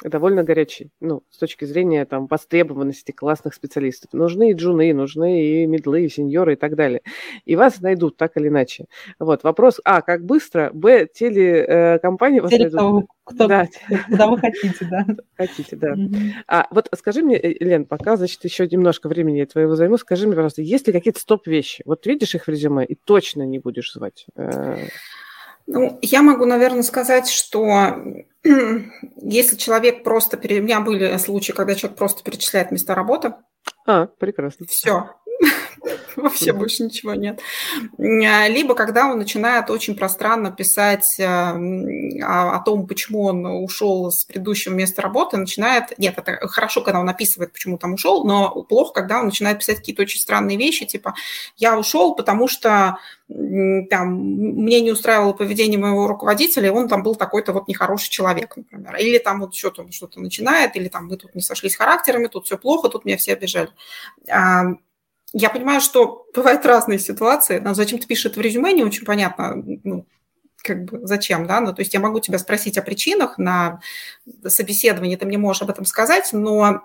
довольно 0.09 0.43
горячий, 0.43 0.91
ну, 0.99 1.23
с 1.29 1.37
точки 1.37 1.65
зрения 1.65 2.05
там 2.05 2.27
востребованности 2.27 3.11
классных 3.11 3.53
специалистов. 3.53 4.13
Нужны 4.13 4.51
и 4.51 4.53
джуны, 4.53 4.93
нужны 4.93 5.43
и 5.43 5.65
медлы, 5.65 6.05
и 6.05 6.09
сеньоры 6.09 6.53
и 6.53 6.55
так 6.55 6.75
далее. 6.75 7.01
И 7.45 7.55
вас 7.55 7.81
найдут 7.81 8.17
так 8.17 8.37
или 8.37 8.47
иначе. 8.49 8.85
Вот, 9.19 9.43
вопрос, 9.43 9.79
а, 9.85 10.01
как 10.01 10.25
быстро, 10.25 10.71
б, 10.73 11.07
телекомпании 11.13 12.39
вас 12.39 12.51
найдут. 12.51 12.73
Того, 12.73 13.07
кто, 13.23 13.47
да. 13.47 13.67
Куда 14.09 14.27
вы 14.27 14.37
хотите, 14.37 14.85
да. 14.89 15.05
Хотите, 15.37 15.75
да. 15.75 15.95
А 16.47 16.67
вот 16.71 16.89
скажи 16.95 17.21
мне, 17.21 17.37
э, 17.37 17.63
Лен, 17.63 17.85
пока, 17.85 18.17
значит, 18.17 18.43
еще 18.43 18.67
немножко 18.67 19.07
времени 19.07 19.37
я 19.37 19.45
твоего 19.45 19.75
займу, 19.75 19.97
скажи 19.97 20.27
мне, 20.27 20.35
пожалуйста, 20.35 20.61
есть 20.61 20.87
ли 20.87 20.93
какие-то 20.93 21.19
стоп-вещи? 21.19 21.83
Вот 21.85 22.05
видишь 22.05 22.35
их 22.35 22.45
в 22.45 22.47
резюме 22.49 22.85
и 22.85 22.95
точно 22.95 23.43
не 23.43 23.59
будешь 23.59 23.93
звать? 23.93 24.25
Ну, 25.65 25.97
я 26.01 26.21
могу, 26.21 26.45
наверное, 26.45 26.83
сказать, 26.83 27.29
что 27.29 27.95
если 28.43 29.55
человек 29.55 30.03
просто... 30.03 30.37
У 30.37 30.61
меня 30.61 30.81
были 30.81 31.17
случаи, 31.17 31.53
когда 31.53 31.75
человек 31.75 31.97
просто 31.97 32.23
перечисляет 32.23 32.71
места 32.71 32.95
работы. 32.95 33.35
А, 33.85 34.07
прекрасно. 34.07 34.65
Все. 34.67 35.09
Вообще 36.15 36.53
больше 36.53 36.83
ничего 36.83 37.13
нет. 37.13 37.41
А, 37.97 38.47
либо 38.47 38.75
когда 38.75 39.07
он 39.07 39.17
начинает 39.17 39.69
очень 39.69 39.95
пространно 39.95 40.51
писать 40.51 41.19
а, 41.19 41.55
о, 41.55 42.59
том, 42.59 42.87
почему 42.87 43.23
он 43.23 43.45
ушел 43.45 44.11
с 44.11 44.25
предыдущего 44.25 44.73
места 44.73 45.01
работы, 45.01 45.37
начинает... 45.37 45.97
Нет, 45.97 46.15
это 46.17 46.47
хорошо, 46.47 46.81
когда 46.81 46.99
он 46.99 47.09
описывает, 47.09 47.53
почему 47.53 47.77
там 47.77 47.93
ушел, 47.93 48.23
но 48.23 48.63
плохо, 48.63 48.93
когда 48.93 49.19
он 49.19 49.25
начинает 49.25 49.59
писать 49.59 49.77
какие-то 49.77 50.03
очень 50.03 50.19
странные 50.19 50.57
вещи, 50.57 50.85
типа 50.85 51.15
«я 51.57 51.77
ушел, 51.77 52.15
потому 52.15 52.47
что 52.47 52.97
там, 53.27 54.15
мне 54.15 54.81
не 54.81 54.91
устраивало 54.91 55.33
поведение 55.33 55.79
моего 55.79 56.07
руководителя, 56.07 56.67
и 56.67 56.71
он 56.71 56.87
там 56.87 57.03
был 57.03 57.15
такой-то 57.15 57.53
вот 57.53 57.67
нехороший 57.67 58.09
человек, 58.09 58.55
например. 58.57 58.95
Или 58.97 59.17
там 59.17 59.39
вот 59.39 59.55
что-то 59.55 59.89
что-то 59.91 60.19
начинает, 60.19 60.75
или 60.75 60.87
там 60.87 61.07
мы 61.07 61.17
тут 61.17 61.33
не 61.33 61.41
сошлись 61.41 61.75
характерами, 61.75 62.27
тут 62.27 62.45
все 62.45 62.57
плохо, 62.57 62.89
тут 62.89 63.05
меня 63.05 63.17
все 63.17 63.33
обижали. 63.33 63.69
Я 65.33 65.49
понимаю, 65.49 65.81
что 65.81 66.27
бывают 66.35 66.65
разные 66.65 66.99
ситуации. 66.99 67.59
Нам 67.59 67.73
зачем 67.73 67.99
ты 67.99 68.07
пишешь 68.07 68.27
это 68.27 68.39
в 68.39 68.43
резюме, 68.43 68.71
не 68.71 68.83
очень 68.83 69.03
понятно, 69.03 69.55
ну, 69.83 70.05
как 70.63 70.85
бы 70.85 71.05
зачем, 71.05 71.45
да, 71.45 71.59
ну, 71.59 71.73
то 71.73 71.81
есть 71.81 71.93
я 71.93 71.99
могу 71.99 72.19
тебя 72.19 72.37
спросить 72.39 72.77
о 72.77 72.83
причинах 72.83 73.37
на 73.37 73.81
собеседовании, 74.45 75.15
ты 75.15 75.25
мне 75.25 75.37
можешь 75.37 75.63
об 75.63 75.71
этом 75.71 75.85
сказать, 75.85 76.29
но 76.31 76.81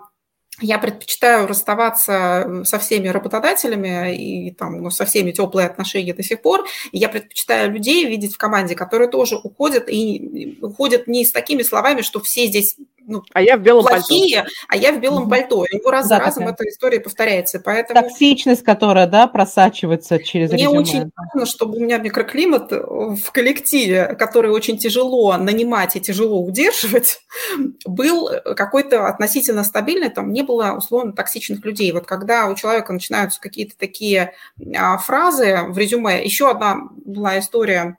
я 0.61 0.77
предпочитаю 0.77 1.47
расставаться 1.47 2.63
со 2.65 2.79
всеми 2.79 3.07
работодателями 3.07 4.15
и 4.15 4.51
там, 4.51 4.81
ну, 4.81 4.89
со 4.89 5.05
всеми 5.05 5.31
теплые 5.31 5.67
отношения 5.67 6.13
до 6.13 6.23
сих 6.23 6.41
пор. 6.41 6.67
И 6.91 6.97
я 6.97 7.07
предпочитаю 7.07 7.71
людей 7.71 8.05
видеть 8.05 8.33
в 8.33 8.37
команде, 8.37 8.75
которые 8.75 9.09
тоже 9.09 9.37
уходят 9.37 9.85
и 9.87 10.57
уходят 10.61 11.07
не 11.07 11.23
с 11.23 11.31
такими 11.31 11.63
словами, 11.63 12.01
что 12.01 12.19
все 12.19 12.47
здесь 12.47 12.75
ну, 13.09 13.23
а 13.33 13.41
я 13.41 13.57
в 13.57 13.61
белом 13.61 13.85
плохие, 13.85 14.37
пальто. 14.37 14.51
а 14.67 14.77
я 14.77 14.91
в 14.93 14.99
белом 14.99 15.23
угу. 15.23 15.31
пальто. 15.31 15.65
И 15.65 15.79
раз 15.89 16.07
да, 16.07 16.17
за 16.17 16.23
разом 16.23 16.43
такая. 16.43 16.53
эта 16.53 16.69
история 16.69 16.99
повторяется. 16.99 17.59
Поэтому... 17.59 18.01
Токсичность, 18.01 18.63
которая, 18.63 19.07
да, 19.07 19.27
просачивается 19.27 20.19
через 20.19 20.51
Мне 20.51 20.63
резюме. 20.63 20.79
очень 20.79 21.11
важно, 21.15 21.45
чтобы 21.45 21.77
у 21.77 21.79
меня 21.79 21.97
микроклимат 21.97 22.71
в 22.71 23.31
коллективе, 23.31 24.15
который 24.17 24.51
очень 24.51 24.77
тяжело 24.77 25.35
нанимать 25.37 25.95
и 25.95 26.01
тяжело 26.01 26.41
удерживать, 26.41 27.19
был 27.85 28.29
какой-то 28.55 29.07
относительно 29.07 29.63
стабильный, 29.63 30.09
там 30.09 30.31
не 30.31 30.43
было 30.43 30.75
условно 30.77 31.13
токсичных 31.13 31.65
людей. 31.65 31.91
Вот 31.91 32.05
когда 32.05 32.47
у 32.47 32.55
человека 32.55 32.93
начинаются 32.93 33.41
какие-то 33.41 33.77
такие 33.77 34.33
а, 34.75 34.97
фразы 34.97 35.61
в 35.69 35.77
резюме, 35.77 36.23
еще 36.23 36.51
одна 36.51 36.77
была 37.05 37.39
история, 37.39 37.97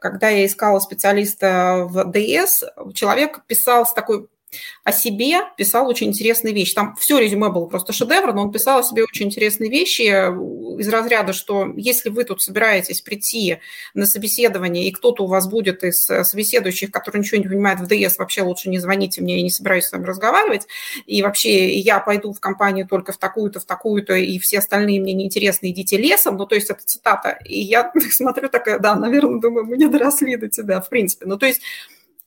когда 0.00 0.28
я 0.28 0.46
искала 0.46 0.78
специалиста 0.80 1.86
в 1.88 2.04
ДС, 2.04 2.62
человек 2.94 3.44
писал 3.46 3.86
с 3.86 3.92
такой 3.92 4.28
о 4.84 4.92
себе 4.92 5.40
писал 5.56 5.88
очень 5.88 6.08
интересные 6.08 6.54
вещи. 6.54 6.74
Там 6.74 6.96
все 6.96 7.18
резюме 7.18 7.48
было 7.48 7.66
просто 7.66 7.92
шедевр, 7.92 8.32
но 8.32 8.42
он 8.42 8.52
писал 8.52 8.80
о 8.80 8.82
себе 8.82 9.04
очень 9.04 9.26
интересные 9.26 9.70
вещи 9.70 10.02
из 10.80 10.88
разряда, 10.88 11.32
что 11.32 11.72
если 11.76 12.10
вы 12.10 12.24
тут 12.24 12.42
собираетесь 12.42 13.00
прийти 13.00 13.58
на 13.94 14.06
собеседование, 14.06 14.88
и 14.88 14.92
кто-то 14.92 15.24
у 15.24 15.26
вас 15.26 15.48
будет 15.48 15.84
из 15.84 16.04
собеседующих, 16.04 16.90
который 16.90 17.18
ничего 17.18 17.40
не 17.40 17.48
понимает 17.48 17.80
в 17.80 17.86
ДС, 17.86 18.18
вообще 18.18 18.42
лучше 18.42 18.68
не 18.68 18.78
звоните 18.78 19.22
мне, 19.22 19.36
я 19.36 19.42
не 19.42 19.50
собираюсь 19.50 19.84
с 19.84 19.92
вами 19.92 20.04
разговаривать, 20.04 20.66
и 21.06 21.22
вообще 21.22 21.78
я 21.78 22.00
пойду 22.00 22.32
в 22.32 22.40
компанию 22.40 22.86
только 22.86 23.12
в 23.12 23.18
такую-то, 23.18 23.60
в 23.60 23.64
такую-то, 23.64 24.14
и 24.14 24.38
все 24.38 24.58
остальные 24.58 25.00
мне 25.00 25.12
неинтересны, 25.12 25.70
идите 25.70 25.96
лесом, 25.96 26.36
ну, 26.36 26.46
то 26.46 26.54
есть 26.54 26.70
это 26.70 26.84
цитата. 26.84 27.38
И 27.44 27.60
я 27.60 27.92
смотрю 28.10 28.48
такая, 28.48 28.78
да, 28.78 28.94
наверное, 28.94 29.40
думаю, 29.40 29.66
мы 29.66 29.76
не 29.76 29.88
доросли 29.88 30.36
до 30.36 30.48
тебя, 30.48 30.80
в 30.80 30.88
принципе. 30.88 31.26
Ну, 31.26 31.38
то 31.38 31.46
есть 31.46 31.62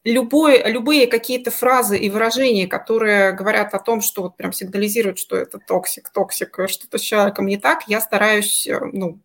любой, 0.06 0.64
любые 0.72 1.08
какие-то 1.08 1.52
фразы 1.52 1.98
и 1.98 2.10
выражения, 2.10 2.68
которые 2.68 3.34
говорят 3.34 3.74
о 3.74 3.80
том, 3.80 4.02
что 4.02 4.22
вот 4.22 4.38
прям 4.38 4.54
сигнализируют, 4.54 5.18
что 5.18 5.36
это 5.36 5.60
токсик, 5.60 6.10
токсик, 6.10 6.58
что-то 6.68 6.98
с 6.98 7.02
человеком 7.02 7.48
не 7.48 7.58
так, 7.58 7.88
я 7.88 8.00
стараюсь, 8.00 8.68
э, 8.68 8.80
ну, 8.94 9.20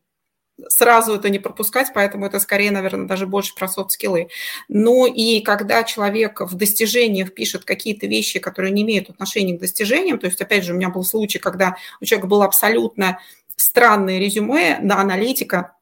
сразу 0.68 1.14
это 1.14 1.28
не 1.30 1.38
пропускать, 1.38 1.88
поэтому 1.94 2.26
это 2.26 2.40
скорее, 2.40 2.70
наверное, 2.70 3.06
даже 3.06 3.26
больше 3.26 3.54
про 3.54 3.68
софт-скиллы. 3.68 4.28
Ну 4.68 5.06
и 5.06 5.40
когда 5.40 5.84
человек 5.84 6.40
в 6.40 6.54
достижениях 6.54 7.34
пишет 7.34 7.64
какие-то 7.64 8.06
вещи, 8.06 8.38
которые 8.38 8.72
не 8.72 8.82
имеют 8.82 9.10
отношения 9.10 9.56
к 9.56 9.60
достижениям, 9.60 10.18
то 10.18 10.26
есть, 10.26 10.40
опять 10.40 10.64
же, 10.64 10.72
у 10.72 10.76
меня 10.76 10.88
был 10.88 11.04
случай, 11.04 11.38
когда 11.38 11.76
у 12.00 12.04
человека 12.04 12.26
было 12.26 12.44
абсолютно 12.44 13.20
странное 13.56 14.18
резюме 14.18 14.78
на 14.80 15.00
аналитика, 15.00 15.76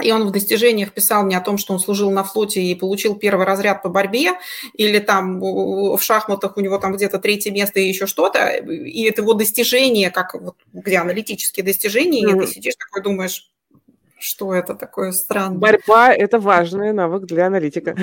и 0.00 0.10
он 0.10 0.26
в 0.26 0.30
достижениях 0.30 0.92
писал 0.92 1.24
мне 1.24 1.36
о 1.36 1.40
том, 1.40 1.58
что 1.58 1.74
он 1.74 1.80
служил 1.80 2.10
на 2.10 2.24
флоте 2.24 2.62
и 2.62 2.74
получил 2.74 3.14
первый 3.14 3.44
разряд 3.44 3.82
по 3.82 3.88
борьбе, 3.88 4.32
или 4.74 4.98
там 4.98 5.40
в 5.40 6.00
шахматах 6.00 6.56
у 6.56 6.60
него 6.60 6.78
там 6.78 6.94
где-то 6.94 7.18
третье 7.18 7.50
место 7.50 7.80
и 7.80 7.88
еще 7.88 8.06
что-то, 8.06 8.48
и 8.48 9.02
это 9.02 9.22
его 9.22 9.34
достижение, 9.34 10.10
как 10.10 10.34
вот, 10.34 10.56
где 10.72 10.98
аналитические 10.98 11.64
достижения, 11.64 12.24
mm-hmm. 12.24 12.36
и 12.36 12.46
ты 12.46 12.52
сидишь 12.52 12.74
такой 12.76 13.02
думаешь, 13.02 13.50
что 14.22 14.54
это 14.54 14.74
такое 14.74 15.12
странное. 15.12 15.58
Борьба– 15.58 16.12
это 16.14 16.38
важный 16.38 16.92
навык 16.92 17.24
для 17.24 17.46
аналитика. 17.46 17.96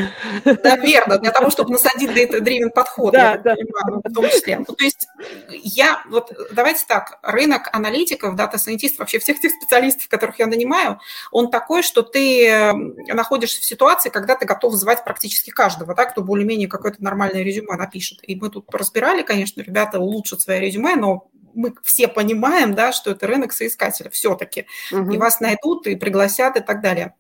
Наверное, 0.46 1.18
для 1.18 1.32
того, 1.32 1.50
чтобы 1.50 1.72
насадить 1.72 2.12
data-driven 2.12 2.70
подход, 2.70 3.14
да, 3.14 3.32
я 3.32 3.38
да. 3.38 3.56
понимаю, 3.56 4.02
в 4.04 4.14
том 4.14 4.26
числе. 4.26 4.60
Ну, 4.60 4.76
то 4.76 4.84
есть 4.84 5.08
я, 5.50 6.04
вот 6.10 6.32
давайте 6.52 6.86
так, 6.88 7.20
рынок 7.24 7.70
аналитиков, 7.72 8.36
дата-сайентистов, 8.36 9.00
вообще 9.00 9.20
всех 9.20 9.40
тех 9.40 9.52
специалистов, 9.52 10.08
которых 10.08 10.40
я 10.40 10.48
нанимаю, 10.48 11.00
он 11.32 11.50
такой, 11.50 11.82
что 11.82 12.02
ты 12.02 12.48
эм, 12.48 12.96
находишься 13.08 13.62
в 13.62 13.66
ситуации, 13.66 14.10
когда 14.10 14.36
ты 14.36 14.46
готов 14.46 14.74
звать 14.74 15.04
практически 15.04 15.50
каждого, 15.50 15.96
да, 15.96 16.06
кто 16.06 16.22
более-менее 16.22 16.68
какое-то 16.68 17.04
нормальное 17.04 17.44
резюме 17.44 17.76
напишет. 17.76 18.20
И 18.24 18.36
мы 18.36 18.50
тут 18.50 18.66
разбирали, 18.74 19.22
конечно, 19.22 19.62
ребята 19.62 20.00
улучшат 20.00 20.42
свое 20.42 20.60
резюме, 20.60 20.96
но 20.96 21.30
мы 21.54 21.74
все 21.84 22.08
понимаем, 22.08 22.76
да, 22.76 22.92
что 22.92 23.12
это 23.12 23.28
рынок 23.28 23.54
соискателя 23.54 24.10
все-таки. 24.10 24.66
Угу. 24.92 25.12
И 25.12 25.18
вас 25.18 25.40
найдут, 25.40 25.88
и 25.88 25.96
пригласят, 25.96 26.58
и 26.58 26.62
так 26.62 26.82
далее. 26.82 27.16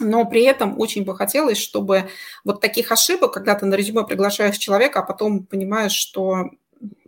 Но 0.00 0.24
при 0.24 0.42
этом 0.44 0.78
очень 0.78 1.04
бы 1.04 1.16
хотелось, 1.16 1.58
чтобы 1.58 2.08
вот 2.44 2.60
таких 2.60 2.92
ошибок, 2.92 3.32
когда 3.32 3.54
ты 3.54 3.66
на 3.66 3.74
резюме 3.74 4.04
приглашаешь 4.04 4.56
человека, 4.58 5.00
а 5.00 5.02
потом 5.02 5.44
понимаешь, 5.44 5.92
что 5.92 6.50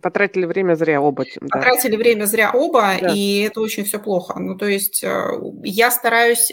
Потратили 0.02 0.46
время 0.46 0.74
зря 0.74 1.00
оба. 1.00 1.24
Потратили 1.48 1.92
да. 1.92 1.98
время 1.98 2.24
зря 2.24 2.50
оба, 2.52 2.96
да. 3.00 3.12
и 3.14 3.42
это 3.42 3.60
очень 3.60 3.84
все 3.84 3.98
плохо. 3.98 4.38
Ну, 4.38 4.56
то 4.56 4.66
есть 4.66 5.04
э, 5.04 5.30
я 5.62 5.90
стараюсь 5.90 6.52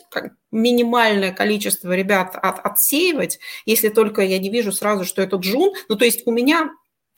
минимальное 0.51 1.32
количество 1.32 1.95
ребят 1.95 2.36
от, 2.36 2.60
отсеивать, 2.64 3.39
если 3.66 3.89
только 3.89 4.22
я 4.22 4.38
не 4.38 4.49
вижу 4.49 4.72
сразу, 4.72 5.05
что 5.05 5.22
это 5.22 5.38
джун. 5.38 5.74
Ну, 5.89 5.95
то 5.95 6.05
есть 6.05 6.28
у 6.28 6.32
меня 6.32 6.70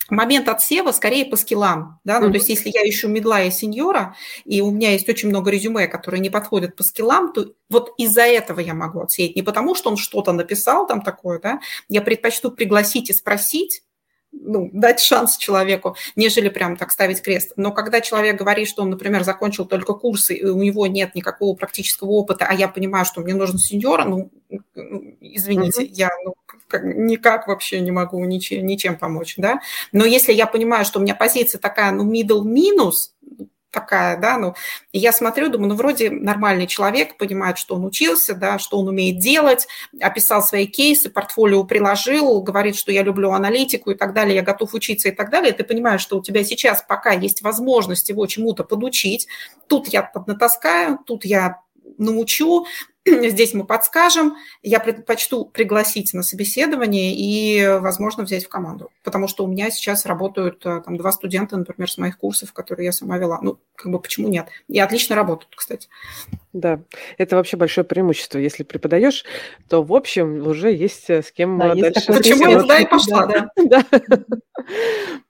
момент 0.10 0.48
отсева 0.50 0.92
скорее 0.92 1.26
по 1.26 1.36
скиллам, 1.36 2.00
да, 2.04 2.20
ну, 2.20 2.28
mm-hmm. 2.28 2.32
то 2.32 2.38
есть 2.38 2.50
если 2.50 2.70
я 2.70 2.88
ищу 2.88 3.08
медла 3.08 3.44
и 3.44 3.52
сеньора, 3.52 4.16
и 4.46 4.62
у 4.62 4.72
меня 4.72 4.92
есть 4.92 5.08
очень 5.10 5.30
много 5.30 5.52
резюме, 5.52 5.88
которые 5.88 6.20
не 6.20 6.30
подходят 6.30 6.76
по 6.76 6.84
скиллам, 6.84 7.34
то 7.34 7.54
вот 7.70 7.94
из-за 7.98 8.24
этого 8.24 8.60
я 8.60 8.74
могу 8.74 9.02
отсеять, 9.02 9.36
не 9.36 9.42
потому 9.42 9.76
что 9.76 9.90
он 9.90 9.98
что-то 9.98 10.32
написал 10.32 10.88
там 10.88 11.02
такое, 11.02 11.40
да, 11.40 11.60
я 11.88 12.02
предпочту 12.02 12.52
пригласить 12.52 13.10
и 13.10 13.14
спросить, 13.14 13.84
ну, 14.32 14.70
дать 14.74 15.00
шанс 15.00 15.38
человеку, 15.38 15.96
нежели 16.16 16.50
прям 16.50 16.78
так 16.78 16.92
ставить 16.92 17.22
крест. 17.22 17.54
Но 17.56 17.72
когда 17.72 18.02
человек 18.02 18.38
говорит, 18.38 18.68
что 18.68 18.84
он, 18.84 18.92
например, 18.92 19.24
закончил 19.24 19.66
только 19.66 19.94
курсы, 19.94 20.36
и 20.36 20.46
у 20.46 20.62
него 20.62 20.88
нет 20.88 21.16
никакого 21.16 21.56
практического 21.56 22.10
опыта, 22.12 22.46
а 22.48 22.54
я 22.54 22.68
понимаю, 22.68 23.06
что 23.06 23.22
мне 23.22 23.34
нужен 23.34 23.58
сеньора, 23.58 24.06
ну, 24.06 24.32
извините, 25.20 25.84
mm-hmm. 25.84 25.94
я 25.94 26.10
ну, 26.24 26.34
никак 26.74 27.48
вообще 27.48 27.80
не 27.80 27.92
могу 27.92 28.24
ничем, 28.26 28.66
ничем 28.66 28.98
помочь, 28.98 29.36
да. 29.38 29.60
Но 29.92 30.06
если 30.06 30.34
я 30.34 30.46
понимаю, 30.46 30.86
что 30.86 31.00
у 31.00 31.02
меня 31.02 31.16
позиция 31.16 31.60
такая, 31.60 31.92
ну, 31.92 32.10
middle 32.12 32.44
минус, 32.44 33.14
такая, 33.72 34.18
да, 34.18 34.38
ну, 34.38 34.56
я 34.94 35.12
смотрю, 35.12 35.50
думаю, 35.50 35.70
ну, 35.70 35.76
вроде 35.76 36.10
нормальный 36.10 36.68
человек, 36.68 37.18
понимает, 37.18 37.58
что 37.58 37.76
он 37.76 37.86
учился, 37.86 38.34
да, 38.34 38.58
что 38.58 38.80
он 38.80 38.88
умеет 38.88 39.20
делать, 39.20 39.68
описал 40.02 40.42
свои 40.42 40.66
кейсы, 40.66 41.10
портфолио 41.10 41.64
приложил, 41.64 42.42
говорит, 42.42 42.76
что 42.76 42.92
я 42.92 43.04
люблю 43.04 43.32
аналитику 43.32 43.92
и 43.92 43.96
так 43.96 44.14
далее, 44.14 44.36
я 44.36 44.42
готов 44.42 44.74
учиться 44.74 45.10
и 45.10 45.12
так 45.12 45.30
далее, 45.30 45.54
ты 45.54 45.64
понимаешь, 45.64 46.02
что 46.02 46.18
у 46.18 46.22
тебя 46.24 46.44
сейчас 46.44 46.84
пока 46.88 47.12
есть 47.12 47.42
возможность 47.42 48.10
его 48.10 48.26
чему-то 48.26 48.64
подучить, 48.64 49.28
тут 49.68 49.88
я 49.88 50.02
поднатаскаю, 50.02 51.00
тут 51.06 51.26
я 51.26 51.62
научу, 51.98 52.66
здесь 53.30 53.54
мы 53.54 53.66
подскажем, 53.66 54.36
я 54.62 54.80
предпочту 54.80 55.46
пригласить 55.46 56.14
на 56.14 56.24
собеседование 56.24 57.16
и, 57.16 57.80
возможно, 57.80 58.24
взять 58.24 58.46
в 58.46 58.50
команду. 58.50 58.92
Потому 59.04 59.28
что 59.28 59.44
у 59.44 59.48
меня 59.48 59.70
сейчас 59.72 60.06
работают 60.06 60.66
э, 60.66 60.82
там 60.86 60.98
два 60.98 61.12
студента, 61.12 61.58
например, 61.58 61.90
с 61.90 61.98
моих 61.98 62.18
курсов, 62.18 62.54
которые 62.54 62.86
я 62.86 62.92
сама 62.92 63.18
вела. 63.18 63.40
Ну, 63.42 63.60
как 63.76 63.92
бы 63.92 64.00
почему 64.00 64.28
нет? 64.28 64.48
И 64.68 64.80
отлично 64.80 65.16
работают, 65.16 65.54
кстати. 65.56 65.90
Да, 66.54 66.82
это 67.18 67.36
вообще 67.36 67.58
большое 67.58 67.86
преимущество. 67.86 68.40
Если 68.40 68.64
преподаешь, 68.64 69.26
то, 69.68 69.84
в 69.84 69.94
общем, 69.94 70.48
уже 70.48 70.72
есть 70.74 71.10
э, 71.10 71.22
с 71.22 71.32
кем 71.32 71.60
да, 71.60 71.76
дальше. 71.76 72.08
Почему 72.08 72.50
я 72.50 72.62
туда 72.62 72.80
и 72.80 72.86
пошла, 72.86 73.26
да. 73.26 73.52
да. 73.56 73.86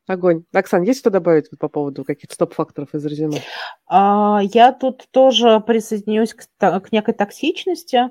Огонь. 0.09 0.43
Оксан, 0.53 0.81
есть 0.81 1.01
что 1.01 1.11
добавить 1.11 1.51
по 1.59 1.69
поводу 1.69 2.03
каких-то 2.03 2.33
стоп-факторов 2.33 2.95
из 2.95 3.05
резюме? 3.05 3.41
А, 3.87 4.39
я 4.41 4.71
тут 4.71 5.07
тоже 5.11 5.59
присоединюсь 5.59 6.33
к, 6.33 6.47
к 6.57 6.91
некой 6.91 7.13
токсичности, 7.13 8.09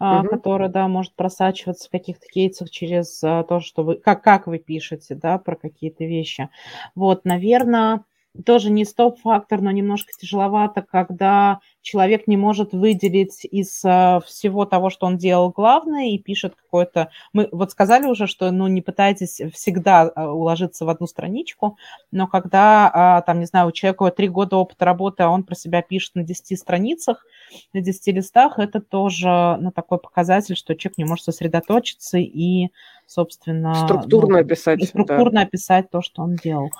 угу. 0.00 0.28
которая, 0.28 0.68
да, 0.68 0.88
может 0.88 1.14
просачиваться 1.14 1.86
в 1.86 1.92
каких-то 1.92 2.26
кейсах 2.26 2.68
через 2.70 3.22
а, 3.22 3.44
то, 3.44 3.60
что 3.60 3.84
вы, 3.84 3.94
как, 3.94 4.24
как 4.24 4.48
вы 4.48 4.58
пишете, 4.58 5.14
да, 5.14 5.38
про 5.38 5.54
какие-то 5.54 6.02
вещи. 6.02 6.48
Вот, 6.96 7.24
наверное, 7.24 8.02
тоже 8.44 8.72
не 8.72 8.84
стоп-фактор, 8.84 9.60
но 9.60 9.70
немножко 9.70 10.10
тяжеловато, 10.18 10.82
когда 10.82 11.60
человек 11.86 12.26
не 12.26 12.36
может 12.36 12.72
выделить 12.72 13.44
из 13.44 13.84
uh, 13.84 14.20
всего 14.26 14.64
того, 14.64 14.90
что 14.90 15.06
он 15.06 15.16
делал 15.16 15.50
главное, 15.50 16.08
и 16.08 16.18
пишет 16.18 16.56
какое-то... 16.56 17.10
Мы 17.32 17.48
вот 17.52 17.70
сказали 17.70 18.06
уже, 18.08 18.26
что 18.26 18.50
ну, 18.50 18.66
не 18.66 18.82
пытайтесь 18.82 19.40
всегда 19.54 20.10
uh, 20.14 20.26
уложиться 20.26 20.84
в 20.84 20.88
одну 20.88 21.06
страничку, 21.06 21.78
но 22.10 22.26
когда, 22.26 23.20
uh, 23.22 23.24
там, 23.24 23.38
не 23.38 23.46
знаю, 23.46 23.68
у 23.68 23.72
человека 23.72 24.10
три 24.10 24.28
года 24.28 24.56
опыта 24.56 24.84
работы, 24.84 25.22
а 25.22 25.30
он 25.30 25.44
про 25.44 25.54
себя 25.54 25.80
пишет 25.80 26.16
на 26.16 26.24
10 26.24 26.58
страницах, 26.58 27.24
на 27.72 27.80
10 27.80 28.14
листах, 28.16 28.58
это 28.58 28.80
тоже 28.80 29.56
ну, 29.60 29.70
такой 29.70 29.98
показатель, 29.98 30.56
что 30.56 30.74
человек 30.74 30.98
не 30.98 31.04
может 31.04 31.24
сосредоточиться 31.24 32.18
и 32.18 32.70
собственно... 33.06 33.74
Структурно 33.76 34.38
ну, 34.38 34.40
описать. 34.40 34.82
Структурно 34.82 35.40
да. 35.40 35.42
описать 35.42 35.88
то, 35.90 36.02
что 36.02 36.22
он 36.22 36.34
делал. 36.34 36.70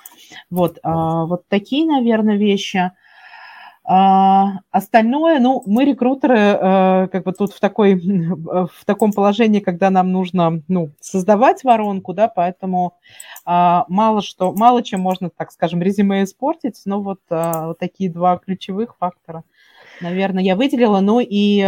Вот, 0.49 0.79
а, 0.83 1.23
вот 1.23 1.47
такие, 1.47 1.85
наверное, 1.85 2.35
вещи. 2.35 2.91
А, 3.89 4.59
остальное, 4.69 5.39
ну, 5.39 5.63
мы 5.65 5.85
рекрутеры 5.85 6.37
а, 6.37 7.07
как 7.07 7.23
бы 7.23 7.31
тут 7.31 7.53
в, 7.53 7.59
такой, 7.59 7.95
в 7.95 8.85
таком 8.85 9.13
положении, 9.13 9.61
когда 9.61 9.89
нам 9.89 10.11
нужно, 10.11 10.61
ну, 10.67 10.91
создавать 10.99 11.63
воронку, 11.63 12.13
да, 12.13 12.27
поэтому 12.27 12.95
а, 13.45 13.85
мало 13.87 14.21
что, 14.21 14.51
мало 14.51 14.83
чем 14.83 14.99
можно, 14.99 15.29
так 15.29 15.51
скажем, 15.51 15.81
резюме 15.81 16.23
испортить, 16.23 16.81
но 16.85 17.01
вот, 17.01 17.21
а, 17.29 17.67
вот 17.67 17.79
такие 17.79 18.11
два 18.11 18.37
ключевых 18.37 18.97
фактора– 18.97 19.43
наверное, 20.01 20.43
я 20.43 20.55
выделила. 20.55 20.99
Ну 20.99 21.19
и 21.19 21.59
э, 21.59 21.63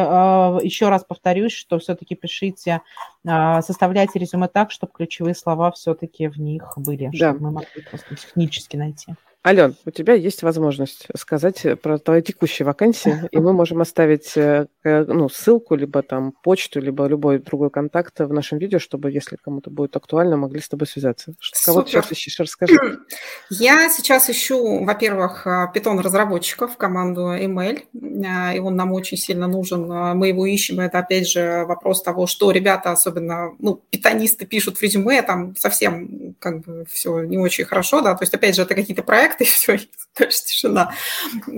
еще 0.63 0.89
раз 0.89 1.03
повторюсь, 1.03 1.53
что 1.53 1.79
все-таки 1.79 2.15
пишите, 2.15 2.81
э, 3.25 3.61
составляйте 3.61 4.19
резюме 4.19 4.47
так, 4.47 4.71
чтобы 4.71 4.93
ключевые 4.93 5.35
слова 5.35 5.71
все-таки 5.71 6.27
в 6.27 6.39
них 6.39 6.73
были, 6.77 7.09
да. 7.11 7.31
чтобы 7.31 7.39
мы 7.45 7.51
могли 7.51 7.81
просто 7.89 8.15
технически 8.15 8.77
найти. 8.77 9.15
Ален, 9.47 9.75
у 9.85 9.91
тебя 9.91 10.15
есть 10.15 10.43
возможность 10.43 11.07
сказать 11.15 11.65
про 11.81 11.97
твои 11.97 12.21
текущие 12.21 12.65
вакансии, 12.65 13.23
и 13.31 13.37
мы 13.37 13.53
можем 13.53 13.79
оставить 13.79 14.35
э, 14.35 14.67
э, 14.83 15.05
ну, 15.05 15.29
ссылку, 15.29 15.75
либо 15.75 16.01
там 16.01 16.33
почту, 16.43 16.81
либо 16.81 17.05
любой 17.05 17.39
другой 17.39 17.69
контакт 17.69 18.19
в 18.19 18.33
нашем 18.33 18.57
видео, 18.57 18.79
чтобы, 18.79 19.11
если 19.11 19.37
кому-то 19.37 19.69
будет 19.69 19.95
актуально, 19.95 20.35
могли 20.35 20.59
с 20.59 20.67
тобой 20.67 20.87
связаться. 20.87 21.35
Кого 21.65 21.83
ты 21.83 21.91
сейчас 21.91 22.11
ищешь? 22.11 22.37
Расскажи. 22.37 22.75
Я 23.49 23.89
сейчас 23.89 24.29
ищу, 24.29 24.83
во-первых, 24.83 25.47
питон-разработчиков 25.73 26.73
в 26.73 26.77
команду 26.77 27.33
ML, 27.33 27.83
э, 27.93 28.57
и 28.57 28.59
он 28.59 28.75
нам 28.75 28.91
очень 28.91 29.17
сильно 29.17 29.47
нужен. 29.47 29.87
Мы 30.17 30.27
его 30.27 30.45
ищем, 30.45 30.81
это, 30.81 30.99
опять 30.99 31.29
же, 31.29 31.63
вопрос 31.65 32.03
того, 32.03 32.27
что 32.27 32.51
ребята, 32.51 32.91
особенно, 32.91 33.53
ну, 33.59 33.81
питонисты 33.89 34.45
пишут 34.45 34.77
в 34.77 34.81
резюме, 34.81 35.21
там 35.21 35.55
совсем 35.55 36.35
как 36.39 36.59
бы 36.61 36.85
все 36.91 37.23
не 37.23 37.37
очень 37.37 37.63
хорошо, 37.63 38.01
да, 38.01 38.15
то 38.15 38.23
есть, 38.23 38.33
опять 38.33 38.55
же, 38.55 38.63
это 38.63 38.75
какие-то 38.75 39.03
проекты, 39.03 39.28
проект, 39.29 39.41
и 39.41 39.45
все, 39.45 39.79
дальше 40.17 40.39
тишина. 40.45 40.93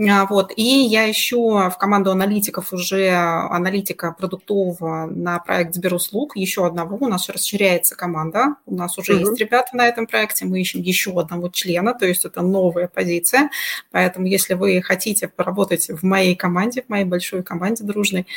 А, 0.09 0.25
вот. 0.25 0.51
И 0.55 0.63
я 0.63 1.09
ищу 1.09 1.69
в 1.69 1.75
команду 1.77 2.11
аналитиков 2.11 2.73
уже 2.73 3.09
аналитика 3.09 4.11
продуктового 4.17 5.07
на 5.07 5.39
проект 5.39 5.73
Сберуслуг, 5.75 6.35
еще 6.35 6.65
одного. 6.65 6.97
У 6.99 7.07
нас 7.07 7.29
расширяется 7.29 7.95
команда, 7.95 8.55
у 8.65 8.75
нас 8.75 8.97
уже 8.97 9.13
mm-hmm. 9.13 9.19
есть 9.19 9.39
ребята 9.39 9.75
на 9.75 9.87
этом 9.87 10.07
проекте, 10.07 10.45
мы 10.45 10.61
ищем 10.61 10.81
еще 10.81 11.11
одного 11.19 11.49
члена, 11.49 11.93
то 11.93 12.05
есть 12.05 12.25
это 12.25 12.41
новая 12.41 12.87
позиция. 12.87 13.49
Поэтому 13.91 14.27
если 14.27 14.53
вы 14.53 14.81
хотите 14.81 15.27
поработать 15.27 15.89
в 15.89 16.03
моей 16.03 16.35
команде, 16.35 16.83
в 16.83 16.89
моей 16.89 17.05
большой 17.05 17.43
команде 17.43 17.83
дружной, 17.83 18.27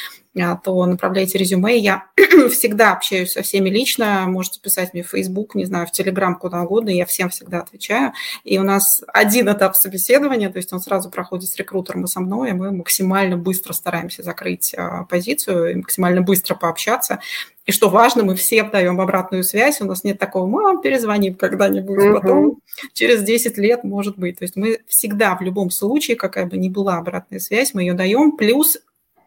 а, 0.40 0.56
то 0.56 0.84
направляйте 0.86 1.38
резюме. 1.38 1.78
Я 1.78 2.06
всегда 2.50 2.92
общаюсь 2.92 3.32
со 3.32 3.42
всеми 3.42 3.68
лично, 3.68 4.24
можете 4.26 4.60
писать 4.60 4.92
мне 4.92 5.02
в 5.02 5.08
Facebook, 5.08 5.54
не 5.54 5.64
знаю, 5.64 5.86
в 5.86 5.98
Telegram, 5.98 6.34
куда 6.34 6.62
угодно, 6.62 6.90
я 6.90 7.06
всем 7.06 7.30
всегда 7.30 7.60
отвечаю. 7.60 8.12
И 8.42 8.58
у 8.58 8.64
нас 8.64 9.02
один 9.26 9.50
этап 9.50 9.76
собеседования, 9.76 10.50
то 10.50 10.58
есть 10.58 10.72
он 10.72 10.80
сразу 10.80 11.10
проходит 11.10 11.48
с 11.48 11.56
рекрутером 11.56 12.04
и 12.04 12.08
со 12.08 12.20
мной, 12.20 12.50
и 12.50 12.52
мы 12.52 12.70
максимально 12.70 13.36
быстро 13.36 13.72
стараемся 13.72 14.22
закрыть 14.22 14.74
а, 14.76 15.04
позицию, 15.04 15.72
и 15.72 15.74
максимально 15.76 16.22
быстро 16.22 16.54
пообщаться. 16.54 17.20
И 17.66 17.72
что 17.72 17.88
важно, 17.88 18.24
мы 18.24 18.36
всем 18.36 18.70
даем 18.70 19.00
обратную 19.00 19.42
связь. 19.42 19.80
У 19.80 19.86
нас 19.86 20.04
нет 20.04 20.18
такого, 20.18 20.46
мам, 20.46 20.82
перезвоним 20.82 21.34
когда-нибудь, 21.34 21.98
uh-huh. 21.98 22.20
потом 22.20 22.58
через 22.92 23.22
10 23.22 23.56
лет, 23.58 23.84
может 23.84 24.18
быть. 24.18 24.38
То 24.38 24.44
есть 24.44 24.56
мы 24.56 24.80
всегда 24.86 25.34
в 25.34 25.40
любом 25.40 25.70
случае, 25.70 26.16
какая 26.16 26.46
бы 26.46 26.56
ни 26.56 26.68
была 26.68 26.98
обратная 26.98 27.38
связь, 27.38 27.72
мы 27.72 27.82
ее 27.82 27.94
даем. 27.94 28.36
Плюс, 28.36 28.78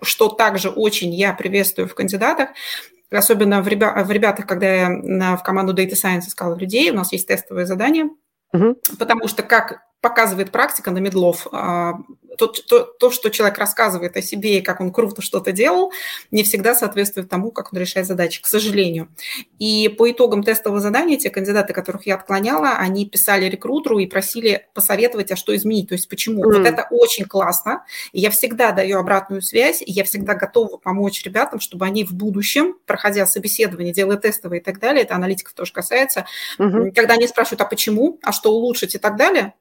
что 0.01 0.29
также 0.29 0.69
очень 0.69 1.13
я 1.13 1.33
приветствую 1.33 1.87
в 1.87 1.95
кандидатах, 1.95 2.49
особенно 3.09 3.61
в, 3.63 3.67
ребя- 3.67 4.03
в 4.03 4.11
ребятах, 4.11 4.45
когда 4.45 4.73
я 4.73 5.37
в 5.37 5.43
команду 5.43 5.73
Data 5.73 5.93
Science 5.93 6.27
искала 6.27 6.55
людей, 6.55 6.91
у 6.91 6.93
нас 6.95 7.11
есть 7.11 7.27
тестовые 7.27 7.65
задания, 7.65 8.09
Угу. 8.53 8.77
Потому 8.99 9.27
что 9.27 9.43
как 9.43 9.81
показывает 10.01 10.51
практика 10.51 10.91
на 10.91 10.99
медлов. 10.99 11.47
А, 11.51 11.95
то, 12.37 12.47
то, 12.47 12.83
то, 12.83 13.09
что 13.09 13.29
человек 13.29 13.57
рассказывает 13.57 14.15
о 14.15 14.21
себе 14.21 14.59
и 14.59 14.61
как 14.61 14.79
он 14.79 14.91
круто 14.93 15.21
что-то 15.21 15.51
делал, 15.51 15.91
не 16.31 16.43
всегда 16.43 16.75
соответствует 16.75 17.29
тому, 17.29 17.51
как 17.51 17.73
он 17.73 17.79
решает 17.79 18.07
задачи, 18.07 18.41
к 18.41 18.45
сожалению. 18.45 19.09
И 19.59 19.89
по 19.89 20.09
итогам 20.09 20.43
тестового 20.43 20.79
задания 20.79 21.17
те 21.17 21.29
кандидаты, 21.29 21.73
которых 21.73 22.05
я 22.05 22.15
отклоняла, 22.15 22.73
они 22.77 23.07
писали 23.07 23.45
рекрутеру 23.45 23.97
и 23.99 24.05
просили 24.05 24.67
посоветовать, 24.73 25.31
а 25.31 25.35
что 25.35 25.55
изменить, 25.55 25.89
то 25.89 25.93
есть 25.93 26.07
почему. 26.07 26.43
Mm. 26.43 26.53
Вот 26.53 26.67
это 26.67 26.87
очень 26.91 27.25
классно. 27.25 27.83
И 28.11 28.19
я 28.19 28.29
всегда 28.29 28.71
даю 28.71 28.99
обратную 28.99 29.41
связь, 29.41 29.81
и 29.81 29.91
я 29.91 30.03
всегда 30.03 30.35
готова 30.35 30.77
помочь 30.77 31.23
ребятам, 31.23 31.59
чтобы 31.59 31.85
они 31.85 32.03
в 32.03 32.13
будущем, 32.13 32.75
проходя 32.85 33.25
собеседование, 33.25 33.93
делая 33.93 34.17
тестовые 34.17 34.61
и 34.61 34.63
так 34.63 34.79
далее, 34.79 35.03
это 35.03 35.15
аналитиков 35.15 35.53
тоже 35.53 35.73
касается, 35.73 36.25
mm-hmm. 36.59 36.91
когда 36.91 37.15
они 37.15 37.27
спрашивают, 37.27 37.61
а 37.61 37.65
почему, 37.65 38.19
а 38.21 38.31
что 38.31 38.51
улучшить 38.51 38.93
и 38.93 38.99
так 38.99 39.17
далее, 39.17 39.53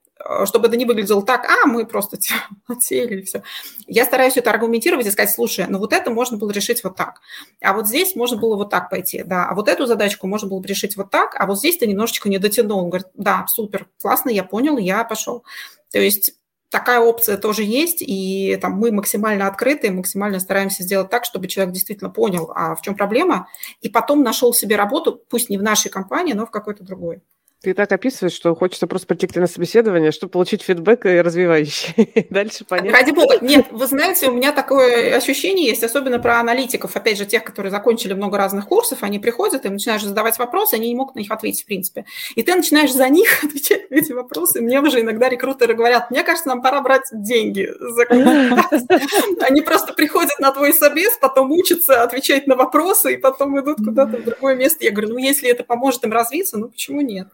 чтобы 0.45 0.69
это 0.69 0.77
не 0.77 0.85
выглядело 0.85 1.23
так, 1.23 1.45
а, 1.45 1.67
мы 1.67 1.87
просто 1.87 2.19
отсеяли 2.67 3.21
и 3.21 3.23
все. 3.23 3.43
Я 3.87 4.05
стараюсь 4.05 4.37
это 4.37 4.51
аргументировать 4.51 5.07
и 5.07 5.11
сказать, 5.11 5.31
слушай, 5.31 5.67
ну 5.69 5.79
вот 5.79 5.93
это 5.93 6.11
можно 6.11 6.37
было 6.37 6.51
решить 6.51 6.83
вот 6.85 6.97
так, 6.97 7.21
а 7.61 7.75
вот 7.75 7.87
здесь 7.87 8.17
можно 8.17 8.39
было 8.39 8.57
вот 8.57 8.71
так 8.71 8.91
пойти, 8.91 9.23
да, 9.23 9.47
а 9.47 9.55
вот 9.55 9.69
эту 9.69 9.87
задачку 9.87 10.27
можно 10.27 10.49
было 10.49 10.61
бы 10.61 10.67
решить 10.67 10.97
вот 10.97 11.11
так, 11.11 11.35
а 11.39 11.47
вот 11.47 11.59
здесь 11.59 11.79
ты 11.79 11.87
немножечко 11.87 12.29
не 12.29 12.39
дотянул. 12.39 12.79
Он 12.79 12.91
говорит, 12.91 13.09
да, 13.15 13.47
супер, 13.49 13.89
классно, 14.01 14.31
я 14.31 14.45
понял, 14.45 14.79
я 14.79 15.05
пошел. 15.05 15.45
То 15.91 15.99
есть 15.99 16.35
такая 16.71 17.01
опция 17.01 17.37
тоже 17.37 17.63
есть, 17.63 18.03
и 18.03 18.59
там 18.61 18.73
мы 18.73 18.93
максимально 18.93 19.47
открыты, 19.47 19.91
максимально 19.91 20.41
стараемся 20.41 20.83
сделать 20.83 21.11
так, 21.11 21.25
чтобы 21.25 21.49
человек 21.49 21.75
действительно 21.75 22.11
понял, 22.11 22.51
а 22.55 22.75
в 22.75 22.83
чем 22.83 22.95
проблема, 22.95 23.49
и 23.81 23.89
потом 23.89 24.23
нашел 24.23 24.53
себе 24.53 24.77
работу, 24.77 25.21
пусть 25.29 25.51
не 25.51 25.59
в 25.59 25.63
нашей 25.63 25.91
компании, 25.91 26.33
но 26.33 26.47
в 26.47 26.51
какой-то 26.51 26.85
другой. 26.85 27.23
Ты 27.63 27.73
так 27.73 27.91
описываешь, 27.91 28.35
что 28.35 28.55
хочется 28.55 28.87
просто 28.87 29.07
прийти 29.07 29.27
к 29.27 29.33
тебе 29.33 29.41
на 29.41 29.47
собеседование, 29.47 30.13
чтобы 30.13 30.31
получить 30.31 30.61
фидбэк 30.61 31.07
и 31.07 31.21
развивающий. 31.23 32.27
Дальше 32.31 32.67
понятно. 32.69 32.93
Ради 32.93 33.13
бога. 33.13 33.39
Нет, 33.41 33.67
вы 33.71 33.87
знаете, 33.87 34.29
у 34.29 34.33
меня 34.33 34.53
такое 34.53 35.17
ощущение 35.17 35.67
есть, 35.67 35.83
особенно 35.83 36.19
про 36.19 36.39
аналитиков, 36.39 36.95
опять 36.95 37.17
же, 37.17 37.25
тех, 37.25 37.45
которые 37.45 37.71
закончили 37.71 38.13
много 38.13 38.37
разных 38.37 38.69
курсов, 38.69 39.03
они 39.03 39.19
приходят, 39.19 39.65
и 39.65 39.71
начинаешь 39.71 40.03
задавать 40.03 40.39
вопросы, 40.39 40.75
они 40.75 40.89
не 40.89 40.95
могут 40.95 41.15
на 41.15 41.21
них 41.21 41.31
ответить, 41.31 41.63
в 41.63 41.67
принципе. 41.67 42.05
И 42.35 42.43
ты 42.43 42.55
начинаешь 42.55 42.93
за 42.93 43.09
них 43.09 43.27
отвечать 43.43 43.91
на 43.91 43.97
эти 43.97 44.13
вопросы. 44.13 44.61
Мне 44.61 44.81
уже 44.81 45.01
иногда 45.01 45.31
рекрутеры 45.31 45.73
говорят, 45.73 46.11
мне 46.11 46.25
кажется, 46.25 46.49
нам 46.49 46.61
пора 46.61 46.83
брать 46.83 47.05
деньги 47.11 47.71
за 47.81 48.05
Они 49.41 49.63
просто 49.63 49.95
приходят 49.95 50.39
на 50.41 50.53
твой 50.53 50.75
собес, 50.75 51.17
потом 51.21 51.51
учатся 51.51 52.03
отвечать 52.03 52.47
на 52.47 52.55
вопросы, 52.55 53.15
и 53.15 53.17
потом 53.17 53.59
идут 53.59 53.79
куда-то 53.79 54.19
в 54.19 54.25
другое 54.25 54.57
место. 54.57 54.85
Я 54.85 54.91
говорю, 54.91 55.15
ну, 55.15 55.19
если 55.19 55.49
это 55.49 55.65
поможет 55.65 56.05
им 56.05 56.13
развиться, 56.13 56.59
ну, 56.59 56.69
почему 56.69 57.01
нет? 57.01 57.29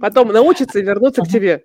Потом 0.00 0.28
научиться 0.28 0.78
и 0.78 0.82
вернуться 0.82 1.22
к 1.22 1.28
тебе. 1.28 1.64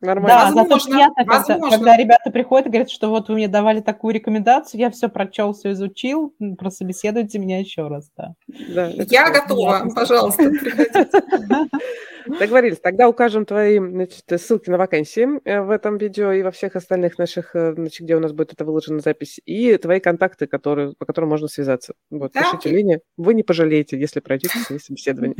Нормально. 0.00 0.28
Да, 0.28 0.44
возможно, 0.46 0.78
зато 0.78 0.90
приятно, 0.90 1.24
когда, 1.24 1.70
когда 1.70 1.96
ребята 1.96 2.30
приходят 2.30 2.66
и 2.66 2.70
говорят, 2.70 2.90
что 2.90 3.10
вот 3.10 3.28
вы 3.28 3.36
мне 3.36 3.48
давали 3.48 3.80
такую 3.80 4.12
рекомендацию, 4.12 4.80
я 4.80 4.90
все 4.90 5.08
прочел, 5.08 5.52
все 5.52 5.70
изучил, 5.72 6.34
прособеседуйте 6.58 7.38
меня 7.38 7.60
еще 7.60 7.86
раз. 7.86 8.10
Да. 8.16 8.34
Да, 8.74 8.88
я 8.88 9.30
готова, 9.30 9.70
приятно. 9.70 9.94
пожалуйста, 9.94 10.50
приходите. 10.50 11.08
Договорились. 12.26 12.78
Тогда 12.80 13.08
укажем 13.08 13.44
твои 13.44 13.78
значит, 13.78 14.24
ссылки 14.40 14.70
на 14.70 14.78
вакансии 14.78 15.40
э, 15.44 15.60
в 15.60 15.70
этом 15.70 15.98
видео 15.98 16.32
и 16.32 16.42
во 16.42 16.50
всех 16.50 16.76
остальных 16.76 17.18
наших, 17.18 17.54
э, 17.54 17.74
значит, 17.74 18.00
где 18.00 18.16
у 18.16 18.20
нас 18.20 18.32
будет 18.32 18.52
это 18.52 18.64
выложена 18.64 19.00
запись, 19.00 19.40
и 19.44 19.76
твои 19.76 20.00
контакты, 20.00 20.46
которые, 20.46 20.94
по 20.98 21.06
которым 21.06 21.30
можно 21.30 21.48
связаться. 21.48 21.94
Вот, 22.10 22.32
да? 22.32 22.42
пишите 22.42 22.70
Лене. 22.70 23.00
Вы 23.16 23.34
не 23.34 23.42
пожалеете, 23.42 23.98
если 23.98 24.20
пройдете 24.20 24.58
свои 24.58 24.78
собеседования. 24.78 25.36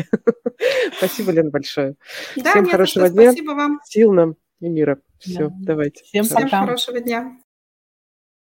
Спасибо, 0.99 1.33
Лена, 1.33 1.51
большое. 1.51 1.95
Всем 2.35 2.67
хорошего 2.67 3.09
дня. 3.09 3.33
Спасибо 3.33 3.53
вам. 3.53 3.81
Сил 3.85 4.13
нам 4.13 4.37
и 4.61 4.69
мира. 4.69 5.01
Все, 5.19 5.51
давайте. 5.61 6.05
Всем 6.05 6.25
хорошего 6.49 7.01
дня. 7.01 7.39